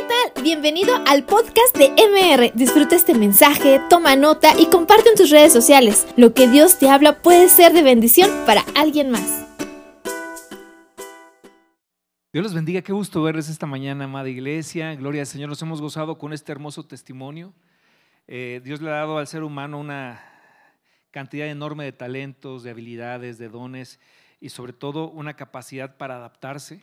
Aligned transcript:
¿qué 0.00 0.06
tal? 0.06 0.42
Bienvenido 0.42 0.94
al 1.06 1.24
podcast 1.24 1.76
de 1.76 1.90
MR. 1.90 2.52
Disfruta 2.54 2.96
este 2.96 3.14
mensaje, 3.14 3.80
toma 3.90 4.16
nota 4.16 4.58
y 4.58 4.66
comparte 4.66 5.10
en 5.10 5.14
tus 5.14 5.30
redes 5.30 5.52
sociales. 5.52 6.06
Lo 6.16 6.32
que 6.32 6.48
Dios 6.48 6.78
te 6.78 6.88
habla 6.88 7.20
puede 7.20 7.48
ser 7.48 7.72
de 7.72 7.82
bendición 7.82 8.30
para 8.46 8.62
alguien 8.74 9.10
más. 9.10 9.46
Dios 12.32 12.42
los 12.42 12.54
bendiga, 12.54 12.80
qué 12.80 12.92
gusto 12.92 13.22
verles 13.22 13.50
esta 13.50 13.66
mañana, 13.66 14.04
amada 14.04 14.28
iglesia. 14.28 14.94
Gloria 14.94 15.22
al 15.22 15.26
Señor, 15.26 15.50
nos 15.50 15.60
hemos 15.60 15.82
gozado 15.82 16.16
con 16.16 16.32
este 16.32 16.52
hermoso 16.52 16.86
testimonio. 16.86 17.52
Eh, 18.26 18.62
Dios 18.64 18.80
le 18.80 18.88
ha 18.88 18.94
dado 18.94 19.18
al 19.18 19.26
ser 19.26 19.42
humano 19.42 19.78
una 19.78 20.24
cantidad 21.10 21.48
enorme 21.48 21.84
de 21.84 21.92
talentos, 21.92 22.62
de 22.62 22.70
habilidades, 22.70 23.36
de 23.36 23.48
dones 23.48 24.00
y 24.40 24.48
sobre 24.48 24.72
todo 24.72 25.10
una 25.10 25.34
capacidad 25.34 25.98
para 25.98 26.16
adaptarse. 26.16 26.82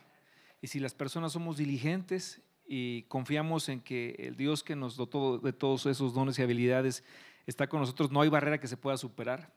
Y 0.61 0.68
si 0.68 0.79
las 0.79 0.93
personas 0.93 1.34
somos 1.34 1.57
diligentes 1.57 2.41
y 2.68 3.04
confiamos 3.04 3.70
en 3.70 3.79
que 3.79 4.15
el 4.19 4.36
Dios 4.36 4.64
que 4.64 4.75
nos 4.75 4.97
dotó 4.97 5.37
de 5.37 5.54
todos 5.54 5.86
esos 5.86 6.14
dones 6.14 6.37
y 6.37 6.41
habilidades 6.41 7.04
está 7.46 7.68
con 7.68 7.79
nosotros, 7.79 8.11
no 8.11 8.21
hay 8.21 8.29
barrera 8.29 8.60
que 8.60 8.68
se 8.68 8.75
pueda 8.75 8.97
superar, 8.97 9.54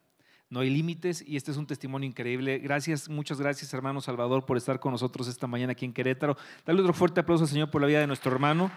no 0.48 0.60
hay 0.60 0.70
límites 0.70 1.22
y 1.26 1.36
este 1.36 1.50
es 1.50 1.56
un 1.56 1.66
testimonio 1.66 2.08
increíble. 2.08 2.58
Gracias, 2.58 3.08
muchas 3.08 3.40
gracias 3.40 3.74
hermano 3.74 4.00
Salvador 4.00 4.46
por 4.46 4.56
estar 4.56 4.78
con 4.78 4.92
nosotros 4.92 5.26
esta 5.26 5.46
mañana 5.46 5.72
aquí 5.72 5.84
en 5.84 5.92
Querétaro. 5.92 6.36
Dale 6.64 6.80
otro 6.80 6.92
fuerte 6.92 7.20
aplauso 7.20 7.44
al 7.44 7.50
Señor 7.50 7.70
por 7.70 7.80
la 7.80 7.88
vida 7.88 8.00
de 8.00 8.06
nuestro 8.06 8.32
hermano. 8.32 8.70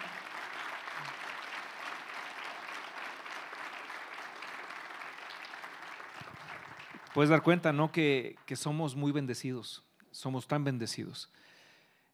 Puedes 7.13 7.29
dar 7.29 7.43
cuenta, 7.43 7.71
¿no? 7.71 7.91
Que, 7.91 8.37
que 8.47 8.55
somos 8.55 8.95
muy 8.95 9.11
bendecidos, 9.11 9.83
somos 10.09 10.47
tan 10.47 10.63
bendecidos. 10.63 11.31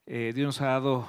Eh, 0.06 0.34
Dios 0.36 0.46
nos 0.46 0.62
ha 0.62 0.66
dado 0.66 1.08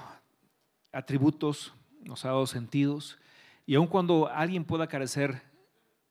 atributos, 0.92 1.74
nos 2.02 2.24
ha 2.24 2.28
dado 2.28 2.46
sentidos, 2.46 3.18
y 3.66 3.74
aun 3.74 3.86
cuando 3.86 4.28
alguien 4.28 4.64
pueda 4.64 4.88
carecer 4.88 5.42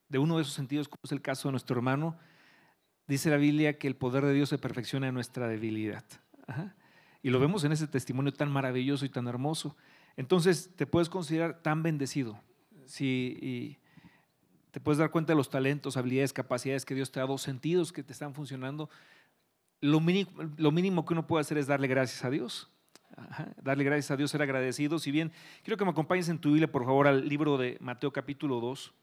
de 0.07 0.17
uno 0.17 0.37
de 0.37 0.43
esos 0.43 0.53
sentidos, 0.53 0.87
como 0.87 1.01
es 1.03 1.11
el 1.11 1.21
caso 1.21 1.47
de 1.47 1.51
nuestro 1.51 1.75
hermano, 1.75 2.17
dice 3.07 3.29
la 3.29 3.37
Biblia 3.37 3.77
que 3.77 3.87
el 3.87 3.95
poder 3.95 4.23
de 4.23 4.33
Dios 4.33 4.49
se 4.49 4.57
perfecciona 4.57 5.07
en 5.07 5.13
nuestra 5.13 5.47
debilidad. 5.47 6.03
Y 7.21 7.29
lo 7.29 7.39
vemos 7.39 7.63
en 7.63 7.71
ese 7.71 7.87
testimonio 7.87 8.33
tan 8.33 8.51
maravilloso 8.51 9.05
y 9.05 9.09
tan 9.09 9.27
hermoso. 9.27 9.75
Entonces 10.15 10.73
te 10.75 10.87
puedes 10.87 11.09
considerar 11.09 11.61
tan 11.61 11.83
bendecido. 11.83 12.39
Si, 12.85 13.77
te 14.71 14.79
puedes 14.79 14.99
dar 14.99 15.11
cuenta 15.11 15.33
de 15.33 15.37
los 15.37 15.49
talentos, 15.49 15.97
habilidades, 15.97 16.33
capacidades 16.33 16.85
que 16.85 16.95
Dios 16.95 17.11
te 17.11 17.19
ha 17.19 17.23
dado, 17.23 17.37
sentidos 17.37 17.91
que 17.91 18.03
te 18.03 18.13
están 18.13 18.33
funcionando. 18.33 18.89
Lo 19.81 19.99
mínimo, 19.99 20.31
lo 20.57 20.71
mínimo 20.71 21.05
que 21.05 21.13
uno 21.13 21.27
puede 21.27 21.41
hacer 21.41 21.57
es 21.57 21.67
darle 21.67 21.87
gracias 21.87 22.23
a 22.23 22.29
Dios 22.29 22.69
darle 23.61 23.83
gracias 23.83 24.11
a 24.11 24.17
Dios, 24.17 24.31
ser 24.31 24.41
agradecidos. 24.41 25.03
Si 25.03 25.11
bien, 25.11 25.31
quiero 25.63 25.77
que 25.77 25.85
me 25.85 25.91
acompañes 25.91 26.29
en 26.29 26.39
tu 26.39 26.49
Biblia, 26.49 26.71
por 26.71 26.85
favor, 26.85 27.07
al 27.07 27.27
libro 27.27 27.57
de 27.57 27.77
Mateo 27.79 28.11
capítulo 28.11 28.59
2. 28.59 28.93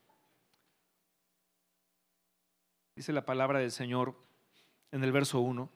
Dice 2.96 3.12
la 3.12 3.26
palabra 3.26 3.58
del 3.58 3.72
Señor 3.72 4.14
en 4.90 5.04
el 5.04 5.12
verso 5.12 5.40
1. 5.40 5.70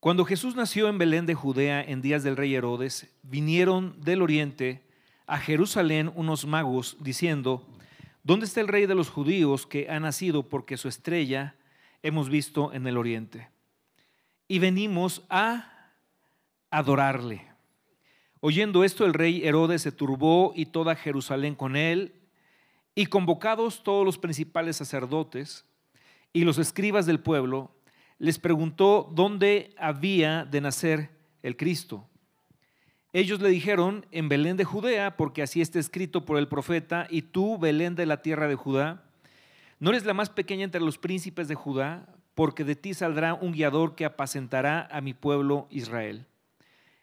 Cuando 0.00 0.24
Jesús 0.24 0.56
nació 0.56 0.88
en 0.88 0.96
Belén 0.96 1.26
de 1.26 1.34
Judea 1.34 1.82
en 1.82 2.00
días 2.00 2.22
del 2.22 2.38
rey 2.38 2.54
Herodes, 2.54 3.14
vinieron 3.22 4.00
del 4.00 4.22
oriente 4.22 4.82
a 5.26 5.38
Jerusalén 5.38 6.10
unos 6.14 6.46
magos 6.46 6.96
diciendo, 7.00 7.66
¿Dónde 8.22 8.46
está 8.46 8.60
el 8.60 8.68
rey 8.68 8.86
de 8.86 8.94
los 8.94 9.08
judíos 9.08 9.66
que 9.66 9.88
ha 9.88 9.98
nacido 9.98 10.48
porque 10.48 10.76
su 10.76 10.88
estrella 10.88 11.56
hemos 12.02 12.28
visto 12.28 12.72
en 12.72 12.86
el 12.86 12.98
oriente? 12.98 13.48
Y 14.46 14.58
venimos 14.58 15.24
a 15.30 15.90
adorarle. 16.70 17.46
Oyendo 18.40 18.84
esto, 18.84 19.06
el 19.06 19.14
rey 19.14 19.46
Herodes 19.46 19.82
se 19.82 19.92
turbó 19.92 20.52
y 20.54 20.66
toda 20.66 20.96
Jerusalén 20.96 21.54
con 21.54 21.76
él, 21.76 22.14
y 22.94 23.06
convocados 23.06 23.82
todos 23.82 24.04
los 24.04 24.18
principales 24.18 24.76
sacerdotes 24.76 25.64
y 26.32 26.44
los 26.44 26.58
escribas 26.58 27.06
del 27.06 27.20
pueblo, 27.20 27.70
les 28.18 28.38
preguntó 28.38 29.08
dónde 29.12 29.74
había 29.78 30.44
de 30.44 30.60
nacer 30.60 31.10
el 31.42 31.56
Cristo. 31.56 32.09
Ellos 33.12 33.40
le 33.40 33.48
dijeron, 33.48 34.06
en 34.12 34.28
Belén 34.28 34.56
de 34.56 34.64
Judea, 34.64 35.16
porque 35.16 35.42
así 35.42 35.60
está 35.60 35.80
escrito 35.80 36.24
por 36.24 36.38
el 36.38 36.46
profeta, 36.46 37.08
y 37.10 37.22
tú, 37.22 37.58
Belén 37.58 37.96
de 37.96 38.06
la 38.06 38.22
tierra 38.22 38.46
de 38.46 38.54
Judá, 38.54 39.02
no 39.80 39.90
eres 39.90 40.04
la 40.04 40.14
más 40.14 40.30
pequeña 40.30 40.64
entre 40.64 40.80
los 40.80 40.96
príncipes 40.96 41.48
de 41.48 41.56
Judá, 41.56 42.06
porque 42.34 42.64
de 42.64 42.76
ti 42.76 42.94
saldrá 42.94 43.34
un 43.34 43.52
guiador 43.52 43.96
que 43.96 44.04
apacentará 44.04 44.88
a 44.92 45.00
mi 45.00 45.12
pueblo 45.12 45.66
Israel. 45.70 46.26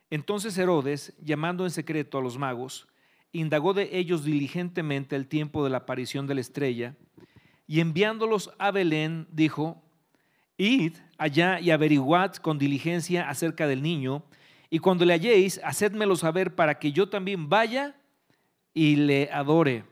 Entonces 0.09 0.57
Herodes, 0.57 1.13
llamando 1.22 1.66
en 1.66 1.72
secreto 1.72 2.17
a 2.17 2.22
los 2.22 2.38
magos, 2.38 2.88
indagó 3.34 3.73
de 3.73 3.90
ellos 3.97 4.23
diligentemente 4.23 5.16
el 5.17 5.28
tiempo 5.28 5.63
de 5.63 5.69
la 5.69 5.79
aparición 5.79 6.25
de 6.25 6.35
la 6.35 6.41
estrella, 6.41 6.96
y 7.67 7.81
enviándolos 7.81 8.51
a 8.59 8.72
Belén, 8.72 9.28
dijo, 9.29 9.84
Id 10.56 10.94
allá 11.17 11.59
y 11.59 11.72
averiguad 11.72 12.35
con 12.35 12.57
diligencia 12.57 13.29
acerca 13.29 13.67
del 13.67 13.81
niño, 13.81 14.23
y 14.69 14.79
cuando 14.79 15.05
le 15.05 15.13
halléis, 15.13 15.61
hacedmelo 15.63 16.16
saber 16.16 16.55
para 16.55 16.79
que 16.79 16.91
yo 16.91 17.09
también 17.09 17.50
vaya 17.50 17.95
y 18.73 18.97
le 18.97 19.29
adore. 19.31 19.85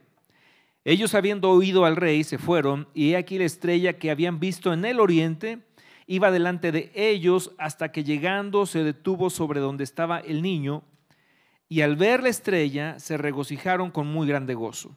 Ellos 0.84 1.14
habiendo 1.14 1.50
oído 1.50 1.84
al 1.84 1.96
rey 1.96 2.22
se 2.24 2.38
fueron, 2.38 2.88
y 2.94 3.12
he 3.12 3.16
aquí 3.16 3.38
la 3.38 3.44
estrella 3.44 3.98
que 3.98 4.10
habían 4.10 4.38
visto 4.38 4.72
en 4.72 4.84
el 4.84 5.00
oriente 5.00 5.60
iba 6.06 6.30
delante 6.30 6.70
de 6.70 6.92
ellos 6.94 7.52
hasta 7.58 7.90
que 7.90 8.04
llegando 8.04 8.66
se 8.66 8.84
detuvo 8.84 9.28
sobre 9.28 9.58
donde 9.58 9.82
estaba 9.82 10.20
el 10.20 10.42
niño, 10.42 10.84
y 11.68 11.80
al 11.80 11.96
ver 11.96 12.22
la 12.22 12.28
estrella 12.28 12.98
se 13.00 13.16
regocijaron 13.16 13.90
con 13.90 14.06
muy 14.06 14.28
grande 14.28 14.54
gozo. 14.54 14.96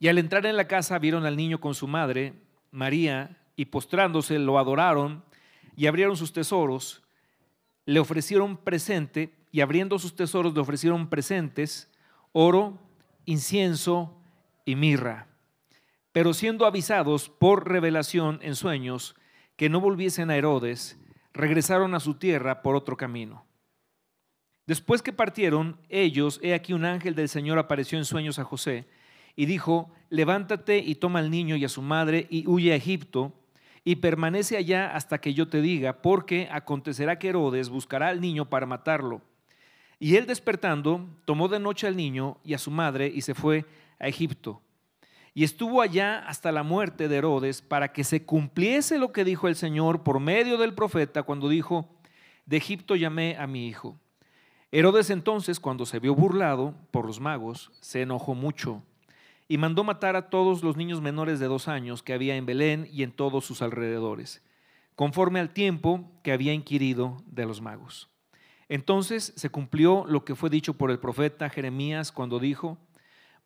Y 0.00 0.08
al 0.08 0.18
entrar 0.18 0.44
en 0.44 0.56
la 0.56 0.68
casa 0.68 0.98
vieron 0.98 1.24
al 1.24 1.36
niño 1.36 1.60
con 1.60 1.74
su 1.74 1.88
madre, 1.88 2.34
María, 2.70 3.38
y 3.56 3.66
postrándose 3.66 4.38
lo 4.38 4.58
adoraron 4.58 5.24
y 5.74 5.86
abrieron 5.86 6.16
sus 6.16 6.32
tesoros 6.32 7.07
le 7.88 8.00
ofrecieron 8.00 8.58
presente 8.58 9.32
y 9.50 9.62
abriendo 9.62 9.98
sus 9.98 10.14
tesoros 10.14 10.52
le 10.52 10.60
ofrecieron 10.60 11.08
presentes, 11.08 11.88
oro, 12.32 12.78
incienso 13.24 14.14
y 14.66 14.76
mirra. 14.76 15.26
Pero 16.12 16.34
siendo 16.34 16.66
avisados 16.66 17.30
por 17.30 17.66
revelación 17.66 18.40
en 18.42 18.56
sueños 18.56 19.16
que 19.56 19.70
no 19.70 19.80
volviesen 19.80 20.28
a 20.28 20.36
Herodes, 20.36 20.98
regresaron 21.32 21.94
a 21.94 22.00
su 22.00 22.12
tierra 22.12 22.60
por 22.60 22.76
otro 22.76 22.98
camino. 22.98 23.46
Después 24.66 25.00
que 25.00 25.14
partieron 25.14 25.80
ellos, 25.88 26.40
he 26.42 26.52
aquí 26.52 26.74
un 26.74 26.84
ángel 26.84 27.14
del 27.14 27.30
Señor 27.30 27.58
apareció 27.58 27.96
en 27.96 28.04
sueños 28.04 28.38
a 28.38 28.44
José 28.44 28.86
y 29.34 29.46
dijo, 29.46 29.90
levántate 30.10 30.76
y 30.76 30.96
toma 30.96 31.20
al 31.20 31.30
niño 31.30 31.56
y 31.56 31.64
a 31.64 31.70
su 31.70 31.80
madre 31.80 32.26
y 32.28 32.46
huye 32.46 32.70
a 32.74 32.76
Egipto 32.76 33.32
y 33.84 33.96
permanece 33.96 34.56
allá 34.56 34.94
hasta 34.94 35.20
que 35.20 35.34
yo 35.34 35.48
te 35.48 35.60
diga, 35.60 36.02
porque 36.02 36.48
acontecerá 36.50 37.18
que 37.18 37.28
Herodes 37.28 37.68
buscará 37.68 38.08
al 38.08 38.20
niño 38.20 38.48
para 38.48 38.66
matarlo. 38.66 39.22
Y 39.98 40.16
él 40.16 40.26
despertando, 40.26 41.08
tomó 41.24 41.48
de 41.48 41.58
noche 41.58 41.86
al 41.86 41.96
niño 41.96 42.38
y 42.44 42.54
a 42.54 42.58
su 42.58 42.70
madre 42.70 43.10
y 43.12 43.22
se 43.22 43.34
fue 43.34 43.64
a 43.98 44.08
Egipto. 44.08 44.62
Y 45.34 45.44
estuvo 45.44 45.82
allá 45.82 46.18
hasta 46.26 46.52
la 46.52 46.62
muerte 46.62 47.08
de 47.08 47.16
Herodes 47.16 47.62
para 47.62 47.92
que 47.92 48.04
se 48.04 48.24
cumpliese 48.24 48.98
lo 48.98 49.12
que 49.12 49.24
dijo 49.24 49.48
el 49.48 49.56
Señor 49.56 50.02
por 50.02 50.20
medio 50.20 50.56
del 50.56 50.74
profeta 50.74 51.22
cuando 51.22 51.48
dijo, 51.48 51.88
de 52.46 52.56
Egipto 52.56 52.96
llamé 52.96 53.36
a 53.36 53.46
mi 53.46 53.68
hijo. 53.68 53.98
Herodes 54.70 55.10
entonces, 55.10 55.60
cuando 55.60 55.86
se 55.86 55.98
vio 55.98 56.14
burlado 56.14 56.74
por 56.90 57.06
los 57.06 57.20
magos, 57.20 57.70
se 57.80 58.02
enojó 58.02 58.34
mucho 58.34 58.82
y 59.48 59.56
mandó 59.58 59.82
matar 59.82 60.14
a 60.14 60.28
todos 60.28 60.62
los 60.62 60.76
niños 60.76 61.00
menores 61.00 61.40
de 61.40 61.46
dos 61.46 61.66
años 61.68 62.02
que 62.02 62.12
había 62.12 62.36
en 62.36 62.46
Belén 62.46 62.86
y 62.92 63.02
en 63.02 63.12
todos 63.12 63.46
sus 63.46 63.62
alrededores, 63.62 64.44
conforme 64.94 65.40
al 65.40 65.50
tiempo 65.50 66.12
que 66.22 66.32
había 66.32 66.52
inquirido 66.52 67.16
de 67.26 67.46
los 67.46 67.62
magos. 67.62 68.10
Entonces 68.68 69.32
se 69.34 69.48
cumplió 69.48 70.04
lo 70.06 70.24
que 70.26 70.34
fue 70.34 70.50
dicho 70.50 70.74
por 70.74 70.90
el 70.90 70.98
profeta 70.98 71.48
Jeremías 71.48 72.12
cuando 72.12 72.38
dijo, 72.38 72.78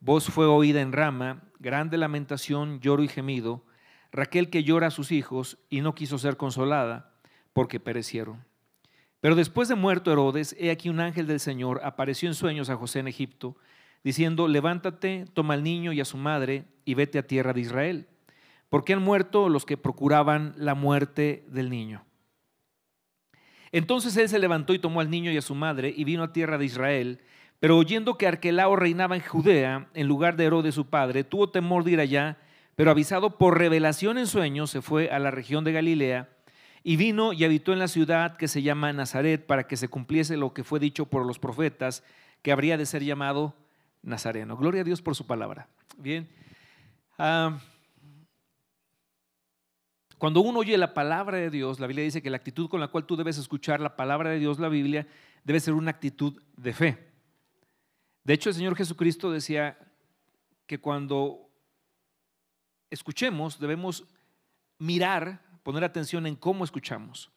voz 0.01 0.27
fue 0.27 0.47
oída 0.47 0.81
en 0.81 0.93
Rama, 0.93 1.45
grande 1.61 1.97
lamentación, 1.97 2.81
lloro 2.81 3.05
y 3.05 3.09
gemido, 3.09 3.65
Raquel 4.11 4.51
que 4.51 4.63
llora 4.63 4.89
a 4.89 4.91
sus 4.91 5.11
hijos 5.11 5.59
y 5.71 5.81
no 5.81 5.95
quiso 5.95 6.19
ser 6.19 6.37
consolada 6.37 7.15
porque 7.55 7.81
perecieron. 7.81 8.45
Pero 9.21 9.37
después 9.37 9.69
de 9.69 9.75
muerto 9.75 10.13
Herodes, 10.13 10.55
he 10.59 10.71
aquí 10.71 10.91
un 10.91 11.01
ángel 11.01 11.27
del 11.27 11.41
Señor 11.41 11.81
apareció 11.85 12.29
en 12.29 12.35
sueños 12.35 12.69
a 12.69 12.77
José 12.77 12.99
en 12.99 13.09
Egipto, 13.09 13.57
diciendo, 14.05 14.49
levántate, 14.49 15.27
toma 15.33 15.55
al 15.55 15.63
niño 15.63 15.93
y 15.93 16.01
a 16.01 16.05
su 16.05 16.17
madre 16.17 16.65
y 16.85 16.95
vete 16.95 17.19
a 17.19 17.27
tierra 17.27 17.53
de 17.53 17.61
Israel, 17.61 18.09
porque 18.69 18.93
han 18.93 19.03
muerto 19.03 19.49
los 19.49 19.65
que 19.65 19.77
procuraban 19.77 20.55
la 20.57 20.75
muerte 20.75 21.45
del 21.49 21.71
niño. 21.71 22.05
Entonces 23.71 24.17
él 24.17 24.29
se 24.29 24.39
levantó 24.39 24.75
y 24.75 24.79
tomó 24.79 25.01
al 25.01 25.11
niño 25.11 25.31
y 25.31 25.37
a 25.37 25.43
su 25.43 25.55
madre 25.55 25.93
y 25.97 26.05
vino 26.05 26.23
a 26.23 26.33
tierra 26.33 26.59
de 26.59 26.67
Israel, 26.67 27.21
pero 27.59 27.79
oyendo 27.79 28.19
que 28.19 28.27
Arquelao 28.27 28.77
reinaba 28.77 29.15
en 29.15 29.23
Judea 29.23 29.89
en 29.95 30.09
lugar 30.09 30.37
de 30.37 30.45
Herodes 30.45 30.75
su 30.75 30.87
padre, 30.87 31.25
tuvo 31.25 31.51
temor 31.51 31.85
de 31.85 31.93
ir 31.93 32.01
allá, 32.01 32.39
pero 32.75 32.91
avisado 32.91 33.39
por 33.39 33.59
revelación 33.59 34.19
en 34.19 34.27
sueños, 34.27 34.71
se 34.71 34.83
fue 34.83 35.11
a 35.11 35.19
la 35.19 35.31
región 35.31 35.63
de 35.65 35.73
Galilea 35.73 36.29
y 36.83 36.97
vino 36.97 37.33
y 37.33 37.45
habitó 37.45 37.73
en 37.73 37.79
la 37.79 37.89
ciudad 37.89 38.37
que 38.37 38.49
se 38.49 38.63
llama 38.63 38.93
Nazaret 38.93 39.47
para 39.47 39.67
que 39.67 39.77
se 39.77 39.89
cumpliese 39.89 40.37
lo 40.37 40.53
que 40.53 40.65
fue 40.65 40.81
dicho 40.81 41.07
por 41.07 41.25
los 41.25 41.39
profetas, 41.39 42.03
que 42.43 42.53
habría 42.53 42.77
de 42.77 42.87
ser 42.87 43.05
llamado 43.05 43.55
Nazareno. 44.03 44.57
Gloria 44.57 44.83
a 44.83 44.85
Dios 44.85 45.01
por 45.01 45.15
su 45.15 45.27
palabra. 45.27 45.69
Bien. 45.97 46.29
Ah, 47.19 47.59
cuando 50.19 50.41
uno 50.41 50.61
oye 50.61 50.79
la 50.79 50.95
palabra 50.95 51.39
de 51.39 51.51
Dios, 51.51 51.81
la 51.81 51.89
Biblia 51.89 52.05
dice 52.05 52.23
que 52.23 52.31
la 52.31 52.37
actitud 52.37 52.69
con 52.69 52.79
la 52.79 52.89
cual 52.89 53.07
tú 53.07 53.17
debes 53.17 53.39
escuchar 53.39 53.81
la 53.81 53.97
palabra 53.97 54.31
de 54.31 54.39
Dios, 54.39 54.61
la 54.61 54.69
Biblia, 54.69 55.07
debe 55.43 55.59
ser 55.59 55.75
una 55.75 55.91
actitud 55.91 56.41
de 56.57 56.73
fe. 56.73 57.13
De 58.23 58.35
hecho, 58.35 58.49
el 58.49 58.55
Señor 58.55 58.77
Jesucristo 58.77 59.33
decía 59.33 59.77
que 60.67 60.79
cuando 60.79 61.51
escuchemos 62.89 63.59
debemos 63.59 64.05
mirar, 64.79 65.43
poner 65.65 65.83
atención 65.83 66.27
en 66.27 66.37
cómo 66.37 66.65
escuchamos. 66.65 67.33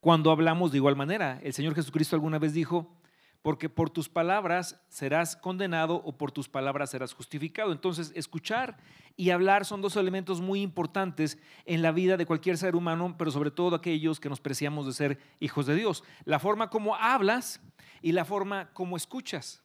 Cuando 0.00 0.30
hablamos 0.30 0.72
de 0.72 0.78
igual 0.78 0.96
manera, 0.96 1.38
el 1.42 1.52
Señor 1.52 1.74
Jesucristo 1.74 2.16
alguna 2.16 2.38
vez 2.38 2.54
dijo, 2.54 2.99
porque 3.42 3.70
por 3.70 3.88
tus 3.88 4.08
palabras 4.08 4.80
serás 4.88 5.34
condenado 5.34 5.96
o 5.96 6.16
por 6.16 6.30
tus 6.30 6.48
palabras 6.48 6.90
serás 6.90 7.14
justificado. 7.14 7.72
Entonces, 7.72 8.12
escuchar 8.14 8.76
y 9.16 9.30
hablar 9.30 9.64
son 9.64 9.80
dos 9.80 9.96
elementos 9.96 10.40
muy 10.40 10.60
importantes 10.60 11.38
en 11.64 11.80
la 11.80 11.92
vida 11.92 12.16
de 12.16 12.26
cualquier 12.26 12.58
ser 12.58 12.76
humano, 12.76 13.14
pero 13.18 13.30
sobre 13.30 13.50
todo 13.50 13.76
aquellos 13.76 14.20
que 14.20 14.28
nos 14.28 14.40
preciamos 14.40 14.86
de 14.86 14.92
ser 14.92 15.18
hijos 15.40 15.66
de 15.66 15.74
Dios. 15.74 16.04
La 16.24 16.38
forma 16.38 16.68
como 16.68 16.94
hablas 16.96 17.60
y 18.02 18.12
la 18.12 18.24
forma 18.24 18.70
como 18.74 18.96
escuchas. 18.96 19.62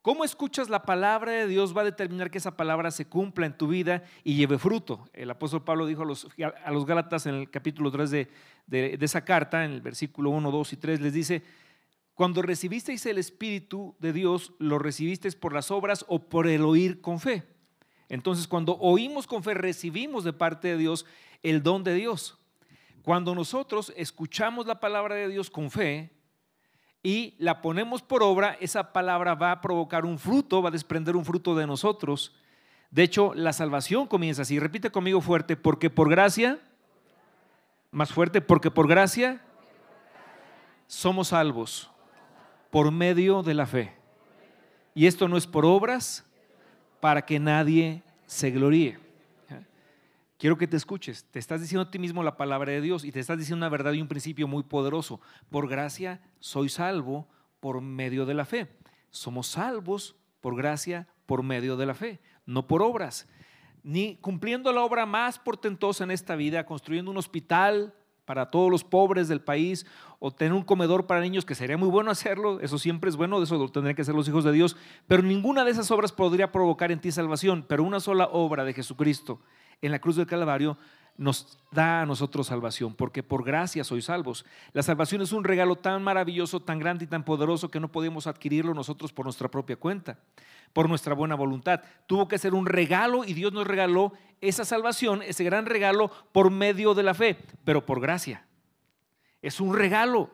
Cómo 0.00 0.22
escuchas 0.24 0.68
la 0.68 0.82
palabra 0.82 1.32
de 1.32 1.46
Dios 1.46 1.74
va 1.74 1.80
a 1.80 1.86
determinar 1.86 2.30
que 2.30 2.36
esa 2.36 2.58
palabra 2.58 2.90
se 2.90 3.06
cumpla 3.06 3.46
en 3.46 3.56
tu 3.56 3.68
vida 3.68 4.02
y 4.22 4.36
lleve 4.36 4.58
fruto. 4.58 5.08
El 5.14 5.30
apóstol 5.30 5.64
Pablo 5.64 5.86
dijo 5.86 6.02
a 6.02 6.04
los, 6.06 6.28
a 6.62 6.70
los 6.70 6.84
Gálatas 6.84 7.24
en 7.24 7.34
el 7.34 7.50
capítulo 7.50 7.90
3 7.90 8.10
de, 8.10 8.28
de 8.66 8.98
esa 9.00 9.24
carta, 9.24 9.64
en 9.64 9.72
el 9.72 9.80
versículo 9.80 10.28
1, 10.28 10.50
2 10.50 10.72
y 10.74 10.76
3, 10.76 11.00
les 11.00 11.12
dice, 11.14 11.42
cuando 12.14 12.42
recibisteis 12.42 13.04
el 13.06 13.18
Espíritu 13.18 13.96
de 13.98 14.12
Dios, 14.12 14.52
lo 14.58 14.78
recibisteis 14.78 15.34
por 15.34 15.52
las 15.52 15.70
obras 15.70 16.04
o 16.08 16.20
por 16.20 16.46
el 16.46 16.62
oír 16.62 17.00
con 17.00 17.18
fe. 17.18 17.42
Entonces, 18.08 18.46
cuando 18.46 18.76
oímos 18.78 19.26
con 19.26 19.42
fe, 19.42 19.54
recibimos 19.54 20.22
de 20.22 20.32
parte 20.32 20.68
de 20.68 20.76
Dios 20.76 21.06
el 21.42 21.62
don 21.62 21.82
de 21.82 21.94
Dios. 21.94 22.38
Cuando 23.02 23.34
nosotros 23.34 23.92
escuchamos 23.96 24.66
la 24.66 24.78
palabra 24.78 25.16
de 25.16 25.28
Dios 25.28 25.50
con 25.50 25.70
fe 25.70 26.12
y 27.02 27.34
la 27.38 27.60
ponemos 27.60 28.00
por 28.00 28.22
obra, 28.22 28.56
esa 28.60 28.92
palabra 28.92 29.34
va 29.34 29.50
a 29.50 29.60
provocar 29.60 30.04
un 30.04 30.18
fruto, 30.18 30.62
va 30.62 30.68
a 30.68 30.72
desprender 30.72 31.16
un 31.16 31.24
fruto 31.24 31.56
de 31.56 31.66
nosotros. 31.66 32.32
De 32.90 33.02
hecho, 33.02 33.34
la 33.34 33.52
salvación 33.52 34.06
comienza 34.06 34.42
así. 34.42 34.60
Repite 34.60 34.90
conmigo 34.90 35.20
fuerte, 35.20 35.56
porque 35.56 35.90
por 35.90 36.08
gracia, 36.08 36.60
más 37.90 38.12
fuerte, 38.12 38.40
porque 38.40 38.70
por 38.70 38.86
gracia 38.86 39.42
somos 40.86 41.28
salvos 41.28 41.90
por 42.74 42.90
medio 42.90 43.44
de 43.44 43.54
la 43.54 43.66
fe. 43.66 43.92
Y 44.96 45.06
esto 45.06 45.28
no 45.28 45.36
es 45.36 45.46
por 45.46 45.64
obras 45.64 46.24
para 46.98 47.24
que 47.24 47.38
nadie 47.38 48.02
se 48.26 48.50
gloríe. 48.50 48.98
Quiero 50.38 50.58
que 50.58 50.66
te 50.66 50.76
escuches. 50.76 51.24
Te 51.30 51.38
estás 51.38 51.60
diciendo 51.60 51.82
a 51.82 51.90
ti 51.92 52.00
mismo 52.00 52.24
la 52.24 52.36
palabra 52.36 52.72
de 52.72 52.80
Dios 52.80 53.04
y 53.04 53.12
te 53.12 53.20
estás 53.20 53.38
diciendo 53.38 53.58
una 53.58 53.68
verdad 53.68 53.92
y 53.92 54.00
un 54.00 54.08
principio 54.08 54.48
muy 54.48 54.64
poderoso. 54.64 55.20
Por 55.50 55.68
gracia 55.68 56.20
soy 56.40 56.68
salvo 56.68 57.28
por 57.60 57.80
medio 57.80 58.26
de 58.26 58.34
la 58.34 58.44
fe. 58.44 58.66
Somos 59.10 59.46
salvos 59.46 60.16
por 60.40 60.56
gracia 60.56 61.06
por 61.26 61.44
medio 61.44 61.76
de 61.76 61.86
la 61.86 61.94
fe, 61.94 62.18
no 62.44 62.66
por 62.66 62.82
obras. 62.82 63.28
Ni 63.84 64.16
cumpliendo 64.16 64.72
la 64.72 64.82
obra 64.82 65.06
más 65.06 65.38
portentosa 65.38 66.02
en 66.02 66.10
esta 66.10 66.34
vida, 66.34 66.66
construyendo 66.66 67.12
un 67.12 67.18
hospital, 67.18 67.94
para 68.24 68.50
todos 68.50 68.70
los 68.70 68.84
pobres 68.84 69.28
del 69.28 69.40
país 69.40 69.86
o 70.18 70.30
tener 70.30 70.54
un 70.54 70.62
comedor 70.62 71.06
para 71.06 71.20
niños, 71.20 71.44
que 71.44 71.54
sería 71.54 71.76
muy 71.76 71.88
bueno 71.88 72.10
hacerlo, 72.10 72.60
eso 72.60 72.78
siempre 72.78 73.10
es 73.10 73.16
bueno, 73.16 73.42
eso 73.42 73.58
lo 73.58 73.68
tendrían 73.68 73.94
que 73.94 74.02
hacer 74.02 74.14
los 74.14 74.28
hijos 74.28 74.44
de 74.44 74.52
Dios, 74.52 74.76
pero 75.06 75.22
ninguna 75.22 75.64
de 75.64 75.70
esas 75.70 75.90
obras 75.90 76.12
podría 76.12 76.50
provocar 76.52 76.90
en 76.92 77.00
ti 77.00 77.12
salvación, 77.12 77.64
pero 77.68 77.84
una 77.84 78.00
sola 78.00 78.28
obra 78.32 78.64
de 78.64 78.72
Jesucristo 78.72 79.40
en 79.82 79.92
la 79.92 79.98
cruz 79.98 80.16
del 80.16 80.26
Calvario 80.26 80.78
nos 81.16 81.58
da 81.70 82.02
a 82.02 82.06
nosotros 82.06 82.48
salvación, 82.48 82.94
porque 82.94 83.22
por 83.22 83.44
gracia 83.44 83.84
sois 83.84 84.06
salvos. 84.06 84.44
La 84.72 84.82
salvación 84.82 85.22
es 85.22 85.32
un 85.32 85.44
regalo 85.44 85.76
tan 85.76 86.02
maravilloso, 86.02 86.60
tan 86.60 86.78
grande 86.78 87.04
y 87.04 87.08
tan 87.08 87.24
poderoso 87.24 87.70
que 87.70 87.80
no 87.80 87.90
podemos 87.90 88.26
adquirirlo 88.26 88.74
nosotros 88.74 89.12
por 89.12 89.26
nuestra 89.26 89.48
propia 89.48 89.76
cuenta, 89.76 90.18
por 90.72 90.88
nuestra 90.88 91.14
buena 91.14 91.34
voluntad. 91.34 91.82
Tuvo 92.06 92.26
que 92.28 92.38
ser 92.38 92.54
un 92.54 92.66
regalo 92.66 93.24
y 93.24 93.34
Dios 93.34 93.52
nos 93.52 93.66
regaló 93.66 94.12
esa 94.40 94.64
salvación, 94.64 95.22
ese 95.22 95.44
gran 95.44 95.66
regalo 95.66 96.10
por 96.32 96.50
medio 96.50 96.94
de 96.94 97.02
la 97.02 97.14
fe, 97.14 97.38
pero 97.64 97.86
por 97.86 98.00
gracia. 98.00 98.46
Es 99.40 99.60
un 99.60 99.74
regalo. 99.74 100.30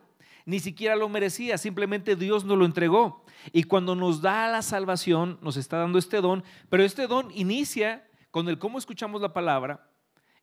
Ni 0.47 0.59
siquiera 0.59 0.97
lo 0.97 1.09
merecía, 1.09 1.59
simplemente 1.59 2.17
Dios 2.17 2.45
nos 2.45 2.57
lo 2.57 2.65
entregó. 2.65 3.25
Y 3.53 3.65
cuando 3.65 3.95
nos 3.95 4.23
da 4.23 4.49
la 4.49 4.63
salvación, 4.63 5.39
nos 5.43 5.57
está 5.57 5.77
dando 5.77 5.99
este 5.99 6.21
don, 6.21 6.43
pero 6.69 6.83
este 6.83 7.07
don 7.07 7.31
inicia 7.35 8.09
con 8.31 8.49
el 8.49 8.59
cómo 8.59 8.79
escuchamos 8.79 9.21
la 9.21 9.33
palabra, 9.33 9.90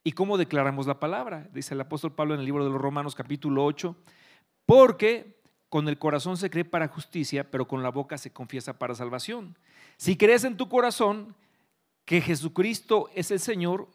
¿Y 0.08 0.14
cómo 0.14 0.38
declaramos 0.38 0.88
la 0.88 1.02
palabra? 1.02 1.50
Dice 1.52 1.74
el 1.74 1.82
apóstol 1.82 2.14
Pablo 2.14 2.34
en 2.34 2.40
el 2.40 2.46
libro 2.46 2.64
de 2.64 2.70
los 2.70 2.80
Romanos 2.80 3.14
capítulo 3.14 3.66
8, 3.66 3.94
porque 4.66 5.38
con 5.68 5.90
el 5.90 6.00
corazón 6.00 6.38
se 6.38 6.50
cree 6.50 6.64
para 6.64 6.88
justicia, 6.88 7.52
pero 7.52 7.68
con 7.68 7.84
la 7.84 7.90
boca 7.90 8.18
se 8.18 8.32
confiesa 8.32 8.80
para 8.80 8.96
salvación. 8.96 9.58
Si 9.98 10.16
crees 10.16 10.46
en 10.46 10.56
tu 10.56 10.70
corazón 10.70 11.36
que 12.06 12.22
Jesucristo 12.22 13.10
es 13.16 13.32
el 13.32 13.42
Señor 13.42 13.90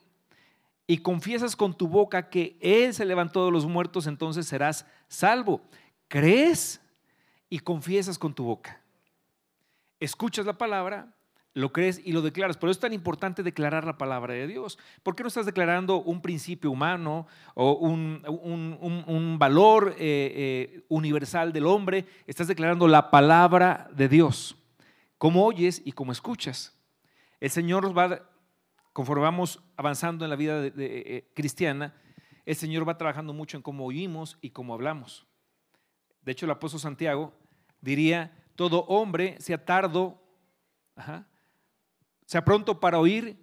y 0.87 0.99
confiesas 0.99 1.57
con 1.57 1.75
tu 1.75 1.89
boca 1.89 2.29
que 2.29 2.59
Él 2.61 2.93
se 2.93 3.07
levantó 3.07 3.47
de 3.47 3.53
los 3.53 3.65
muertos, 3.65 4.07
entonces 4.07 4.47
serás 4.47 4.85
salvo. 5.09 5.63
Crees 6.09 6.83
y 7.49 7.61
confiesas 7.61 8.19
con 8.19 8.35
tu 8.35 8.45
boca. 8.45 8.83
Escuchas 9.99 10.45
la 10.45 10.59
palabra, 10.59 11.17
lo 11.55 11.73
crees 11.73 12.01
y 12.05 12.13
lo 12.13 12.23
declaras. 12.23 12.57
Por 12.57 12.69
eso 12.69 12.79
es 12.79 12.81
tan 12.81 12.93
importante 12.93 13.43
declarar 13.43 13.85
la 13.85 13.99
palabra 13.99 14.35
de 14.35 14.47
Dios. 14.47 14.79
¿Por 15.03 15.15
qué 15.15 15.23
no 15.23 15.29
estás 15.29 15.47
declarando 15.47 15.97
un 16.03 16.23
principio 16.23 16.71
humano 16.71 17.27
o 17.55 17.73
un, 17.75 19.37
valor 19.39 19.95
eh, 19.99 20.75
eh, 20.79 20.85
universal 20.89 21.53
del 21.53 21.67
hombre? 21.67 22.07
Estás 22.27 22.49
declarando 22.49 22.89
la 22.89 23.11
palabra 23.11 23.89
de 23.93 24.09
Dios. 24.09 24.57
Cómo 25.19 25.45
oyes 25.45 25.83
y 25.85 25.93
cómo 25.93 26.13
escuchas. 26.13 26.77
El 27.41 27.51
Señor 27.51 27.83
nos 27.83 27.97
va, 27.97 28.29
conforme 28.93 29.23
vamos 29.23 29.63
avanzando 29.77 30.25
en 30.25 30.31
la 30.31 30.37
vida 30.37 30.65
eh, 30.65 31.31
cristiana, 31.35 31.95
el 32.45 32.57
Señor 32.57 32.89
va 32.89 32.99
trabajando 32.99 33.33
mucho 33.33 33.57
en 33.57 33.63
cómo 33.63 33.85
oímos 33.85 34.39
y 34.41 34.51
cómo 34.51 34.75
hablamos. 34.75 35.27
De 36.23 36.33
hecho, 36.33 36.47
el 36.47 36.53
apóstol 36.53 36.81
Santiago 36.81 37.33
diría, 37.81 38.33
todo 38.57 38.85
hombre 38.87 39.37
sea 39.41 39.65
tardo 39.65 40.23
Ajá, 40.95 41.27
sea 42.27 42.45
pronto 42.45 42.81
para 42.81 42.99
oír 42.99 43.37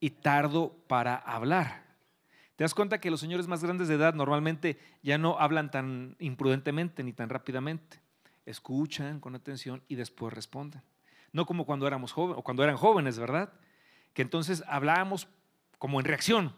y 0.00 0.10
tardo 0.10 0.76
para 0.86 1.16
hablar. 1.16 1.84
¿Te 2.56 2.62
das 2.64 2.74
cuenta 2.74 3.00
que 3.00 3.10
los 3.10 3.20
señores 3.20 3.48
más 3.48 3.64
grandes 3.64 3.88
de 3.88 3.94
edad 3.94 4.14
normalmente 4.14 4.78
ya 5.02 5.18
no 5.18 5.38
hablan 5.38 5.70
tan 5.70 6.16
imprudentemente 6.20 7.02
ni 7.02 7.12
tan 7.12 7.28
rápidamente? 7.28 8.00
Escuchan 8.46 9.18
con 9.18 9.34
atención 9.34 9.82
y 9.88 9.96
después 9.96 10.32
responden. 10.32 10.82
No 11.32 11.46
como 11.46 11.66
cuando 11.66 11.86
éramos 11.86 12.12
jóvenes 12.12 12.38
o 12.38 12.42
cuando 12.42 12.62
eran 12.62 12.76
jóvenes, 12.76 13.18
¿verdad? 13.18 13.52
Que 14.12 14.22
entonces 14.22 14.62
hablábamos 14.68 15.26
como 15.78 15.98
en 15.98 16.06
reacción 16.06 16.54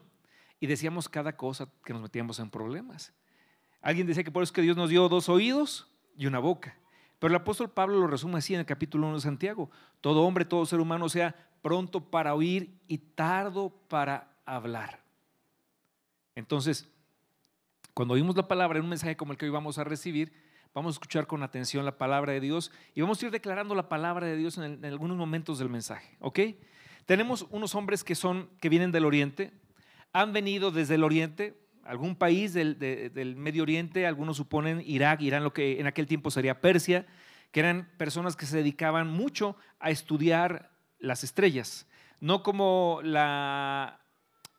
y 0.61 0.67
decíamos 0.67 1.09
cada 1.09 1.37
cosa 1.37 1.69
que 1.85 1.95
nos 1.95 2.03
metíamos 2.03 2.39
en 2.41 2.51
problemas. 2.51 3.15
Alguien 3.81 4.07
decía 4.07 4.25
que 4.25 4.31
por 4.31 4.43
eso 4.43 4.51
es 4.51 4.55
que 4.55 4.63
Dios 4.63 4.77
nos 4.77 4.91
dio 4.91 5.09
dos 5.09 5.29
oídos 5.29 5.91
y 6.19 6.27
una 6.27 6.41
boca. 6.41 6.77
Pero 7.19 7.33
el 7.33 7.41
apóstol 7.41 7.71
Pablo 7.71 7.99
lo 7.99 8.07
resume 8.07 8.39
así 8.39 8.55
en 8.55 8.61
el 8.61 8.67
capítulo 8.67 9.07
1 9.07 9.17
de 9.17 9.23
Santiago. 9.23 9.71
Todo 10.01 10.23
hombre, 10.23 10.45
todo 10.45 10.67
ser 10.67 10.81
humano 10.81 11.09
sea 11.09 11.35
pronto 11.63 12.11
para 12.11 12.35
oír 12.35 12.79
y 12.87 12.99
tardo 12.99 13.71
para 13.89 14.37
hablar. 14.45 15.03
Entonces, 16.35 16.89
cuando 17.95 18.15
oímos 18.15 18.37
la 18.37 18.47
palabra 18.47 18.79
en 18.79 18.85
un 18.85 18.91
mensaje 18.91 19.17
como 19.17 19.33
el 19.33 19.39
que 19.39 19.47
hoy 19.47 19.51
vamos 19.51 19.79
a 19.79 19.85
recibir, 19.85 20.33
vamos 20.75 20.95
a 20.95 20.97
escuchar 20.97 21.27
con 21.27 21.43
atención 21.43 21.87
la 21.87 21.97
palabra 21.97 22.35
de 22.35 22.41
Dios 22.41 22.71
y 22.95 23.01
vamos 23.01 23.23
a 23.23 23.27
ir 23.27 23.33
declarando 23.33 23.75
la 23.75 23.89
palabra 23.89 24.27
de 24.27 24.37
Dios 24.37 24.59
en, 24.59 24.85
algunos 24.85 25.17
momentos 25.17 25.59
del 25.59 25.71
mensaje. 25.71 26.17
¿Ok? 26.21 26.41
Tenemos 27.07 27.47
unos 27.51 27.75
hombres 27.75 28.05
que 28.05 28.15
son, 28.15 28.51
que 28.61 28.69
vienen 28.69 28.93
del 28.93 29.07
Oriente, 29.07 29.53
han 30.13 30.35
venido 30.35 30.71
desde 30.71 30.97
el 30.97 31.05
Oriente, 31.05 31.59
algún 31.87 32.17
país 32.17 32.53
del, 32.53 33.35
Medio 33.37 33.63
Oriente, 33.63 34.07
algunos 34.07 34.37
suponen 34.37 34.83
Irak, 34.85 35.23
Irán, 35.23 35.45
lo 35.45 35.53
que 35.53 35.81
en 35.81 35.87
aquel 35.87 36.07
tiempo 36.07 36.31
sería 36.31 36.61
Persia, 36.61 37.07
que 37.53 37.61
eran 37.61 37.89
personas 37.97 38.37
que 38.37 38.47
se 38.47 38.57
dedicaban 38.57 39.09
mucho 39.09 39.57
a 39.79 39.91
estudiar 39.91 40.71
las 40.99 41.25
estrellas, 41.25 41.87
no 42.21 42.43
como 42.43 43.01
la 43.03 44.01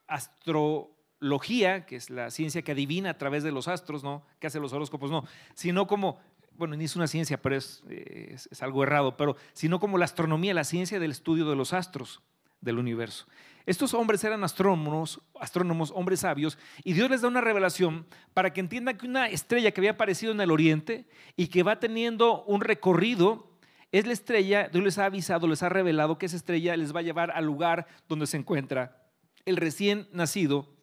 astrología, 0.08 1.86
que 1.86 1.96
es 1.96 2.10
la 2.10 2.32
ciencia 2.32 2.62
que 2.62 2.72
adivina 2.72 3.12
a 3.12 3.18
través 3.18 3.44
de 3.44 3.52
los 3.52 3.68
astros, 3.68 4.04
¿no? 4.04 4.24
que 4.40 4.48
hace 4.48 4.60
los 4.60 4.74
horóscopos, 4.74 5.12
no, 5.12 5.26
sino 5.54 5.88
como, 5.88 6.20
bueno, 6.54 6.76
ni 6.76 6.86
es 6.86 6.96
una 6.96 7.08
ciencia, 7.08 7.42
pero 7.42 7.56
es, 7.56 7.84
es, 7.90 8.62
algo 8.64 8.84
errado, 8.84 9.18
pero 9.18 9.36
sino 9.54 9.80
como 9.80 9.98
la 9.98 10.06
astronomía, 10.06 10.54
la 10.54 10.64
ciencia 10.64 11.00
del 11.00 11.12
estudio 11.12 11.50
de 11.50 11.56
los 11.56 11.74
astros 11.74 12.22
del 12.62 12.80
universo. 12.80 13.28
Estos 13.68 13.94
hombres 13.94 14.24
eran 14.24 14.46
astrónomos, 14.46 15.20
astrónomos, 15.38 15.92
hombres 15.94 16.22
sabios, 16.22 16.58
y 16.86 16.94
Dios 16.94 17.10
les 17.10 17.20
da 17.20 17.28
una 17.28 17.42
revelación 17.42 18.08
para 18.34 18.54
que 18.54 18.62
entiendan 18.62 18.98
que 18.98 19.06
una 19.06 19.28
estrella 19.28 19.72
que 19.72 19.82
había 19.82 19.92
aparecido 19.92 20.32
en 20.32 20.40
el 20.40 20.52
oriente 20.52 21.06
y 21.36 21.48
que 21.48 21.64
va 21.64 21.78
teniendo 21.78 22.46
un 22.46 22.62
recorrido, 22.62 23.52
es 23.92 24.08
la 24.08 24.14
estrella, 24.14 24.70
Dios 24.70 24.86
les 24.86 24.98
ha 24.98 25.04
avisado, 25.04 25.48
les 25.48 25.64
ha 25.64 25.70
revelado 25.70 26.18
que 26.18 26.28
esa 26.28 26.38
estrella 26.38 26.78
les 26.78 26.96
va 26.96 27.02
a 27.02 27.04
llevar 27.04 27.32
al 27.32 27.44
lugar 27.44 27.88
donde 28.08 28.26
se 28.26 28.38
encuentra 28.38 29.04
el 29.44 29.58
recién 29.58 30.08
nacido 30.14 30.74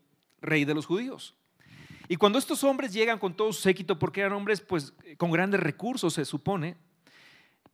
rey 0.42 0.66
de 0.66 0.74
los 0.74 0.84
judíos. 0.84 1.34
Y 2.06 2.16
cuando 2.16 2.38
estos 2.38 2.64
hombres 2.64 2.92
llegan 2.92 3.18
con 3.18 3.34
todo 3.34 3.50
su 3.54 3.62
séquito, 3.62 3.98
porque 3.98 4.20
eran 4.20 4.34
hombres 4.34 4.60
pues 4.60 4.92
con 5.16 5.30
grandes 5.30 5.60
recursos, 5.60 6.12
se 6.12 6.26
supone, 6.26 6.76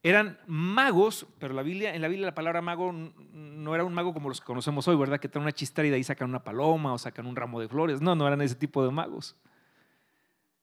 eran 0.02 0.38
magos, 0.46 1.26
pero 1.38 1.52
la 1.52 1.62
Biblia, 1.62 1.94
en 1.94 2.00
la 2.00 2.08
Biblia 2.08 2.26
la 2.26 2.34
palabra 2.34 2.62
mago 2.62 2.92
no 2.92 3.74
era 3.74 3.84
un 3.84 3.92
mago 3.92 4.14
como 4.14 4.30
los 4.30 4.40
que 4.40 4.46
conocemos 4.46 4.88
hoy, 4.88 4.96
¿verdad? 4.96 5.20
Que 5.20 5.28
traen 5.28 5.42
una 5.42 5.52
chistera 5.52 5.86
y 5.86 5.90
de 5.90 5.96
ahí 5.96 6.04
sacan 6.04 6.30
una 6.30 6.42
paloma 6.42 6.94
o 6.94 6.98
sacan 6.98 7.26
un 7.26 7.36
ramo 7.36 7.60
de 7.60 7.68
flores. 7.68 8.00
No, 8.00 8.14
no 8.14 8.26
eran 8.26 8.40
ese 8.40 8.54
tipo 8.54 8.82
de 8.82 8.90
magos. 8.90 9.36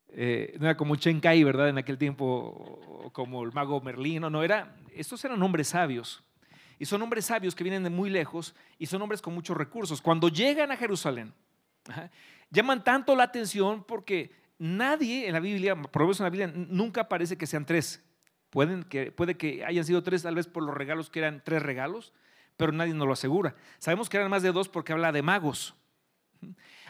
Eh, 0.09 0.55
no 0.59 0.65
era 0.65 0.75
como 0.75 0.95
Chenkai, 0.95 1.43
¿verdad? 1.43 1.69
En 1.69 1.77
aquel 1.77 1.99
tiempo, 1.99 3.11
como 3.13 3.43
el 3.43 3.51
mago 3.51 3.79
Merlín. 3.81 4.21
No, 4.21 4.29
no, 4.31 4.43
era, 4.43 4.75
estos 4.95 5.23
eran 5.23 5.41
hombres 5.43 5.67
sabios. 5.67 6.23
Y 6.79 6.85
son 6.85 7.01
hombres 7.03 7.25
sabios 7.25 7.53
que 7.53 7.63
vienen 7.63 7.83
de 7.83 7.91
muy 7.91 8.09
lejos 8.09 8.55
y 8.79 8.87
son 8.87 9.01
hombres 9.03 9.21
con 9.21 9.35
muchos 9.35 9.55
recursos. 9.55 10.01
Cuando 10.01 10.29
llegan 10.29 10.71
a 10.71 10.77
Jerusalén, 10.77 11.31
llaman 12.49 12.83
tanto 12.83 13.15
la 13.15 13.23
atención 13.23 13.83
porque 13.83 14.31
nadie 14.57 15.27
en 15.27 15.33
la 15.33 15.39
Biblia, 15.39 15.75
por 15.75 16.01
lo 16.01 16.07
menos 16.07 16.19
en 16.19 16.23
la 16.23 16.29
Biblia, 16.31 16.47
nunca 16.47 17.07
parece 17.07 17.37
que 17.37 17.45
sean 17.45 17.65
tres. 17.65 18.03
Pueden 18.49 18.83
que, 18.83 19.11
puede 19.11 19.35
que 19.35 19.65
hayan 19.65 19.83
sido 19.83 20.03
tres, 20.03 20.23
tal 20.23 20.35
vez 20.35 20.47
por 20.47 20.63
los 20.63 20.75
regalos 20.75 21.09
que 21.09 21.19
eran 21.19 21.41
tres 21.43 21.61
regalos, 21.61 22.13
pero 22.55 22.71
nadie 22.71 22.93
nos 22.93 23.07
lo 23.07 23.13
asegura. 23.13 23.55
Sabemos 23.77 24.09
que 24.09 24.17
eran 24.17 24.29
más 24.29 24.43
de 24.43 24.51
dos 24.51 24.69
porque 24.69 24.93
habla 24.93 25.11
de 25.11 25.21
magos. 25.21 25.75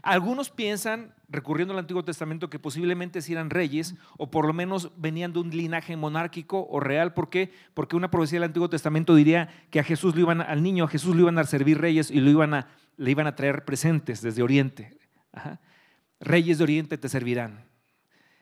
Algunos 0.04 0.52
piensan, 0.52 1.14
recurriendo 1.28 1.74
al 1.74 1.80
Antiguo 1.80 2.04
Testamento, 2.04 2.50
que 2.50 2.60
posiblemente 2.60 3.22
sí 3.22 3.34
eran 3.34 3.50
reyes 3.50 3.96
o 4.18 4.30
por 4.30 4.46
lo 4.46 4.54
menos 4.54 4.92
venían 4.98 5.34
de 5.34 5.40
un 5.40 5.50
linaje 5.50 5.98
monárquico 5.98 6.68
o 6.70 6.80
real. 6.80 7.14
¿Por 7.14 7.30
qué? 7.30 7.52
Porque 7.74 7.96
una 7.96 8.12
profecía 8.12 8.38
del 8.38 8.50
Antiguo 8.50 8.70
Testamento 8.70 9.16
diría 9.16 9.50
que 9.72 9.80
a 9.80 9.84
Jesús 9.84 10.16
lo 10.16 10.22
iban, 10.22 10.42
al 10.42 10.62
niño 10.62 10.86
a 10.86 10.88
Jesús 10.88 11.16
lo 11.16 11.24
iban 11.24 11.40
a 11.40 11.44
servir 11.46 11.80
reyes 11.80 12.12
y 12.12 12.20
lo 12.20 12.30
iban 12.30 12.54
a, 12.54 12.68
le 12.98 13.12
iban 13.12 13.28
a 13.28 13.36
traer 13.36 13.66
presentes 13.66 14.22
desde 14.22 14.44
Oriente. 14.44 14.98
Reyes 16.20 16.58
de 16.58 16.64
Oriente 16.64 16.98
te 16.98 17.10
servirán. 17.10 17.66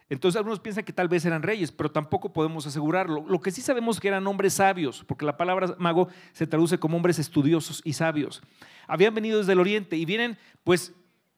Entonces 0.10 0.38
algunos 0.38 0.60
piensan 0.60 0.84
que 0.84 0.94
tal 0.94 1.08
vez 1.08 1.26
eran 1.26 1.42
reyes, 1.42 1.72
pero 1.72 1.90
tampoco 1.92 2.32
podemos 2.32 2.68
asegurarlo. 2.68 3.26
Lo 3.28 3.42
que 3.42 3.52
sí 3.52 3.62
sabemos 3.62 4.00
que 4.00 4.08
eran 4.08 4.28
hombres 4.28 4.54
sabios, 4.54 5.04
porque 5.08 5.26
la 5.26 5.36
palabra 5.36 5.76
mago 5.80 6.10
se 6.32 6.46
traduce 6.46 6.78
como 6.78 6.98
hombres 6.98 7.18
estudiosos 7.18 7.82
y 7.84 7.94
sabios. 7.94 8.44
Habían 8.88 9.16
venido 9.16 9.40
desde 9.40 9.54
el 9.54 9.60
oriente 9.60 9.98
y 9.98 10.06
vienen 10.06 10.38
pues 10.64 10.94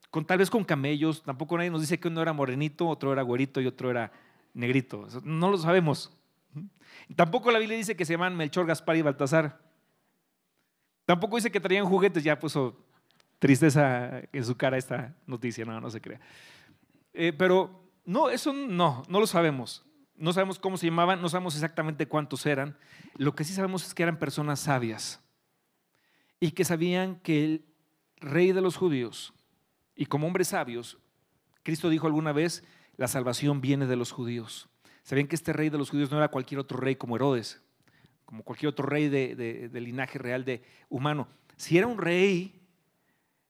con, 0.09 0.25
tal 0.25 0.39
vez 0.39 0.49
con 0.49 0.65
camellos, 0.65 1.23
tampoco 1.23 1.57
nadie 1.57 1.69
nos 1.69 1.81
dice 1.81 1.99
que 1.99 2.09
uno 2.09 2.21
era 2.21 2.33
morenito, 2.33 2.87
otro 2.87 3.13
era 3.13 3.21
güerito 3.21 3.61
y 3.61 3.67
otro 3.67 3.89
era 3.89 4.11
negrito. 4.53 5.07
No 5.23 5.49
lo 5.49 5.57
sabemos. 5.57 6.11
Tampoco 7.15 7.51
la 7.51 7.59
Biblia 7.59 7.77
dice 7.77 7.95
que 7.95 8.03
se 8.03 8.13
llaman 8.13 8.35
Melchor, 8.35 8.65
Gaspar 8.65 8.97
y 8.97 9.01
Baltasar. 9.01 9.61
Tampoco 11.05 11.37
dice 11.37 11.51
que 11.51 11.61
traían 11.61 11.85
juguetes, 11.85 12.21
ya 12.21 12.37
puso 12.37 12.83
tristeza 13.39 14.23
en 14.33 14.43
su 14.43 14.57
cara 14.57 14.77
esta 14.77 15.15
noticia, 15.25 15.63
no, 15.63 15.79
no 15.79 15.89
se 15.89 16.01
crea. 16.01 16.19
Eh, 17.13 17.31
pero 17.31 17.86
no, 18.07 18.29
eso 18.29 18.53
no, 18.53 19.03
no 19.09 19.19
lo 19.19 19.27
sabemos. 19.27 19.83
No 20.15 20.31
sabemos 20.31 20.59
cómo 20.59 20.77
se 20.77 20.85
llamaban, 20.87 21.21
no 21.21 21.27
sabemos 21.27 21.55
exactamente 21.55 22.07
cuántos 22.07 22.45
eran. 22.45 22.77
Lo 23.17 23.35
que 23.35 23.43
sí 23.43 23.53
sabemos 23.53 23.85
es 23.85 23.93
que 23.93 24.01
eran 24.01 24.17
personas 24.17 24.61
sabias 24.61 25.21
y 26.39 26.51
que 26.51 26.63
sabían 26.63 27.17
que 27.17 27.43
el 27.43 27.65
rey 28.15 28.53
de 28.53 28.61
los 28.61 28.77
judíos, 28.77 29.33
y 29.93 30.05
como 30.05 30.25
hombres 30.25 30.47
sabios, 30.47 30.97
Cristo 31.63 31.89
dijo 31.89 32.07
alguna 32.07 32.31
vez, 32.31 32.63
la 32.95 33.09
salvación 33.09 33.59
viene 33.59 33.87
de 33.87 33.97
los 33.97 34.13
judíos. 34.13 34.69
Sabían 35.03 35.27
que 35.27 35.35
este 35.35 35.51
rey 35.51 35.69
de 35.69 35.77
los 35.77 35.89
judíos 35.89 36.09
no 36.09 36.17
era 36.17 36.29
cualquier 36.29 36.61
otro 36.61 36.79
rey 36.79 36.95
como 36.95 37.17
Herodes, 37.17 37.61
como 38.23 38.43
cualquier 38.43 38.69
otro 38.69 38.85
rey 38.85 39.09
de, 39.09 39.35
de 39.35 39.81
linaje 39.81 40.17
real 40.17 40.45
de 40.45 40.63
humano. 40.87 41.27
Si 41.57 41.77
era 41.77 41.87
un 41.87 41.97
rey 41.97 42.56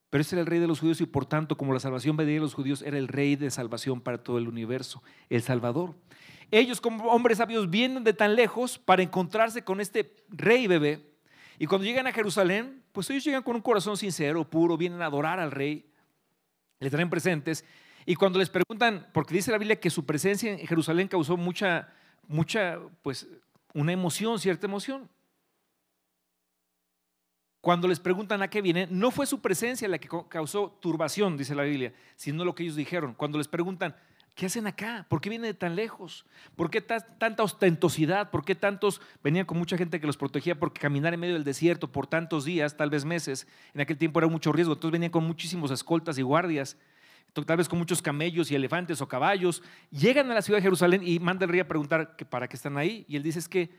pero 0.09 0.21
ese 0.21 0.35
era 0.35 0.41
el 0.41 0.47
rey 0.47 0.59
de 0.59 0.67
los 0.67 0.79
judíos 0.79 1.01
y 1.01 1.05
por 1.05 1.25
tanto, 1.25 1.57
como 1.57 1.73
la 1.73 1.79
salvación 1.79 2.15
venía 2.15 2.35
de 2.35 2.39
los 2.41 2.53
judíos, 2.53 2.81
era 2.81 2.97
el 2.97 3.07
rey 3.07 3.35
de 3.35 3.51
salvación 3.51 3.99
para 4.01 4.17
todo 4.17 4.37
el 4.37 4.47
universo, 4.47 5.03
el 5.29 5.41
Salvador. 5.41 5.95
Ellos 6.49 6.79
como 6.79 7.05
hombres 7.11 7.39
sabios 7.39 7.69
vienen 7.69 8.03
de 8.03 8.13
tan 8.13 8.35
lejos 8.35 8.79
para 8.79 9.03
encontrarse 9.03 9.63
con 9.63 9.81
este 9.81 10.15
rey 10.29 10.67
bebé. 10.67 11.05
Y 11.59 11.65
cuando 11.65 11.85
llegan 11.85 12.07
a 12.07 12.13
Jerusalén, 12.13 12.83
pues 12.93 13.09
ellos 13.09 13.25
llegan 13.25 13.43
con 13.43 13.55
un 13.55 13.61
corazón 13.61 13.97
sincero, 13.97 14.49
puro, 14.49 14.77
vienen 14.77 15.01
a 15.01 15.07
adorar 15.07 15.39
al 15.39 15.51
rey, 15.51 15.89
le 16.79 16.89
traen 16.89 17.09
presentes. 17.09 17.65
Y 18.05 18.15
cuando 18.15 18.39
les 18.39 18.49
preguntan, 18.49 19.07
porque 19.13 19.33
dice 19.33 19.51
la 19.51 19.57
Biblia 19.57 19.77
que 19.79 19.89
su 19.89 20.05
presencia 20.05 20.53
en 20.53 20.65
Jerusalén 20.65 21.09
causó 21.09 21.35
mucha, 21.35 21.89
mucha, 22.27 22.79
pues 23.01 23.27
una 23.73 23.91
emoción, 23.91 24.39
cierta 24.39 24.67
emoción. 24.67 25.09
Cuando 27.67 27.89
les 27.89 27.99
preguntan 27.99 28.41
a 28.41 28.49
qué 28.49 28.61
vienen, 28.61 28.87
no 28.97 29.11
fue 29.11 29.25
su 29.25 29.41
presencia 29.41 29.89
la 29.89 29.97
que 29.97 30.07
causó 30.29 30.77
turbación, 30.79 31.35
dice 31.35 31.53
la 31.53 31.63
Biblia, 31.63 31.91
sino 32.15 32.45
lo 32.45 32.55
que 32.55 32.63
ellos 32.63 32.77
dijeron. 32.77 33.13
Cuando 33.13 33.37
les 33.37 33.49
preguntan, 33.49 33.93
¿qué 34.35 34.45
hacen 34.45 34.67
acá? 34.67 35.05
¿Por 35.09 35.19
qué 35.19 35.27
vienen 35.27 35.51
de 35.51 35.53
tan 35.53 35.75
lejos? 35.75 36.25
¿Por 36.55 36.69
qué 36.69 36.79
tanta 36.79 37.43
ostentosidad? 37.43 38.31
¿Por 38.31 38.45
qué 38.45 38.55
tantos 38.55 39.01
venían 39.21 39.45
con 39.45 39.57
mucha 39.57 39.75
gente 39.77 39.99
que 39.99 40.07
los 40.07 40.15
protegía? 40.15 40.57
Porque 40.57 40.79
caminar 40.79 41.13
en 41.13 41.19
medio 41.19 41.33
del 41.33 41.43
desierto 41.43 41.91
por 41.91 42.07
tantos 42.07 42.45
días, 42.45 42.77
tal 42.77 42.89
vez 42.89 43.03
meses, 43.03 43.49
en 43.73 43.81
aquel 43.81 43.97
tiempo 43.97 44.19
era 44.21 44.29
mucho 44.29 44.53
riesgo. 44.53 44.71
Entonces 44.71 44.93
venían 44.93 45.11
con 45.11 45.25
muchísimos 45.25 45.69
escoltas 45.69 46.17
y 46.17 46.21
guardias, 46.21 46.77
tal 47.33 47.57
vez 47.57 47.67
con 47.67 47.79
muchos 47.79 48.01
camellos 48.01 48.49
y 48.49 48.55
elefantes 48.55 49.01
o 49.01 49.09
caballos. 49.09 49.61
Llegan 49.91 50.31
a 50.31 50.35
la 50.35 50.41
ciudad 50.41 50.59
de 50.59 50.63
Jerusalén 50.63 51.01
y 51.03 51.19
manda 51.19 51.43
el 51.43 51.51
rey 51.51 51.59
a 51.59 51.67
preguntar 51.67 52.15
para 52.29 52.47
qué 52.47 52.55
están 52.55 52.77
ahí. 52.77 53.03
Y 53.09 53.17
él 53.17 53.23
dice 53.23 53.39
es 53.39 53.49
que 53.49 53.71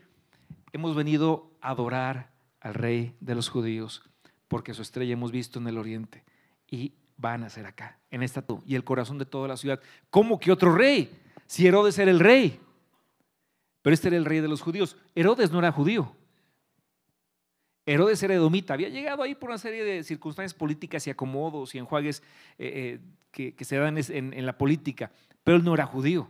hemos 0.73 0.95
venido 0.95 1.49
a 1.59 1.71
adorar 1.71 2.37
al 2.61 2.73
rey 2.73 3.15
de 3.19 3.35
los 3.35 3.49
judíos, 3.49 4.03
porque 4.47 4.73
su 4.73 4.81
estrella 4.81 5.13
hemos 5.13 5.31
visto 5.31 5.59
en 5.59 5.67
el 5.67 5.77
oriente 5.77 6.23
y 6.69 6.93
van 7.17 7.43
a 7.43 7.49
ser 7.49 7.65
acá, 7.65 7.99
en 8.11 8.23
esta 8.23 8.43
y 8.65 8.75
el 8.75 8.83
corazón 8.83 9.17
de 9.17 9.25
toda 9.25 9.47
la 9.47 9.57
ciudad. 9.57 9.79
¿Cómo 10.09 10.39
que 10.39 10.51
otro 10.51 10.73
rey? 10.73 11.11
Si 11.47 11.67
Herodes 11.67 11.97
era 11.99 12.11
el 12.11 12.19
rey, 12.19 12.59
pero 13.81 13.93
este 13.93 14.07
era 14.07 14.17
el 14.17 14.25
rey 14.25 14.39
de 14.39 14.47
los 14.47 14.61
judíos. 14.61 14.97
Herodes 15.15 15.51
no 15.51 15.59
era 15.59 15.71
judío. 15.71 16.15
Herodes 17.85 18.21
era 18.21 18.35
edomita, 18.35 18.75
había 18.75 18.89
llegado 18.89 19.23
ahí 19.23 19.33
por 19.33 19.49
una 19.49 19.57
serie 19.57 19.83
de 19.83 20.03
circunstancias 20.03 20.53
políticas 20.53 21.07
y 21.07 21.09
acomodos 21.09 21.73
y 21.73 21.79
enjuagues 21.79 22.21
eh, 22.59 22.99
eh, 23.35 23.53
que, 23.55 23.65
se 23.65 23.77
dan 23.77 23.97
en 23.97 24.45
la 24.45 24.57
política, 24.57 25.11
pero 25.43 25.57
él 25.57 25.63
no 25.63 25.73
era 25.73 25.87
judío. 25.87 26.29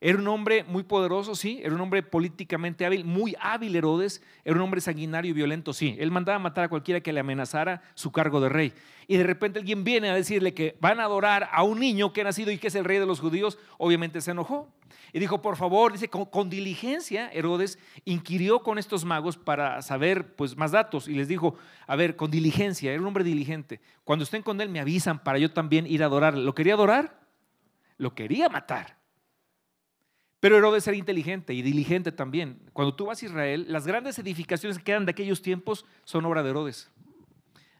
Era 0.00 0.18
un 0.18 0.28
hombre 0.28 0.62
muy 0.62 0.84
poderoso, 0.84 1.34
sí, 1.34 1.60
era 1.60 1.74
un 1.74 1.80
hombre 1.80 2.04
políticamente 2.04 2.86
hábil, 2.86 3.04
muy 3.04 3.34
hábil 3.40 3.74
Herodes, 3.74 4.22
era 4.44 4.54
un 4.54 4.62
hombre 4.62 4.80
sanguinario 4.80 5.30
y 5.30 5.34
violento, 5.34 5.72
sí. 5.72 5.96
Él 5.98 6.12
mandaba 6.12 6.38
matar 6.38 6.64
a 6.64 6.68
cualquiera 6.68 7.00
que 7.00 7.12
le 7.12 7.18
amenazara 7.18 7.82
su 7.94 8.12
cargo 8.12 8.40
de 8.40 8.48
rey. 8.48 8.72
Y 9.08 9.16
de 9.16 9.24
repente 9.24 9.58
alguien 9.58 9.82
viene 9.82 10.08
a 10.08 10.14
decirle 10.14 10.54
que 10.54 10.76
van 10.80 11.00
a 11.00 11.04
adorar 11.04 11.48
a 11.50 11.64
un 11.64 11.80
niño 11.80 12.12
que 12.12 12.20
ha 12.20 12.24
nacido 12.24 12.52
y 12.52 12.58
que 12.58 12.68
es 12.68 12.76
el 12.76 12.84
rey 12.84 12.98
de 12.98 13.06
los 13.06 13.18
judíos, 13.18 13.58
obviamente 13.76 14.20
se 14.20 14.30
enojó. 14.30 14.72
Y 15.12 15.18
dijo, 15.18 15.42
por 15.42 15.56
favor, 15.56 15.92
dice, 15.92 16.08
con, 16.08 16.48
diligencia 16.48 17.32
Herodes 17.32 17.78
inquirió 18.04 18.62
con 18.62 18.78
estos 18.78 19.04
magos 19.04 19.36
para 19.36 19.82
saber 19.82 20.36
pues, 20.36 20.56
más 20.56 20.70
datos 20.70 21.08
y 21.08 21.14
les 21.14 21.26
dijo, 21.26 21.56
a 21.88 21.96
ver, 21.96 22.14
con 22.14 22.30
diligencia, 22.30 22.92
era 22.92 23.00
un 23.00 23.06
hombre 23.08 23.24
diligente. 23.24 23.80
Cuando 24.04 24.22
estén 24.22 24.42
con 24.42 24.60
él 24.60 24.68
me 24.68 24.78
avisan 24.78 25.18
para 25.24 25.38
yo 25.38 25.50
también 25.50 25.86
ir 25.86 26.04
a 26.04 26.06
adorar. 26.06 26.36
¿Lo 26.36 26.54
quería 26.54 26.74
adorar? 26.74 27.18
Lo 27.96 28.14
quería 28.14 28.48
matar. 28.48 28.97
Pero 30.40 30.56
Herodes 30.56 30.86
era 30.86 30.96
inteligente 30.96 31.52
y 31.52 31.62
diligente 31.62 32.12
también. 32.12 32.60
Cuando 32.72 32.94
tú 32.94 33.06
vas 33.06 33.22
a 33.22 33.26
Israel, 33.26 33.66
las 33.68 33.86
grandes 33.86 34.18
edificaciones 34.18 34.78
que 34.78 34.84
quedan 34.84 35.04
de 35.04 35.10
aquellos 35.10 35.42
tiempos 35.42 35.84
son 36.04 36.24
obra 36.26 36.42
de 36.42 36.50
Herodes. 36.50 36.90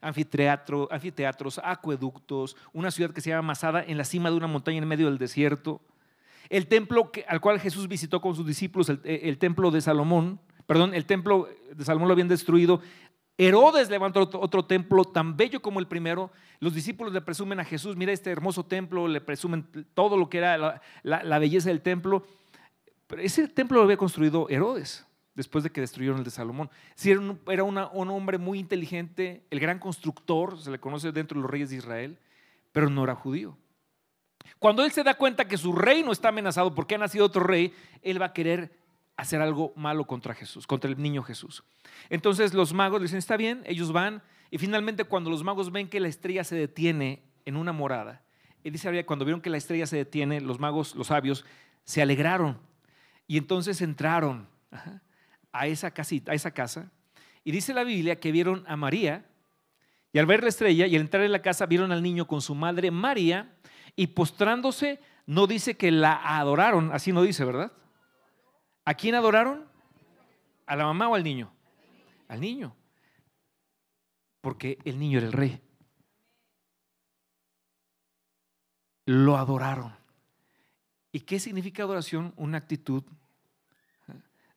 Anfiteatro, 0.00 0.88
anfiteatros, 0.90 1.60
acueductos, 1.62 2.56
una 2.72 2.90
ciudad 2.90 3.12
que 3.12 3.20
se 3.20 3.30
llama 3.30 3.48
Masada 3.48 3.84
en 3.86 3.96
la 3.96 4.04
cima 4.04 4.30
de 4.30 4.36
una 4.36 4.48
montaña 4.48 4.78
en 4.78 4.88
medio 4.88 5.06
del 5.06 5.18
desierto. 5.18 5.80
El 6.48 6.66
templo 6.66 7.12
al 7.28 7.40
cual 7.40 7.60
Jesús 7.60 7.86
visitó 7.86 8.20
con 8.20 8.34
sus 8.34 8.46
discípulos, 8.46 8.88
el, 9.04 9.38
templo 9.38 9.70
de 9.70 9.80
Salomón, 9.80 10.40
perdón, 10.66 10.94
el 10.94 11.04
templo 11.04 11.48
de 11.72 11.84
Salomón 11.84 12.08
lo 12.08 12.12
habían 12.12 12.28
destruido. 12.28 12.80
Herodes 13.36 13.88
levantó 13.88 14.28
otro, 14.32 14.64
templo 14.64 15.04
tan 15.04 15.36
bello 15.36 15.60
como 15.60 15.78
el 15.78 15.86
primero. 15.86 16.32
Los 16.58 16.74
discípulos 16.74 17.12
le 17.12 17.20
presumen 17.20 17.60
a 17.60 17.64
Jesús, 17.64 17.96
mira 17.96 18.12
este 18.12 18.30
hermoso 18.30 18.64
templo, 18.64 19.06
le 19.06 19.20
presumen 19.20 19.68
todo 19.94 20.16
lo 20.16 20.28
que 20.28 20.38
era 20.38 20.80
la 21.02 21.38
belleza 21.38 21.68
del 21.68 21.82
templo. 21.82 22.24
Pero 23.08 23.22
ese 23.22 23.48
templo 23.48 23.78
lo 23.78 23.84
había 23.84 23.96
construido 23.96 24.48
Herodes 24.48 25.04
después 25.34 25.64
de 25.64 25.70
que 25.70 25.80
destruyeron 25.80 26.18
el 26.18 26.24
de 26.24 26.30
Salomón. 26.30 26.70
Sí, 26.94 27.10
era, 27.10 27.64
un, 27.64 27.78
hombre 28.10 28.38
muy 28.38 28.58
inteligente, 28.58 29.44
el 29.50 29.60
gran 29.60 29.78
constructor, 29.78 30.60
se 30.60 30.70
le 30.70 30.78
conoce 30.78 31.10
dentro 31.12 31.36
de 31.36 31.42
los 31.42 31.50
reyes 31.50 31.70
de 31.70 31.76
Israel, 31.76 32.18
pero 32.72 32.90
no 32.90 33.04
era 33.04 33.14
judío. 33.14 33.56
Cuando 34.58 34.84
él 34.84 34.90
se 34.90 35.04
da 35.04 35.14
cuenta 35.14 35.46
que 35.46 35.56
su 35.56 35.72
reino 35.72 36.12
está 36.12 36.28
amenazado 36.28 36.74
porque 36.74 36.96
ha 36.96 36.98
nacido 36.98 37.24
otro 37.24 37.44
rey, 37.44 37.72
él 38.02 38.20
va 38.20 38.26
a 38.26 38.32
querer 38.32 38.76
hacer 39.16 39.40
algo 39.40 39.72
malo 39.76 40.06
contra 40.06 40.34
Jesús, 40.34 40.66
contra 40.66 40.90
el 40.90 41.00
niño 41.00 41.22
Jesús. 41.22 41.62
Entonces 42.10 42.52
los 42.52 42.72
magos 42.74 43.00
le 43.00 43.04
dicen, 43.04 43.18
está 43.18 43.36
bien, 43.36 43.62
ellos 43.66 43.92
van 43.92 44.22
Y 44.50 44.58
finalmente 44.58 45.04
cuando 45.04 45.30
los 45.30 45.44
magos 45.44 45.70
ven 45.70 45.88
que 45.88 46.00
la 46.00 46.08
estrella 46.08 46.42
se 46.42 46.56
detiene 46.56 47.22
en 47.44 47.56
una 47.56 47.72
morada, 47.72 48.22
y 48.64 48.70
dice 48.70 49.04
cuando 49.06 49.24
vieron 49.24 49.40
que 49.40 49.50
la 49.50 49.56
estrella 49.56 49.86
se 49.86 49.96
detiene, 49.96 50.40
los 50.40 50.58
magos, 50.58 50.96
los 50.96 51.06
sabios, 51.06 51.44
se 51.84 52.02
alegraron. 52.02 52.58
Y 53.28 53.36
entonces 53.36 53.80
entraron 53.82 54.48
a 55.52 55.66
esa 55.66 55.92
casita, 55.92 56.32
a 56.32 56.34
esa 56.34 56.50
casa. 56.50 56.90
Y 57.44 57.52
dice 57.52 57.74
la 57.74 57.84
Biblia 57.84 58.18
que 58.18 58.32
vieron 58.32 58.64
a 58.66 58.76
María, 58.76 59.26
y 60.12 60.18
al 60.18 60.26
ver 60.26 60.42
la 60.42 60.48
estrella 60.48 60.86
y 60.86 60.96
al 60.96 61.02
entrar 61.02 61.22
en 61.22 61.32
la 61.32 61.42
casa 61.42 61.66
vieron 61.66 61.92
al 61.92 62.02
niño 62.02 62.26
con 62.26 62.40
su 62.40 62.54
madre 62.54 62.90
María, 62.90 63.54
y 63.94 64.08
postrándose, 64.08 65.00
no 65.26 65.46
dice 65.46 65.76
que 65.76 65.90
la 65.90 66.38
adoraron, 66.38 66.90
así 66.92 67.12
no 67.12 67.22
dice, 67.22 67.44
¿verdad? 67.44 67.70
¿A 68.86 68.94
quién 68.94 69.14
adoraron? 69.14 69.68
¿A 70.64 70.74
la 70.74 70.84
mamá 70.84 71.08
o 71.08 71.14
al 71.14 71.22
niño? 71.22 71.52
Al 72.28 72.40
niño. 72.40 72.74
Porque 74.40 74.78
el 74.84 74.98
niño 74.98 75.18
era 75.18 75.26
el 75.26 75.32
rey. 75.34 75.60
Lo 79.04 79.36
adoraron. 79.36 79.97
¿Y 81.12 81.20
qué 81.20 81.40
significa 81.40 81.82
adoración? 81.82 82.34
Una 82.36 82.58
actitud 82.58 83.02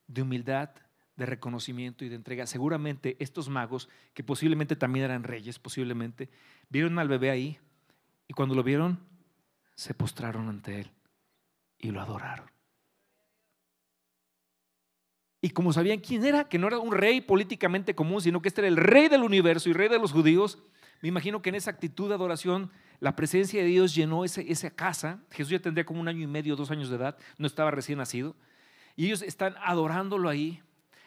de 0.08 0.22
humildad, 0.22 0.70
de 1.15 1.25
reconocimiento 1.25 2.03
y 2.03 2.10
de 2.10 2.15
entrega. 2.15 2.46
Seguramente 2.46 3.15
estos 3.20 3.50
magos, 3.50 3.89
que 4.13 4.24
posiblemente 4.24 4.75
también 4.75 5.05
eran 5.05 5.24
reyes, 5.24 5.60
posiblemente, 5.60 6.29
vieron 6.70 7.00
al 7.00 7.08
bebé 7.08 7.29
ahí 7.29 7.60
y 8.27 8.34
cuando 8.34 8.55
lo 8.55 8.63
vieron, 8.63 9.00
se 9.75 9.93
postraron 9.93 10.50
ante 10.50 10.81
él 10.81 10.91
y 11.79 11.91
lo 11.91 12.01
adoraron. 12.01 12.50
Y 15.41 15.50
como 15.50 15.74
sabían 15.74 16.00
quién 16.00 16.24
era, 16.24 16.48
que 16.48 16.60
no 16.60 16.67
era 16.67 16.77
un 16.77 16.91
rey 16.91 17.20
políticamente 17.20 17.96
común, 17.96 18.22
sino 18.22 18.41
que 18.41 18.48
este 18.48 18.62
era 18.62 18.67
el 18.67 18.77
rey 18.77 19.08
del 19.08 19.24
universo 19.24 19.70
y 19.70 19.74
rey 19.74 19.89
de 19.89 19.98
los 19.98 20.12
judíos, 20.12 20.60
me 21.01 21.10
imagino 21.10 21.41
que 21.41 21.50
en 21.50 21.55
esa 21.55 21.72
actitud 21.72 22.10
de 22.10 22.15
adoración 22.15 22.72
la 23.00 23.15
presencia 23.15 23.62
de 23.62 23.67
Dios 23.67 23.96
llenó 23.96 24.24
esa 24.24 24.70
casa. 24.70 25.20
Jesús 25.31 25.51
ya 25.51 25.60
tendría 25.60 25.86
como 25.86 26.00
un 26.00 26.08
año 26.08 26.22
y 26.22 26.27
medio, 26.27 26.55
dos 26.55 26.70
años 26.70 26.89
de 26.89 26.98
edad, 26.98 27.17
no 27.38 27.48
estaba 27.48 27.72
recién 27.72 27.98
nacido. 27.98 28.36
Y 28.96 29.08
ellos 29.08 29.24
están 29.24 29.55
adorándolo 29.63 30.29
ahí, 30.29 30.62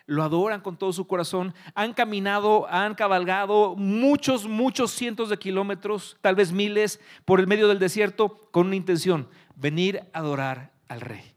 lo 0.07 0.25
adoran 0.25 0.61
con 0.61 0.77
todo 0.77 0.93
su 0.93 1.07
corazón. 1.07 1.55
Han 1.77 1.95
caminado, 1.95 2.67
han 2.69 2.97
cabalgado 2.97 3.77
muchos, 3.77 4.49
muchos 4.49 4.91
cientos 4.91 5.29
de 5.29 5.39
kilómetros, 5.39 6.17
tal 6.21 6.35
vez 6.35 6.51
miles, 6.51 7.01
por 7.25 7.39
el 7.39 7.47
medio 7.47 7.69
del 7.69 7.79
desierto, 7.79 8.49
con 8.51 8.67
una 8.67 8.77
intención, 8.77 9.29
venir 9.55 10.03
a 10.13 10.19
adorar 10.19 10.73
al 10.89 11.01
rey. 11.01 11.35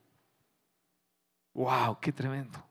¡Wow! 1.54 2.00
¡Qué 2.02 2.12
tremendo! 2.12 2.67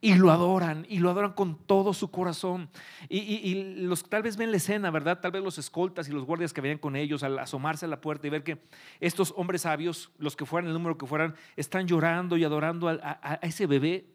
Y 0.00 0.14
lo 0.14 0.30
adoran, 0.30 0.86
y 0.88 0.98
lo 0.98 1.10
adoran 1.10 1.32
con 1.32 1.56
todo 1.56 1.92
su 1.94 2.10
corazón. 2.10 2.68
Y, 3.08 3.54
los 3.82 4.04
tal 4.08 4.22
vez 4.22 4.36
ven 4.36 4.50
la 4.50 4.56
escena, 4.56 4.90
¿verdad? 4.90 5.20
Tal 5.20 5.30
vez 5.30 5.42
los 5.42 5.58
escoltas 5.58 6.08
y 6.08 6.12
los 6.12 6.24
guardias 6.24 6.52
que 6.52 6.60
venían 6.60 6.78
con 6.78 6.96
ellos 6.96 7.22
al 7.22 7.38
asomarse 7.38 7.86
a 7.86 7.88
la 7.88 8.00
puerta 8.00 8.26
y 8.26 8.30
ver 8.30 8.42
que 8.42 8.58
estos 9.00 9.32
hombres 9.36 9.62
sabios, 9.62 10.10
los 10.18 10.36
que 10.36 10.46
fueran, 10.46 10.68
el 10.68 10.74
número 10.74 10.98
que 10.98 11.06
fueran, 11.06 11.34
están 11.56 11.86
llorando 11.86 12.36
y 12.36 12.44
adorando 12.44 12.88
a, 12.88 13.38
ese 13.42 13.66
bebé. 13.66 14.06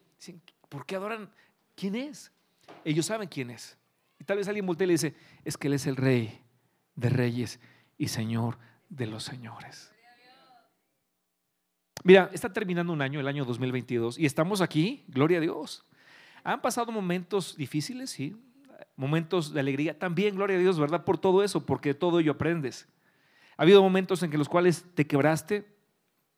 ¿Por 0.68 0.86
qué 0.86 0.96
adoran? 0.96 1.30
¿Quién 1.74 1.94
es? 1.94 2.32
Ellos 2.84 3.06
saben 3.06 3.28
quién 3.28 3.50
es. 3.50 3.78
Y 4.18 4.24
tal 4.24 4.38
vez 4.38 4.48
alguien 4.48 4.66
voltea 4.66 4.84
y 4.84 4.88
le 4.88 4.94
dice, 4.94 5.14
es 5.44 5.56
que 5.56 5.68
Él 5.68 5.74
es 5.74 5.86
el 5.86 5.96
rey 5.96 6.40
de 6.94 7.08
reyes 7.08 7.60
y 7.98 8.08
Señor 8.08 8.58
de 8.88 9.06
los 9.06 9.24
señores. 9.24 9.93
Mira, 12.06 12.28
está 12.34 12.52
terminando 12.52 12.92
un 12.92 13.00
año, 13.00 13.18
el 13.18 13.26
año 13.26 13.46
2022, 13.46 14.18
y 14.18 14.26
estamos 14.26 14.60
aquí, 14.60 15.04
gloria 15.08 15.38
a 15.38 15.40
Dios. 15.40 15.86
Han 16.44 16.60
pasado 16.60 16.92
momentos 16.92 17.56
difíciles, 17.56 18.10
sí, 18.10 18.36
momentos 18.94 19.54
de 19.54 19.60
alegría, 19.60 19.98
también, 19.98 20.34
gloria 20.34 20.58
a 20.58 20.60
Dios, 20.60 20.78
¿verdad? 20.78 21.06
Por 21.06 21.16
todo 21.16 21.42
eso, 21.42 21.64
porque 21.64 21.94
todo 21.94 22.20
ello 22.20 22.32
aprendes. 22.32 22.86
Ha 23.56 23.62
habido 23.62 23.82
momentos 23.82 24.22
en 24.22 24.30
que 24.30 24.36
los 24.36 24.50
cuales 24.50 24.84
te 24.94 25.06
quebraste, 25.06 25.66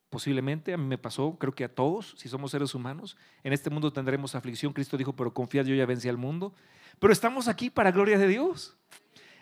posiblemente, 0.09 0.73
a 0.73 0.77
mí 0.77 0.87
me 0.87 0.99
pasó, 0.99 1.37
creo 1.37 1.53
que 1.53 1.65
a 1.65 1.75
todos, 1.75 2.15
si 2.17 2.29
somos 2.29 2.53
seres 2.53 2.73
humanos. 2.73 3.17
En 3.43 3.53
este 3.53 3.69
mundo 3.69 3.93
tendremos 3.93 4.37
aflicción, 4.37 4.73
Cristo 4.73 4.97
dijo, 4.97 5.17
pero 5.17 5.35
confiad, 5.35 5.67
yo 5.67 5.75
ya 5.75 5.85
vencí 5.85 6.09
al 6.09 6.17
mundo. 6.17 6.55
Pero 7.01 7.13
estamos 7.13 7.49
aquí 7.49 7.71
para 7.71 7.91
gloria 7.91 8.19
de 8.19 8.29
Dios. 8.29 8.77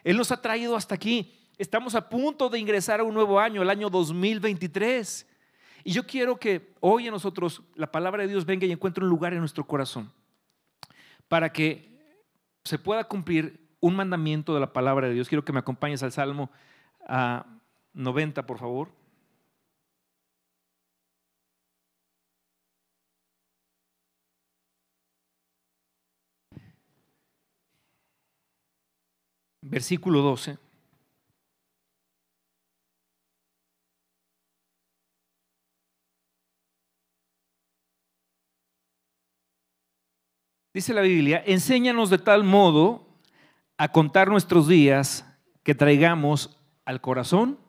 Él 0.03 0.16
nos 0.16 0.33
ha 0.33 0.40
traído 0.40 0.75
hasta 0.75 0.94
aquí. 0.94 1.35
Estamos 1.59 1.94
a 1.94 2.09
punto 2.09 2.49
de 2.49 2.59
ingresar 2.59 3.01
a 3.01 3.05
un 3.05 3.12
nuevo 3.12 3.38
año, 3.38 3.61
el 3.61 3.68
año 3.68 3.90
2023. 3.90 5.27
Y 5.85 5.92
yo 5.92 6.07
quiero 6.07 6.38
que 6.38 6.73
hoy 6.81 7.07
a 7.07 7.11
nosotros 7.11 7.62
la 7.75 7.92
palabra 7.92 8.23
de 8.23 8.29
Dios 8.29 8.47
venga 8.47 8.66
y 8.66 8.73
encuentre 8.73 9.05
un 9.05 9.11
lugar 9.11 9.35
en 9.35 9.40
nuestro 9.40 9.66
corazón 9.66 10.11
para 11.29 11.53
que 11.53 11.94
se 12.64 12.79
pueda 12.79 13.05
cumplir 13.05 13.68
un 13.81 13.94
mandamiento 13.94 14.55
de 14.55 14.61
la 14.61 14.73
palabra 14.73 15.09
de 15.09 15.14
Dios. 15.14 15.29
Quiero 15.29 15.44
que 15.44 15.53
me 15.53 15.59
acompañes 15.59 16.03
al 16.03 16.12
Salmo 16.12 16.51
a 17.07 17.44
90, 17.92 18.47
por 18.47 18.59
favor. 18.59 18.88
Versículo 29.61 30.20
12. 30.23 30.63
Dice 40.75 40.93
la 40.93 41.03
Biblia, 41.03 41.41
enséñanos 41.47 42.11
de 42.11 42.19
tal 42.19 42.43
modo 42.43 43.07
a 43.79 43.93
contar 43.93 44.29
nuestros 44.29 44.67
días 44.67 45.25
que 45.63 45.77
traigamos 45.77 46.59
al 46.85 47.01
corazón 47.01 47.61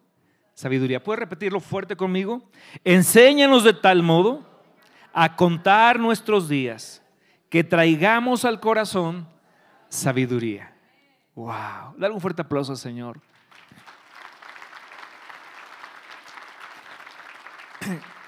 sabiduría. 0.55 1.03
¿Puedes 1.03 1.19
repetirlo 1.19 1.59
fuerte 1.59 1.95
conmigo? 1.95 2.49
Enséñanos 2.83 3.63
de 3.63 3.73
tal 3.73 4.01
modo 4.01 4.43
a 5.13 5.35
contar 5.35 5.99
nuestros 5.99 6.49
días 6.49 7.03
que 7.51 7.63
traigamos 7.63 8.43
al 8.43 8.59
corazón 8.59 9.29
sabiduría. 9.87 10.75
Wow, 11.35 11.93
dale 11.97 12.15
un 12.15 12.21
fuerte 12.21 12.41
aplauso 12.41 12.71
al 12.71 12.79
Señor. 12.79 13.21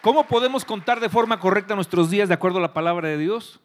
¿Cómo 0.03 0.27
podemos 0.27 0.63
contar 0.63 0.99
de 0.99 1.09
forma 1.09 1.39
correcta 1.39 1.73
nuestros 1.73 2.11
días 2.11 2.27
de 2.27 2.35
acuerdo 2.35 2.59
a 2.59 2.61
la 2.61 2.73
palabra 2.73 3.07
de 3.07 3.17
Dios? 3.17 3.59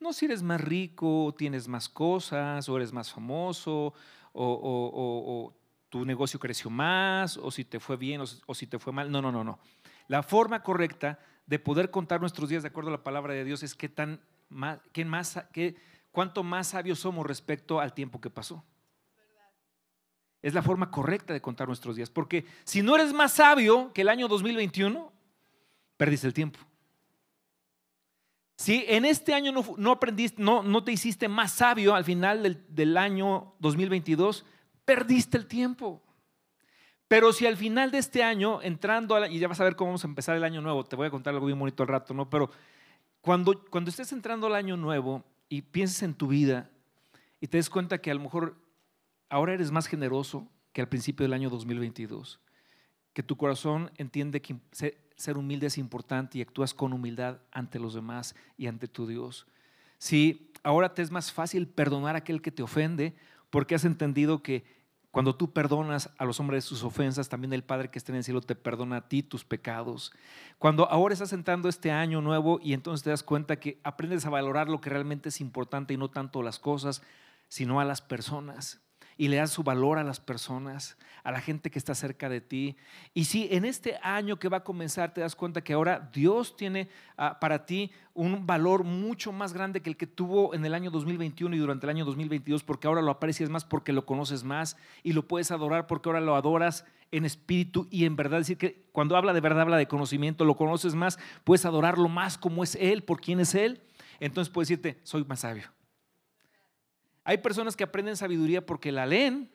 No 0.00 0.14
si 0.14 0.24
eres 0.24 0.42
más 0.42 0.60
rico, 0.60 1.34
tienes 1.36 1.68
más 1.68 1.88
cosas, 1.88 2.66
o 2.70 2.76
eres 2.76 2.90
más 2.90 3.12
famoso, 3.12 3.92
o, 4.32 5.54
tu 5.90 6.06
negocio 6.06 6.40
creció 6.40 6.70
más, 6.70 7.36
o 7.36 7.50
si 7.50 7.66
te 7.66 7.78
fue 7.78 7.98
bien, 7.98 8.22
o, 8.22 8.54
si 8.54 8.66
te 8.66 8.78
fue 8.78 8.94
mal. 8.94 9.10
No, 9.12 9.20
no, 9.20 9.30
no, 9.30 9.44
no. 9.44 9.58
La 10.08 10.22
forma 10.22 10.62
correcta 10.62 11.18
de 11.46 11.58
poder 11.58 11.90
contar 11.90 12.20
nuestros 12.20 12.48
días 12.48 12.62
de 12.62 12.68
acuerdo 12.68 12.88
a 12.88 12.92
la 12.92 13.02
palabra 13.02 13.34
de 13.34 13.44
Dios 13.44 13.62
es 13.62 13.74
qué 13.74 13.90
tan 13.90 14.20
más, 14.48 14.78
qué 14.92 15.04
más, 15.04 15.38
qué, 15.52 15.76
cuánto 16.12 16.42
más 16.42 16.68
sabios 16.68 17.00
somos 17.00 17.26
respecto 17.26 17.78
al 17.78 17.92
tiempo 17.92 18.22
que 18.22 18.30
pasó. 18.30 18.64
Es 20.40 20.54
la 20.54 20.62
forma 20.62 20.90
correcta 20.90 21.34
de 21.34 21.42
contar 21.42 21.68
nuestros 21.68 21.96
días. 21.96 22.08
Porque 22.08 22.46
si 22.64 22.80
no 22.80 22.94
eres 22.94 23.12
más 23.12 23.32
sabio 23.32 23.92
que 23.92 24.00
el 24.00 24.08
año 24.08 24.28
2021, 24.28 25.12
perdiste 25.98 26.26
el 26.26 26.32
tiempo. 26.32 26.58
Si 28.60 28.84
en 28.88 29.06
este 29.06 29.32
año 29.32 29.52
no, 29.78 29.90
aprendiste, 29.90 30.42
no, 30.42 30.62
no, 30.62 30.84
te 30.84 30.92
hiciste 30.92 31.28
más 31.28 31.50
sabio 31.50 31.94
al 31.94 32.04
final 32.04 32.62
del, 32.68 32.96
año 32.98 33.54
2022, 33.58 34.44
perdiste 34.84 35.38
el 35.38 35.46
tiempo. 35.46 36.02
Pero 37.08 37.32
si 37.32 37.46
al 37.46 37.56
final 37.56 37.90
de 37.90 37.96
este 37.96 38.22
año, 38.22 38.60
entrando, 38.60 39.16
a 39.16 39.28
y 39.28 39.38
ya 39.38 39.48
vas 39.48 39.60
a 39.62 39.64
ver 39.64 39.76
cómo 39.76 39.92
vamos 39.92 40.04
a 40.04 40.08
empezar 40.08 40.36
el 40.36 40.44
año 40.44 40.60
nuevo, 40.60 40.84
te 40.84 40.94
voy 40.94 41.06
a 41.06 41.10
contar 41.10 41.32
algo 41.32 41.46
bien 41.46 41.58
bonito 41.58 41.82
al 41.84 41.88
rato, 41.88 42.12
¿no? 42.12 42.28
Pero 42.28 42.50
cuando, 43.22 43.64
cuando 43.70 43.88
estés 43.88 44.12
entrando 44.12 44.46
al 44.46 44.54
año 44.54 44.76
nuevo 44.76 45.24
y 45.48 45.62
pienses 45.62 46.02
en 46.02 46.12
tu 46.12 46.26
vida 46.26 46.68
y 47.40 47.46
te 47.46 47.56
des 47.56 47.70
cuenta 47.70 47.96
que 47.96 48.10
a 48.10 48.14
lo 48.14 48.20
mejor 48.20 48.58
ahora 49.30 49.54
eres 49.54 49.70
más 49.70 49.86
generoso 49.86 50.46
que 50.74 50.82
al 50.82 50.88
principio 50.90 51.24
del 51.24 51.32
año 51.32 51.48
2022, 51.48 52.40
que 53.14 53.22
tu 53.22 53.38
corazón 53.38 53.90
entiende 53.96 54.42
que 54.42 54.56
ser 55.20 55.38
humilde 55.38 55.66
es 55.66 55.78
importante 55.78 56.38
y 56.38 56.42
actúas 56.42 56.74
con 56.74 56.92
humildad 56.92 57.38
ante 57.52 57.78
los 57.78 57.94
demás 57.94 58.34
y 58.56 58.66
ante 58.66 58.88
tu 58.88 59.06
Dios. 59.06 59.46
Si 59.98 60.50
ahora 60.62 60.94
te 60.94 61.02
es 61.02 61.10
más 61.10 61.32
fácil 61.32 61.68
perdonar 61.68 62.14
a 62.14 62.18
aquel 62.18 62.42
que 62.42 62.50
te 62.50 62.62
ofende, 62.62 63.14
porque 63.50 63.74
has 63.74 63.84
entendido 63.84 64.42
que 64.42 64.64
cuando 65.10 65.34
tú 65.34 65.52
perdonas 65.52 66.10
a 66.18 66.24
los 66.24 66.38
hombres 66.38 66.64
sus 66.64 66.84
ofensas, 66.84 67.28
también 67.28 67.52
el 67.52 67.64
Padre 67.64 67.90
que 67.90 67.98
está 67.98 68.12
en 68.12 68.18
el 68.18 68.24
cielo 68.24 68.40
te 68.40 68.54
perdona 68.54 68.96
a 68.96 69.08
ti 69.08 69.24
tus 69.24 69.44
pecados. 69.44 70.12
Cuando 70.58 70.88
ahora 70.88 71.14
estás 71.14 71.32
entrando 71.32 71.68
este 71.68 71.90
año 71.90 72.20
nuevo 72.20 72.60
y 72.62 72.74
entonces 72.74 73.02
te 73.02 73.10
das 73.10 73.24
cuenta 73.24 73.58
que 73.58 73.80
aprendes 73.82 74.24
a 74.24 74.30
valorar 74.30 74.68
lo 74.68 74.80
que 74.80 74.90
realmente 74.90 75.30
es 75.30 75.40
importante 75.40 75.94
y 75.94 75.96
no 75.96 76.10
tanto 76.10 76.42
las 76.42 76.60
cosas, 76.60 77.02
sino 77.48 77.80
a 77.80 77.84
las 77.84 78.00
personas. 78.00 78.80
Y 79.20 79.28
le 79.28 79.36
das 79.36 79.50
su 79.50 79.62
valor 79.62 79.98
a 79.98 80.02
las 80.02 80.18
personas, 80.18 80.96
a 81.24 81.30
la 81.30 81.42
gente 81.42 81.70
que 81.70 81.78
está 81.78 81.94
cerca 81.94 82.30
de 82.30 82.40
ti. 82.40 82.78
Y 83.12 83.26
si 83.26 83.48
en 83.50 83.66
este 83.66 83.98
año 84.02 84.38
que 84.38 84.48
va 84.48 84.56
a 84.56 84.64
comenzar 84.64 85.12
te 85.12 85.20
das 85.20 85.36
cuenta 85.36 85.62
que 85.62 85.74
ahora 85.74 86.08
Dios 86.10 86.56
tiene 86.56 86.88
ah, 87.18 87.38
para 87.38 87.66
ti 87.66 87.90
un 88.14 88.46
valor 88.46 88.82
mucho 88.82 89.30
más 89.30 89.52
grande 89.52 89.82
que 89.82 89.90
el 89.90 89.98
que 89.98 90.06
tuvo 90.06 90.54
en 90.54 90.64
el 90.64 90.72
año 90.72 90.90
2021 90.90 91.54
y 91.54 91.58
durante 91.58 91.84
el 91.84 91.90
año 91.90 92.06
2022, 92.06 92.64
porque 92.64 92.86
ahora 92.86 93.02
lo 93.02 93.10
aprecias 93.10 93.50
más, 93.50 93.66
porque 93.66 93.92
lo 93.92 94.06
conoces 94.06 94.42
más 94.42 94.78
y 95.02 95.12
lo 95.12 95.28
puedes 95.28 95.50
adorar 95.50 95.86
porque 95.86 96.08
ahora 96.08 96.22
lo 96.22 96.34
adoras 96.34 96.86
en 97.10 97.26
espíritu 97.26 97.88
y 97.90 98.06
en 98.06 98.16
verdad. 98.16 98.40
Es 98.40 98.46
decir, 98.46 98.56
que 98.56 98.86
cuando 98.90 99.18
habla 99.18 99.34
de 99.34 99.42
verdad, 99.42 99.60
habla 99.60 99.76
de 99.76 99.86
conocimiento, 99.86 100.46
lo 100.46 100.56
conoces 100.56 100.94
más, 100.94 101.18
puedes 101.44 101.66
adorarlo 101.66 102.08
más 102.08 102.38
como 102.38 102.64
es 102.64 102.74
Él, 102.76 103.02
por 103.02 103.20
quién 103.20 103.40
es 103.40 103.54
Él. 103.54 103.82
Entonces 104.18 104.50
puedes 104.50 104.70
decirte, 104.70 104.98
soy 105.02 105.26
más 105.26 105.40
sabio 105.40 105.70
hay 107.30 107.38
personas 107.38 107.76
que 107.76 107.84
aprenden 107.84 108.16
sabiduría 108.16 108.66
porque 108.66 108.90
la 108.90 109.06
leen 109.06 109.52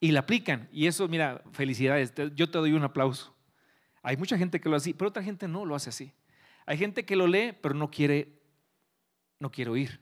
y 0.00 0.12
la 0.12 0.20
aplican. 0.20 0.66
Y 0.72 0.86
eso, 0.86 1.06
mira, 1.06 1.42
felicidades, 1.52 2.14
yo 2.34 2.48
te 2.48 2.56
doy 2.56 2.72
un 2.72 2.82
aplauso. 2.84 3.36
Hay 4.02 4.16
mucha 4.16 4.38
gente 4.38 4.58
que 4.58 4.70
lo 4.70 4.76
hace 4.76 4.84
así, 4.84 4.94
pero 4.94 5.10
otra 5.10 5.22
gente 5.22 5.46
no 5.46 5.66
lo 5.66 5.74
hace 5.74 5.90
así. 5.90 6.10
Hay 6.64 6.78
gente 6.78 7.04
que 7.04 7.16
lo 7.16 7.26
lee, 7.26 7.52
pero 7.60 7.74
no 7.74 7.90
quiere, 7.90 8.40
no 9.38 9.50
quiere 9.50 9.70
oír, 9.70 10.00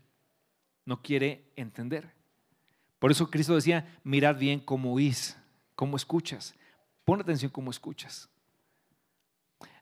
no 0.84 1.02
quiere 1.02 1.50
entender. 1.56 2.12
Por 3.00 3.10
eso 3.10 3.28
Cristo 3.28 3.56
decía, 3.56 3.98
mirad 4.04 4.38
bien 4.38 4.60
cómo 4.60 4.92
oís, 4.92 5.36
cómo 5.74 5.96
escuchas. 5.96 6.54
Pon 7.04 7.20
atención 7.20 7.50
cómo 7.50 7.72
escuchas. 7.72 8.28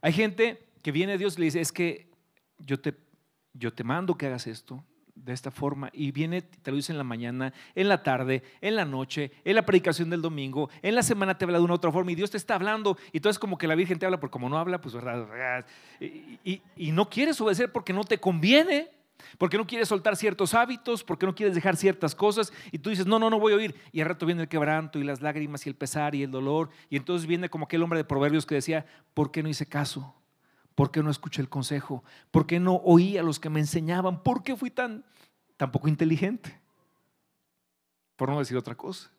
Hay 0.00 0.14
gente 0.14 0.66
que 0.83 0.92
viene 0.92 1.12
a 1.12 1.18
Dios 1.18 1.37
y 1.37 1.40
le 1.40 1.44
dice, 1.44 1.61
es 1.61 1.72
que 1.72 2.11
yo 2.57 2.81
te, 2.81 2.94
yo 3.53 3.70
te 3.70 3.85
mando 3.85 4.16
que 4.16 4.24
hagas 4.24 4.46
esto, 4.46 4.83
de 5.14 5.33
esta 5.33 5.50
forma 5.50 5.90
y 5.92 6.12
viene, 6.12 6.42
te 6.42 6.70
lo 6.70 6.77
dice 6.77 6.92
en 6.92 6.98
la 6.98 7.05
mañana, 7.05 7.53
en 7.74 7.88
la 7.88 8.03
tarde, 8.03 8.42
en 8.61 8.77
la 8.77 8.85
noche, 8.85 9.31
en 9.44 9.55
la 9.55 9.64
predicación 9.64 10.11
del 10.11 10.22
domingo, 10.22 10.68
en 10.83 10.94
la 10.94 11.03
semana 11.03 11.38
te 11.38 11.44
habla 11.44 11.59
de 11.59 11.64
una 11.64 11.74
otra 11.74 11.92
forma 11.92 12.12
y 12.12 12.14
Dios 12.14 12.31
te 12.31 12.37
está 12.37 12.57
hablando 12.57 12.96
y 13.12 13.18
entonces 13.18 13.38
como 13.38 13.57
que 13.57 13.66
la 13.66 13.74
Virgen 13.74 13.98
te 13.98 14.07
habla, 14.07 14.18
porque 14.18 14.33
como 14.33 14.48
no 14.48 14.59
habla, 14.59 14.81
pues 14.81 14.94
verdad, 14.94 15.64
y, 16.00 16.61
y 16.77 16.92
no 16.92 17.09
quieres 17.09 17.40
obedecer 17.40 17.72
porque 17.72 17.92
no 17.92 18.05
te 18.05 18.18
conviene. 18.18 18.88
Porque 19.38 19.57
no 19.57 19.66
quieres 19.66 19.88
soltar 19.88 20.16
ciertos 20.16 20.55
hábitos, 20.55 21.05
porque 21.05 21.24
no 21.24 21.35
quieres 21.35 21.55
dejar 21.55 21.77
ciertas 21.77 22.14
cosas 22.16 22.53
y 22.72 22.79
tú 22.79 22.90
dices, 22.90 23.07
no, 23.07 23.18
no, 23.18 23.31
no 23.31 23.38
voy 23.38 23.53
a 23.53 23.57
oír. 23.57 23.74
Y 23.92 24.00
al 24.00 24.09
rato 24.09 24.27
viene 24.27 24.42
el 24.42 24.48
quebranto 24.48 24.98
y 24.98 25.05
las 25.05 25.22
lágrimas 25.22 25.64
y 25.64 25.70
el 25.70 25.77
pesar 25.77 26.16
y 26.16 26.24
el 26.24 26.33
dolor. 26.33 26.68
Y 26.90 26.96
entonces 26.96 27.27
viene 27.27 27.48
como 27.48 27.64
aquel 27.64 27.83
hombre 27.83 27.98
de 27.98 28.05
proverbios 28.05 28.44
que 28.44 28.57
decía, 28.57 28.85
¿por 29.14 29.31
qué 29.31 29.42
no 29.42 29.48
hice 29.48 29.66
caso? 29.66 30.14
¿Por 30.75 30.91
qué 30.91 31.03
no 31.03 31.11
escuché 31.11 31.41
el 31.41 31.49
consejo? 31.49 32.03
¿Por 32.31 32.47
qué 32.47 32.59
no 32.59 32.77
oí 32.77 33.17
a 33.17 33.23
los 33.23 33.39
que 33.39 33.51
me 33.51 33.61
enseñaban? 33.61 34.23
¿Por 34.23 34.43
qué 34.43 34.57
fui 34.57 34.71
tan, 34.71 35.05
tan 35.57 35.71
poco 35.71 35.89
inteligente? 35.89 36.61
Por 38.17 38.29
no 38.29 38.39
decir 38.39 38.57
otra 38.57 38.75
cosa. 38.75 39.11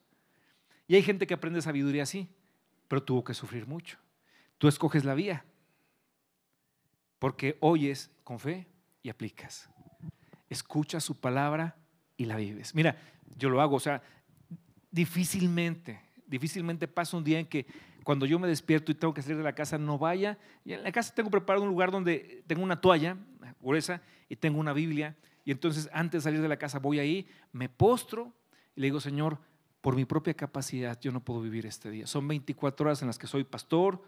Y 0.87 0.95
hay 0.95 1.01
gente 1.01 1.25
que 1.25 1.33
aprende 1.33 1.61
sabiduría 1.61 2.03
así, 2.03 2.29
pero 2.87 3.03
tuvo 3.03 3.23
que 3.23 3.33
sufrir 3.33 3.67
mucho. 3.67 3.97
Tú 4.57 4.67
escoges 4.67 5.05
la 5.05 5.15
vía, 5.15 5.45
porque 7.19 7.57
oyes 7.61 8.11
con 8.23 8.39
fe 8.39 8.67
y 9.01 9.09
aplicas. 9.09 9.69
Escuchas 10.49 11.03
su 11.03 11.19
palabra 11.19 11.77
y 12.17 12.25
la 12.25 12.37
vives. 12.37 12.75
Mira, 12.75 12.97
yo 13.37 13.49
lo 13.49 13.61
hago, 13.61 13.75
o 13.75 13.79
sea, 13.79 14.01
difícilmente, 14.91 16.01
difícilmente 16.27 16.87
pasa 16.87 17.17
un 17.17 17.23
día 17.23 17.39
en 17.39 17.47
que 17.47 17.65
cuando 18.05 18.27
yo 18.27 18.37
me 18.37 18.47
despierto 18.47 18.91
y 18.91 18.95
tengo 18.95 19.15
que 19.15 19.23
salir 19.23 19.37
de 19.37 19.43
la 19.43 19.55
casa, 19.55 19.79
no 19.79 19.97
vaya. 19.97 20.37
Y 20.63 20.73
en 20.73 20.83
la 20.83 20.91
casa 20.91 21.11
tengo 21.13 21.31
preparado 21.31 21.63
un 21.63 21.69
lugar 21.69 21.89
donde 21.89 22.43
tengo 22.45 22.61
una 22.61 22.79
toalla 22.79 23.17
gruesa 23.59 23.99
y 24.29 24.35
tengo 24.35 24.59
una 24.59 24.73
Biblia. 24.73 25.17
Y 25.43 25.49
entonces 25.49 25.89
antes 25.91 26.23
de 26.23 26.29
salir 26.29 26.39
de 26.39 26.47
la 26.47 26.57
casa 26.57 26.77
voy 26.77 26.99
ahí, 26.99 27.27
me 27.51 27.67
postro 27.67 28.31
y 28.75 28.81
le 28.81 28.87
digo, 28.87 28.99
Señor, 28.99 29.39
por 29.81 29.95
mi 29.95 30.05
propia 30.05 30.35
capacidad 30.35 30.99
yo 31.01 31.11
no 31.11 31.19
puedo 31.19 31.41
vivir 31.41 31.65
este 31.65 31.89
día. 31.89 32.05
Son 32.05 32.27
24 32.27 32.85
horas 32.85 33.01
en 33.01 33.07
las 33.07 33.17
que 33.17 33.25
soy 33.25 33.43
pastor, 33.43 33.99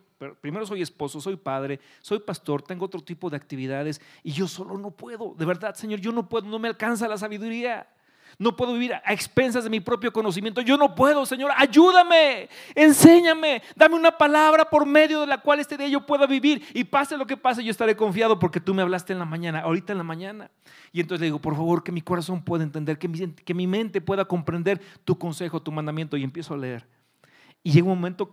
primero 0.42 0.68
soy 0.68 0.84
esposo, 0.84 1.20
soy 1.20 1.36
padre, 1.36 1.80
soy 2.00 2.20
pastor, 2.20 2.62
tengo 2.62 2.86
otro 2.86 3.02
tipo 3.02 3.32
de 3.32 3.38
actividades 3.38 4.00
y 4.22 4.32
yo 4.32 4.48
solo 4.48 4.78
no 4.78 4.92
puedo. 4.92 5.34
De 5.36 5.46
verdad, 5.46 5.74
Señor, 5.74 6.02
yo 6.02 6.12
no 6.12 6.30
puedo, 6.30 6.48
no 6.48 6.60
me 6.60 6.68
alcanza 6.68 7.08
la 7.08 7.18
sabiduría. 7.18 7.90
No 8.38 8.56
puedo 8.56 8.74
vivir 8.74 8.94
a 8.94 9.14
expensas 9.14 9.64
de 9.64 9.70
mi 9.70 9.80
propio 9.80 10.14
conocimiento. 10.14 10.62
Yo 10.62 10.78
no 10.78 10.94
puedo, 10.94 11.26
Señor. 11.26 11.52
Ayúdame, 11.56 12.50
enséñame, 12.76 13.62
dame 13.76 13.96
una 13.96 14.12
palabra 14.12 14.70
por 14.70 14.86
medio 14.86 15.22
de 15.22 15.28
la 15.28 15.40
cual 15.40 15.60
este 15.60 15.78
día 15.78 15.88
yo 15.88 16.06
pueda 16.06 16.28
vivir. 16.28 16.64
Y 16.74 16.84
pase 16.84 17.18
lo 17.18 17.26
que 17.26 17.38
pase, 17.38 17.64
yo 17.64 17.72
estaré 17.72 17.96
confiado 17.96 18.38
porque 18.38 18.60
tú 18.60 18.74
me 18.74 18.82
hablaste 18.82 19.14
en 19.14 19.20
la 19.20 19.26
mañana, 19.26 19.62
ahorita 19.62 19.92
en 19.92 19.98
la 19.98 20.04
mañana. 20.04 20.52
Y 20.92 21.02
entonces 21.02 21.22
le 21.22 21.26
digo, 21.28 21.40
por 21.40 21.56
favor, 21.56 21.84
que 21.84 21.92
mi 21.92 22.02
corazón 22.02 22.44
pueda 22.44 22.64
entender, 22.64 23.00
que 23.00 23.08
mi, 23.08 23.20
que 23.32 23.54
mi 23.54 23.68
mente 23.68 24.02
pueda 24.02 24.26
comprender 24.26 24.80
tu 25.04 25.18
consejo, 25.18 25.62
tu 25.62 25.72
mandamiento. 25.72 26.18
Y 26.18 26.24
empiezo 26.24 26.54
a 26.54 26.58
leer. 26.58 26.88
Y 27.64 27.72
llega 27.72 27.88
un 27.88 27.96
momento 27.96 28.30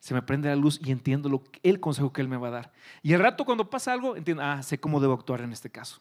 se 0.00 0.14
me 0.14 0.22
prende 0.22 0.48
la 0.48 0.56
luz 0.56 0.80
y 0.82 0.90
entiendo 0.90 1.28
lo, 1.28 1.44
el 1.62 1.78
consejo 1.78 2.12
que 2.12 2.22
Él 2.22 2.28
me 2.28 2.38
va 2.38 2.48
a 2.48 2.52
dar. 2.52 2.72
Y 3.02 3.12
al 3.12 3.20
rato 3.20 3.44
cuando 3.44 3.68
pasa 3.68 3.92
algo, 3.92 4.16
entiendo, 4.16 4.42
ah, 4.42 4.62
sé 4.62 4.80
cómo 4.80 4.98
debo 4.98 5.12
actuar 5.12 5.42
en 5.42 5.52
este 5.52 5.70
caso. 5.70 6.00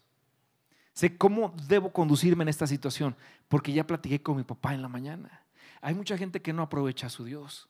Sé 0.99 1.15
cómo 1.15 1.55
debo 1.65 1.93
conducirme 1.93 2.43
en 2.43 2.49
esta 2.49 2.67
situación, 2.67 3.15
porque 3.47 3.71
ya 3.71 3.87
platiqué 3.87 4.21
con 4.21 4.35
mi 4.35 4.43
papá 4.43 4.73
en 4.73 4.81
la 4.81 4.89
mañana. 4.89 5.45
Hay 5.79 5.95
mucha 5.95 6.17
gente 6.17 6.41
que 6.41 6.51
no 6.51 6.61
aprovecha 6.61 7.07
a 7.07 7.09
su 7.09 7.23
Dios, 7.23 7.69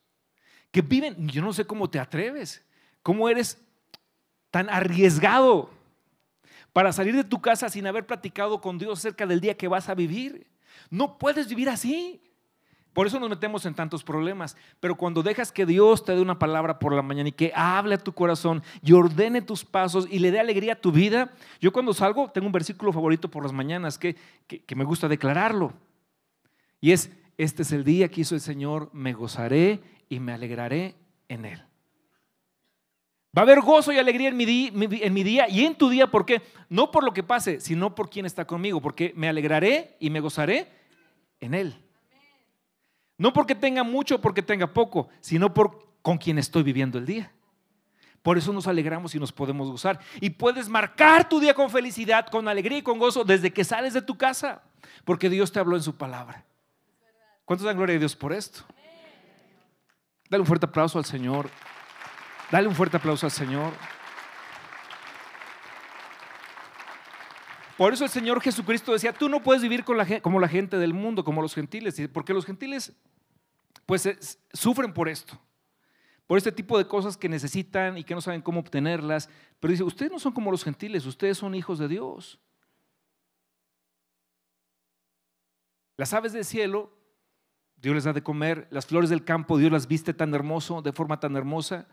que 0.71 0.81
viven, 0.81 1.29
yo 1.29 1.43
no 1.43 1.53
sé 1.53 1.63
cómo 1.63 1.87
te 1.91 1.99
atreves, 1.99 2.65
cómo 3.03 3.29
eres 3.29 3.61
tan 4.49 4.67
arriesgado 4.67 5.69
para 6.73 6.91
salir 6.91 7.15
de 7.15 7.23
tu 7.23 7.39
casa 7.39 7.69
sin 7.69 7.85
haber 7.85 8.07
platicado 8.07 8.61
con 8.61 8.79
Dios 8.79 8.97
acerca 8.97 9.27
del 9.27 9.41
día 9.41 9.55
que 9.55 9.67
vas 9.67 9.89
a 9.89 9.93
vivir. 9.93 10.47
No 10.89 11.19
puedes 11.19 11.47
vivir 11.47 11.69
así. 11.69 12.19
Por 12.93 13.07
eso 13.07 13.19
nos 13.19 13.29
metemos 13.29 13.65
en 13.65 13.75
tantos 13.75 14.03
problemas. 14.03 14.57
Pero 14.79 14.95
cuando 14.95 15.21
dejas 15.21 15.51
que 15.51 15.65
Dios 15.65 16.03
te 16.03 16.15
dé 16.15 16.21
una 16.21 16.39
palabra 16.39 16.79
por 16.79 16.93
la 16.93 17.01
mañana 17.01 17.29
y 17.29 17.33
que 17.33 17.51
hable 17.55 17.95
a 17.95 17.99
tu 17.99 18.13
corazón 18.13 18.63
y 18.81 18.93
ordene 18.93 19.41
tus 19.41 19.63
pasos 19.63 20.07
y 20.09 20.19
le 20.19 20.31
dé 20.31 20.39
alegría 20.39 20.73
a 20.73 20.81
tu 20.81 20.91
vida, 20.91 21.31
yo 21.61 21.71
cuando 21.71 21.93
salgo 21.93 22.29
tengo 22.31 22.47
un 22.47 22.53
versículo 22.53 22.91
favorito 22.91 23.29
por 23.29 23.43
las 23.43 23.53
mañanas 23.53 23.97
que, 23.97 24.15
que, 24.47 24.75
me 24.75 24.83
gusta 24.83 25.07
declararlo. 25.07 25.73
Y 26.81 26.91
es, 26.91 27.11
este 27.37 27.61
es 27.61 27.71
el 27.71 27.83
día 27.83 28.09
que 28.09 28.21
hizo 28.21 28.35
el 28.35 28.41
Señor, 28.41 28.89
me 28.91 29.13
gozaré 29.13 29.81
y 30.09 30.19
me 30.19 30.33
alegraré 30.33 30.95
en 31.27 31.45
él. 31.45 31.63
Va 33.37 33.43
a 33.43 33.45
haber 33.45 33.61
gozo 33.61 33.91
y 33.91 33.99
alegría 33.99 34.29
en 34.29 34.37
mi, 34.37 34.45
día, 34.45 34.71
en 34.73 35.13
mi 35.13 35.23
día 35.23 35.47
y 35.47 35.63
en 35.63 35.75
tu 35.75 35.89
día, 35.89 36.07
¿por 36.07 36.25
qué? 36.25 36.41
No 36.67 36.89
por 36.89 37.03
lo 37.03 37.13
que 37.13 37.21
pase, 37.21 37.59
sino 37.59 37.93
por 37.93 38.09
quien 38.09 38.25
está 38.25 38.45
conmigo, 38.45 38.81
porque 38.81 39.13
me 39.15 39.29
alegraré 39.29 39.95
y 39.99 40.09
me 40.09 40.19
gozaré 40.19 40.67
en 41.39 41.53
él. 41.53 41.75
No 43.19 43.33
porque 43.33 43.53
tenga 43.53 43.83
mucho 43.83 44.19
porque 44.19 44.41
tenga 44.41 44.73
poco, 44.73 45.09
sino 45.19 45.53
por 45.53 45.87
con 46.01 46.17
quien 46.17 46.39
estoy 46.39 46.63
viviendo 46.63 46.97
el 46.97 47.05
día. 47.05 47.31
Por 48.23 48.37
eso 48.37 48.51
nos 48.53 48.65
alegramos 48.65 49.13
y 49.13 49.19
nos 49.19 49.31
podemos 49.31 49.69
gozar. 49.69 49.99
Y 50.21 50.31
puedes 50.31 50.69
marcar 50.69 51.27
tu 51.27 51.39
día 51.39 51.53
con 51.53 51.69
felicidad, 51.69 52.27
con 52.27 52.47
alegría 52.47 52.79
y 52.79 52.81
con 52.81 52.97
gozo 52.97 53.23
desde 53.25 53.51
que 53.51 53.63
sales 53.63 53.93
de 53.93 54.01
tu 54.01 54.17
casa, 54.17 54.63
porque 55.03 55.29
Dios 55.29 55.51
te 55.51 55.59
habló 55.59 55.75
en 55.75 55.83
su 55.83 55.95
palabra. 55.95 56.45
¿Cuántos 57.43 57.65
dan 57.65 57.75
gloria 57.75 57.97
a 57.97 57.99
Dios 57.99 58.15
por 58.15 58.31
esto? 58.31 58.61
Dale 60.29 60.41
un 60.41 60.47
fuerte 60.47 60.65
aplauso 60.65 60.97
al 60.97 61.05
Señor. 61.05 61.49
Dale 62.51 62.67
un 62.67 62.75
fuerte 62.75 62.97
aplauso 62.97 63.25
al 63.25 63.31
Señor. 63.31 63.73
Por 67.77 67.93
eso 67.93 68.03
el 68.03 68.09
Señor 68.09 68.41
Jesucristo 68.41 68.91
decía, 68.93 69.13
tú 69.13 69.29
no 69.29 69.41
puedes 69.41 69.61
vivir 69.61 69.83
como 69.85 70.39
la 70.39 70.47
gente 70.47 70.77
del 70.77 70.93
mundo, 70.93 71.23
como 71.23 71.41
los 71.41 71.55
gentiles, 71.55 71.95
porque 72.13 72.33
los 72.33 72.45
gentiles 72.45 72.93
pues 73.89 74.37
sufren 74.53 74.93
por 74.93 75.09
esto, 75.09 75.41
por 76.27 76.37
este 76.37 76.51
tipo 76.51 76.77
de 76.77 76.85
cosas 76.85 77.17
que 77.17 77.27
necesitan 77.27 77.97
y 77.97 78.03
que 78.03 78.13
no 78.13 78.21
saben 78.21 78.43
cómo 78.43 78.59
obtenerlas. 78.59 79.31
Pero 79.59 79.71
dice, 79.71 79.83
ustedes 79.83 80.11
no 80.11 80.19
son 80.19 80.31
como 80.31 80.51
los 80.51 80.63
gentiles, 80.63 81.07
ustedes 81.07 81.39
son 81.39 81.55
hijos 81.55 81.79
de 81.79 81.87
Dios. 81.87 82.39
Las 85.97 86.13
aves 86.13 86.33
del 86.33 86.45
cielo, 86.45 86.95
Dios 87.77 87.95
les 87.95 88.03
da 88.03 88.13
de 88.13 88.21
comer, 88.21 88.67
las 88.69 88.85
flores 88.85 89.09
del 89.09 89.25
campo, 89.25 89.57
Dios 89.57 89.71
las 89.71 89.87
viste 89.87 90.13
tan 90.13 90.35
hermoso, 90.35 90.83
de 90.83 90.93
forma 90.93 91.19
tan 91.19 91.35
hermosa. 91.35 91.87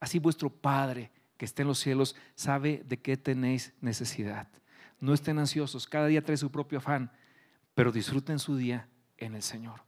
Así 0.00 0.18
vuestro 0.18 0.48
Padre 0.48 1.12
que 1.36 1.44
está 1.44 1.60
en 1.60 1.68
los 1.68 1.78
cielos 1.78 2.16
sabe 2.36 2.84
de 2.86 3.02
qué 3.02 3.18
tenéis 3.18 3.74
necesidad. 3.82 4.48
No 4.98 5.12
estén 5.12 5.38
ansiosos, 5.38 5.86
cada 5.86 6.06
día 6.06 6.24
trae 6.24 6.38
su 6.38 6.50
propio 6.50 6.78
afán, 6.78 7.12
pero 7.74 7.92
disfruten 7.92 8.38
su 8.38 8.56
día 8.56 8.88
en 9.18 9.34
el 9.34 9.42
Señor. 9.42 9.87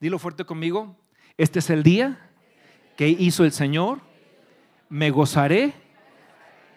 Dilo 0.00 0.18
fuerte 0.18 0.44
conmigo, 0.44 0.96
este 1.36 1.58
es 1.58 1.70
el 1.70 1.82
día 1.82 2.30
que 2.96 3.08
hizo 3.08 3.44
el 3.44 3.52
Señor, 3.52 4.00
me 4.88 5.10
gozaré 5.10 5.72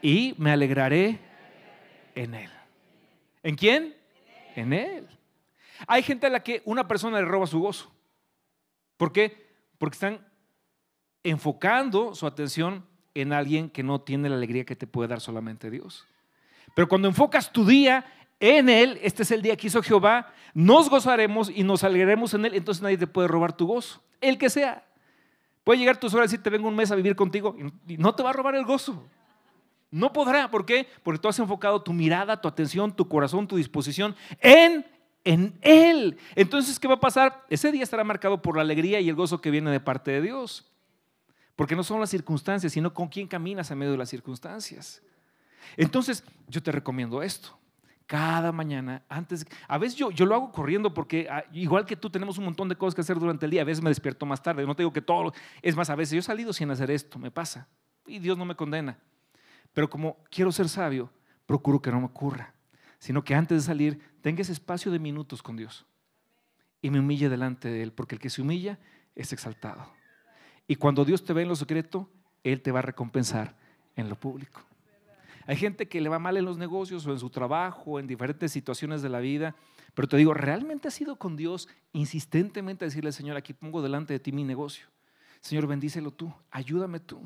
y 0.02 0.34
me 0.38 0.52
alegraré 0.52 1.20
en 2.16 2.34
Él. 2.34 2.52
¿En 3.44 3.56
quién? 3.56 3.96
En 4.56 4.74
Él. 4.74 5.08
Hay 5.88 6.04
gente 6.04 6.28
a 6.28 6.30
la 6.30 6.42
que 6.42 6.62
una 6.66 6.88
persona 6.88 7.20
le 7.20 7.26
roba 7.26 7.48
su 7.48 7.60
gozo. 7.60 7.92
¿Por 8.98 9.12
qué? 9.12 9.50
Porque 9.78 9.96
están 9.96 10.28
enfocando 11.24 12.16
su 12.16 12.26
atención 12.26 12.86
en 13.14 13.34
alguien 13.34 13.70
que 13.70 13.84
no 13.84 14.02
tiene 14.02 14.30
la 14.30 14.36
alegría 14.36 14.66
que 14.66 14.76
te 14.76 14.88
puede 14.88 15.10
dar 15.10 15.22
solamente 15.22 15.70
Dios. 15.70 16.08
Pero 16.76 16.88
cuando 16.88 17.08
enfocas 17.08 17.52
tu 17.52 17.66
día 17.66 18.06
en 18.42 18.68
Él, 18.68 19.00
este 19.02 19.24
es 19.24 19.32
el 19.32 19.42
día 19.42 19.56
que 19.56 19.68
hizo 19.68 19.82
Jehová, 19.82 20.34
nos 20.54 20.90
gozaremos 20.90 21.50
y 21.50 21.64
nos 21.64 21.86
alegraremos 21.86 22.34
en 22.34 22.46
Él, 22.46 22.56
entonces 22.56 22.82
nadie 22.82 22.98
te 22.98 23.08
puede 23.08 23.30
robar 23.30 23.56
tu 23.56 23.68
gozo, 23.68 24.02
el 24.20 24.38
que 24.38 24.50
sea. 24.50 24.84
Puede 25.64 25.80
llegar 25.80 25.98
tu 25.98 26.10
suegra 26.10 26.26
y 26.26 26.28
decir, 26.28 26.44
te 26.44 26.50
vengo 26.50 26.68
un 26.68 26.76
mes 26.76 26.92
a 26.92 26.96
vivir 26.96 27.16
contigo 27.16 27.56
y 27.88 27.98
no 27.98 28.14
te 28.14 28.24
va 28.24 28.32
a 28.32 28.34
robar 28.34 28.56
el 28.56 28.66
gozo. 28.66 29.06
No 29.92 30.12
podrá, 30.12 30.50
¿por 30.50 30.66
qué? 30.66 30.88
Porque 31.04 31.20
tú 31.20 31.30
has 31.30 31.38
enfocado 31.40 31.82
tu 31.82 31.94
mirada, 31.94 32.42
tu 32.42 32.48
atención, 32.48 32.96
tu 32.96 33.08
corazón, 33.08 33.48
tu 33.48 33.58
disposición 33.58 34.16
en 34.40 34.86
en 35.24 35.58
Él. 35.62 36.18
Entonces, 36.36 36.80
¿qué 36.80 36.88
va 36.88 36.96
a 36.96 37.00
pasar? 37.00 37.46
Ese 37.50 37.72
día 37.72 37.84
estará 37.84 38.04
marcado 38.04 38.42
por 38.42 38.56
la 38.56 38.62
alegría 38.62 39.00
y 39.00 39.10
el 39.10 39.16
gozo 39.16 39.42
que 39.42 39.52
viene 39.52 39.72
de 39.72 39.80
parte 39.80 40.12
de 40.12 40.22
Dios. 40.22 40.68
Porque 41.56 41.76
no 41.76 41.84
son 41.84 42.00
las 42.00 42.10
circunstancias, 42.10 42.74
sino 42.74 42.94
con 42.94 43.08
quién 43.08 43.28
caminas 43.28 43.70
en 43.72 43.78
medio 43.78 43.92
de 43.92 43.98
las 43.98 44.10
circunstancias. 44.10 45.02
Entonces, 45.78 46.24
yo 46.48 46.64
te 46.64 46.72
recomiendo 46.72 47.22
esto. 47.22 47.58
Cada 48.12 48.52
mañana, 48.52 49.06
antes, 49.08 49.46
a 49.70 49.78
veces 49.78 49.98
yo, 49.98 50.12
yo 50.12 50.26
lo 50.26 50.36
hago 50.36 50.52
corriendo 50.52 50.94
porque 50.94 51.30
ah, 51.32 51.46
igual 51.54 51.86
que 51.86 51.96
tú 51.96 52.10
tenemos 52.10 52.38
un 52.38 52.44
montón 52.44 52.68
de 52.68 52.76
cosas 52.76 52.94
que 52.94 53.00
hacer 53.00 53.18
durante 53.18 53.46
el 53.46 53.52
día, 53.52 53.62
a 53.62 53.64
veces 53.64 53.82
me 53.82 53.90
despierto 53.90 54.26
más 54.26 54.44
tarde, 54.44 54.66
no 54.66 54.76
te 54.76 54.84
digo 54.84 54.92
que 54.92 55.02
todo, 55.02 55.32
es 55.62 55.78
más, 55.78 55.90
a 55.90 55.96
veces 55.96 56.12
yo 56.12 56.20
he 56.20 56.22
salido 56.22 56.52
sin 56.52 56.70
hacer 56.72 56.92
esto, 56.92 57.18
me 57.18 57.32
pasa, 57.32 57.70
y 58.06 58.20
Dios 58.20 58.38
no 58.38 58.44
me 58.44 58.54
condena. 58.54 59.00
Pero 59.72 59.90
como 59.90 60.18
quiero 60.30 60.52
ser 60.52 60.68
sabio, 60.68 61.10
procuro 61.46 61.82
que 61.82 61.90
no 61.90 62.02
me 62.02 62.08
ocurra, 62.08 62.54
sino 63.00 63.24
que 63.24 63.34
antes 63.34 63.60
de 63.60 63.66
salir 63.66 64.02
tenga 64.20 64.42
ese 64.42 64.52
espacio 64.52 64.92
de 64.92 65.00
minutos 65.00 65.42
con 65.42 65.56
Dios 65.56 65.86
y 66.82 66.90
me 66.90 67.00
humille 67.00 67.30
delante 67.30 67.70
de 67.70 67.82
Él, 67.82 67.94
porque 67.94 68.16
el 68.16 68.20
que 68.20 68.30
se 68.30 68.42
humilla 68.42 68.78
es 69.16 69.32
exaltado. 69.32 69.88
Y 70.68 70.76
cuando 70.76 71.06
Dios 71.06 71.24
te 71.24 71.32
ve 71.32 71.44
en 71.44 71.48
lo 71.48 71.56
secreto, 71.56 72.10
Él 72.44 72.62
te 72.62 72.74
va 72.74 72.80
a 72.80 72.82
recompensar 72.82 73.56
en 73.96 74.10
lo 74.10 74.18
público. 74.18 74.60
Hay 75.48 75.56
gente 75.56 75.88
que 75.88 76.02
le 76.02 76.10
va 76.10 76.20
mal 76.20 76.38
en 76.38 76.46
los 76.46 76.58
negocios 76.58 77.06
o 77.06 77.12
en 77.12 77.20
su 77.20 77.30
trabajo, 77.30 78.00
en 78.00 78.08
diferentes 78.08 78.52
situaciones 78.52 79.02
de 79.02 79.10
la 79.10 79.20
vida, 79.20 79.56
pero 79.94 80.08
te 80.08 80.18
digo, 80.18 80.34
¿realmente 80.34 80.88
has 80.88 81.02
ido 81.02 81.18
con 81.18 81.36
Dios 81.36 81.68
insistentemente 81.94 82.86
a 82.86 82.88
decirle, 82.88 83.12
Señor, 83.12 83.38
aquí 83.38 83.54
pongo 83.54 83.82
delante 83.82 84.14
de 84.14 84.20
ti 84.20 84.32
mi 84.32 84.44
negocio? 84.44 84.88
Señor, 85.42 85.68
bendícelo 85.68 86.12
tú, 86.12 86.34
ayúdame 86.52 87.00
tú. 87.00 87.22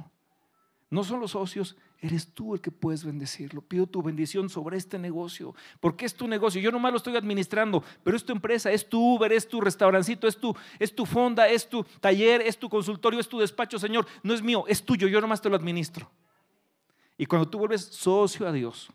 No 0.89 1.03
son 1.03 1.19
los 1.19 1.31
socios, 1.31 1.75
eres 1.99 2.33
tú 2.33 2.53
el 2.53 2.61
que 2.61 2.71
puedes 2.71 3.03
bendecirlo. 3.03 3.61
Pido 3.61 3.87
tu 3.87 4.01
bendición 4.01 4.49
sobre 4.49 4.77
este 4.77 4.99
negocio, 4.99 5.55
porque 5.79 6.05
es 6.05 6.13
tu 6.13 6.27
negocio. 6.27 6.61
Yo 6.61 6.71
nomás 6.71 6.91
lo 6.91 6.97
estoy 6.97 7.15
administrando, 7.17 7.83
pero 8.03 8.15
es 8.15 8.23
tu 8.23 8.31
empresa, 8.31 8.71
es 8.71 8.87
tu 8.87 9.15
Uber, 9.15 9.31
es 9.33 9.47
tu 9.47 9.59
restaurancito, 9.59 10.27
es 10.27 10.37
tu, 10.37 10.55
es 10.79 10.95
tu 10.95 11.05
fonda, 11.05 11.49
es 11.49 11.67
tu 11.67 11.83
taller, 11.99 12.41
es 12.41 12.57
tu 12.57 12.69
consultorio, 12.69 13.19
es 13.19 13.27
tu 13.27 13.39
despacho, 13.39 13.79
Señor. 13.79 14.05
No 14.23 14.33
es 14.33 14.41
mío, 14.41 14.63
es 14.67 14.83
tuyo, 14.83 15.07
yo 15.07 15.19
nomás 15.19 15.41
te 15.41 15.49
lo 15.49 15.55
administro. 15.55 16.09
Y 17.17 17.25
cuando 17.25 17.49
tú 17.49 17.59
vuelves 17.59 17.81
socio 17.81 18.47
a 18.47 18.51
Dios, 18.51 18.89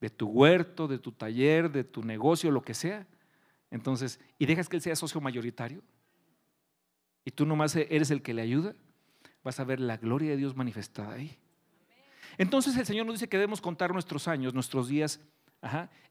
de 0.00 0.10
tu 0.10 0.26
huerto, 0.26 0.88
de 0.88 0.98
tu 0.98 1.12
taller, 1.12 1.70
de 1.70 1.84
tu 1.84 2.02
negocio, 2.02 2.50
lo 2.50 2.62
que 2.62 2.74
sea, 2.74 3.06
entonces, 3.70 4.20
y 4.38 4.46
dejas 4.46 4.68
que 4.68 4.76
Él 4.76 4.82
sea 4.82 4.96
socio 4.96 5.20
mayoritario, 5.20 5.82
y 7.24 7.30
tú 7.30 7.46
nomás 7.46 7.76
eres 7.76 8.10
el 8.10 8.22
que 8.22 8.34
le 8.34 8.42
ayuda, 8.42 8.74
vas 9.44 9.60
a 9.60 9.64
ver 9.64 9.80
la 9.80 9.96
gloria 9.96 10.30
de 10.30 10.36
Dios 10.36 10.56
manifestada 10.56 11.14
ahí. 11.14 11.38
Entonces 12.38 12.76
el 12.76 12.86
Señor 12.86 13.06
nos 13.06 13.16
dice 13.16 13.28
que 13.28 13.36
debemos 13.36 13.60
contar 13.60 13.92
nuestros 13.92 14.26
años, 14.28 14.54
nuestros 14.54 14.88
días, 14.88 15.20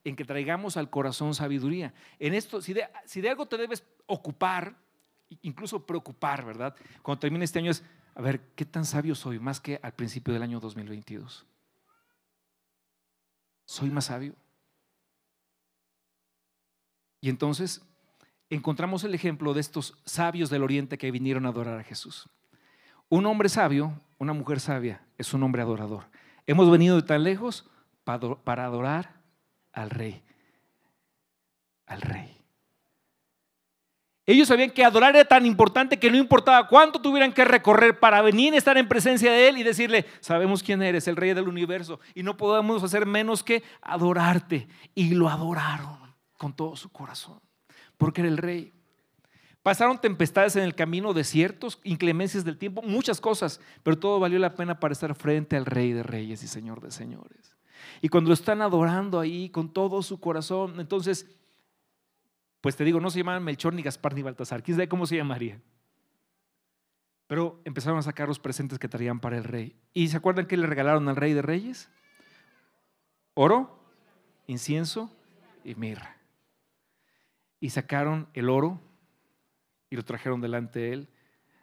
en 0.03 0.15
que 0.15 0.23
traigamos 0.23 0.77
al 0.77 0.89
corazón 0.89 1.35
sabiduría. 1.35 1.93
En 2.19 2.33
esto, 2.33 2.61
si 2.61 2.73
de, 2.73 2.87
si 3.05 3.19
de 3.21 3.29
algo 3.29 3.45
te 3.47 3.57
debes 3.57 3.83
ocupar, 4.05 4.75
incluso 5.41 5.85
preocupar, 5.85 6.45
¿verdad? 6.45 6.75
Cuando 7.01 7.19
termine 7.19 7.43
este 7.43 7.59
año 7.59 7.71
es, 7.71 7.83
a 8.13 8.21
ver, 8.21 8.41
¿qué 8.55 8.65
tan 8.65 8.85
sabio 8.85 9.15
soy 9.15 9.39
más 9.39 9.59
que 9.59 9.79
al 9.81 9.93
principio 9.93 10.33
del 10.33 10.43
año 10.43 10.59
2022? 10.59 11.45
¿Soy 13.65 13.89
más 13.89 14.05
sabio? 14.05 14.35
Y 17.21 17.29
entonces 17.29 17.81
encontramos 18.49 19.03
el 19.03 19.15
ejemplo 19.15 19.53
de 19.53 19.61
estos 19.61 19.97
sabios 20.05 20.49
del 20.49 20.63
oriente 20.63 20.97
que 20.97 21.11
vinieron 21.11 21.45
a 21.45 21.49
adorar 21.49 21.79
a 21.79 21.83
Jesús. 21.83 22.27
Un 23.07 23.25
hombre 23.25 23.47
sabio, 23.47 23.99
una 24.17 24.33
mujer 24.33 24.59
sabia, 24.59 25.05
es 25.17 25.33
un 25.33 25.43
hombre 25.43 25.61
adorador. 25.61 26.09
Hemos 26.47 26.69
venido 26.69 26.95
de 26.95 27.03
tan 27.03 27.23
lejos 27.23 27.69
para 28.03 28.65
adorar 28.65 29.21
al 29.71 29.89
rey. 29.89 30.23
Al 31.85 32.01
rey. 32.01 32.40
Ellos 34.31 34.47
sabían 34.47 34.69
que 34.69 34.85
adorar 34.85 35.13
era 35.13 35.25
tan 35.25 35.45
importante 35.45 35.99
que 35.99 36.09
no 36.09 36.15
importaba 36.15 36.65
cuánto 36.69 37.01
tuvieran 37.01 37.33
que 37.33 37.43
recorrer 37.43 37.99
para 37.99 38.21
venir 38.21 38.53
a 38.53 38.57
estar 38.57 38.77
en 38.77 38.87
presencia 38.87 39.29
de 39.29 39.49
Él 39.49 39.57
y 39.57 39.63
decirle, 39.63 40.05
sabemos 40.21 40.63
quién 40.63 40.81
eres, 40.81 41.05
el 41.09 41.17
rey 41.17 41.33
del 41.33 41.49
universo, 41.49 41.99
y 42.15 42.23
no 42.23 42.37
podemos 42.37 42.81
hacer 42.81 43.05
menos 43.05 43.43
que 43.43 43.61
adorarte. 43.81 44.69
Y 44.95 45.15
lo 45.15 45.27
adoraron 45.27 45.99
con 46.37 46.55
todo 46.55 46.77
su 46.77 46.89
corazón, 46.93 47.41
porque 47.97 48.21
era 48.21 48.29
el 48.29 48.37
rey. 48.37 48.71
Pasaron 49.63 49.99
tempestades 49.99 50.55
en 50.55 50.63
el 50.63 50.75
camino, 50.75 51.13
desiertos, 51.13 51.81
inclemencias 51.83 52.45
del 52.45 52.57
tiempo, 52.57 52.81
muchas 52.81 53.19
cosas, 53.19 53.59
pero 53.83 53.99
todo 53.99 54.17
valió 54.17 54.39
la 54.39 54.55
pena 54.55 54.79
para 54.79 54.93
estar 54.93 55.13
frente 55.13 55.57
al 55.57 55.65
Rey 55.65 55.91
de 55.91 56.03
Reyes 56.03 56.41
y 56.41 56.47
Señor 56.47 56.79
de 56.79 56.91
Señores. 56.91 57.57
Y 58.01 58.07
cuando 58.07 58.29
lo 58.29 58.33
están 58.33 58.61
adorando 58.61 59.19
ahí 59.19 59.49
con 59.49 59.73
todo 59.73 60.01
su 60.01 60.21
corazón, 60.21 60.79
entonces, 60.79 61.27
pues 62.61 62.75
te 62.75 62.83
digo, 62.83 62.99
no 62.99 63.09
se 63.09 63.19
llamaban 63.19 63.43
Melchor 63.43 63.73
ni 63.73 63.81
Gaspar 63.81 64.13
ni 64.13 64.21
Baltasar, 64.21 64.61
quién 64.61 64.77
sabe 64.77 64.87
cómo 64.87 65.07
se 65.07 65.17
llamaría. 65.17 65.59
Pero 67.27 67.61
empezaron 67.65 67.97
a 67.97 68.03
sacar 68.03 68.27
los 68.27 68.39
presentes 68.39 68.77
que 68.77 68.87
traían 68.87 69.19
para 69.19 69.37
el 69.37 69.43
rey. 69.43 69.75
¿Y 69.93 70.09
se 70.09 70.17
acuerdan 70.17 70.45
que 70.45 70.57
le 70.57 70.67
regalaron 70.67 71.07
al 71.07 71.15
Rey 71.15 71.33
de 71.33 71.41
Reyes? 71.41 71.89
Oro, 73.33 73.83
incienso 74.47 75.09
y 75.63 75.75
mirra. 75.75 76.17
Y 77.59 77.69
sacaron 77.69 78.27
el 78.33 78.49
oro, 78.49 78.81
y 79.89 79.95
lo 79.95 80.03
trajeron 80.03 80.41
delante 80.41 80.79
de 80.79 80.93
él. 80.93 81.09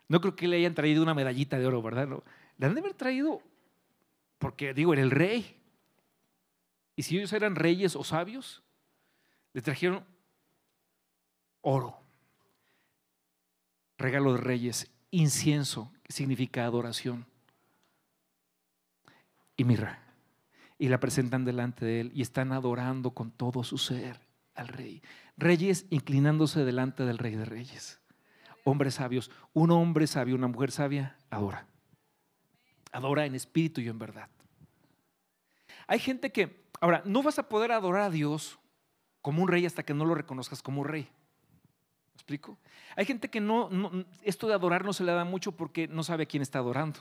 No 0.08 0.20
creo 0.20 0.37
que 0.37 0.48
le 0.48 0.56
hayan 0.56 0.74
traído 0.74 1.02
una 1.02 1.14
medallita 1.14 1.58
de 1.58 1.66
oro, 1.66 1.82
¿verdad? 1.82 2.08
Le 2.56 2.66
han 2.66 2.74
de 2.74 2.80
haber 2.80 2.94
traído, 2.94 3.42
porque 4.38 4.72
digo, 4.72 4.94
era 4.94 5.02
el 5.02 5.11
rey. 5.11 5.61
Y 6.96 7.02
si 7.02 7.18
ellos 7.18 7.32
eran 7.32 7.56
reyes 7.56 7.94
o 7.94 8.04
sabios, 8.04 8.62
le 9.52 9.61
trajeron 9.61 10.04
oro, 11.68 12.00
regalo 13.98 14.33
de 14.33 14.40
reyes, 14.40 14.90
incienso, 15.11 15.92
significa 16.09 16.64
adoración, 16.64 17.26
y 19.57 19.64
mirra. 19.64 20.02
Y 20.78 20.88
la 20.88 21.00
presentan 21.00 21.44
delante 21.44 21.85
de 21.85 22.00
él 22.00 22.12
y 22.14 22.22
están 22.22 22.52
adorando 22.52 23.11
con 23.11 23.33
todo 23.33 23.64
su 23.64 23.78
ser 23.78 24.20
al 24.54 24.68
rey. 24.68 25.02
Reyes 25.37 25.87
inclinándose 25.90 26.64
delante 26.64 27.04
del 27.04 27.18
rey 27.18 27.35
de 27.35 27.44
reyes 27.44 28.00
hombres 28.68 28.94
sabios. 28.94 29.31
Un 29.52 29.70
hombre 29.70 30.07
sabio, 30.07 30.35
una 30.35 30.48
mujer 30.48 30.70
sabia, 30.70 31.16
adora. 31.31 31.66
Adora 32.92 33.26
en 33.26 33.35
espíritu 33.35 33.81
y 33.81 33.88
en 33.88 33.98
verdad. 33.98 34.28
Hay 35.87 35.98
gente 35.98 36.31
que, 36.31 36.64
ahora, 36.81 37.02
no 37.04 37.22
vas 37.22 37.38
a 37.38 37.48
poder 37.48 37.72
adorar 37.72 38.02
a 38.02 38.11
Dios 38.11 38.59
como 39.22 39.42
un 39.42 39.48
rey 39.48 39.66
hasta 39.66 39.83
que 39.83 39.94
no 39.94 40.04
lo 40.04 40.14
reconozcas 40.14 40.62
como 40.62 40.85
rey. 40.85 41.09
¿Me 42.18 42.20
explico? 42.20 42.59
Hay 42.96 43.04
gente 43.04 43.31
que 43.31 43.40
no, 43.40 43.70
esto 44.24 44.48
de 44.48 44.54
adorar 44.54 44.85
no 44.85 44.92
se 44.92 45.04
le 45.04 45.12
da 45.12 45.24
mucho 45.24 45.52
porque 45.52 45.87
no 45.87 46.02
sabe 46.02 46.24
a 46.24 46.26
quién 46.26 46.42
está 46.42 46.59
adorando. 46.59 46.98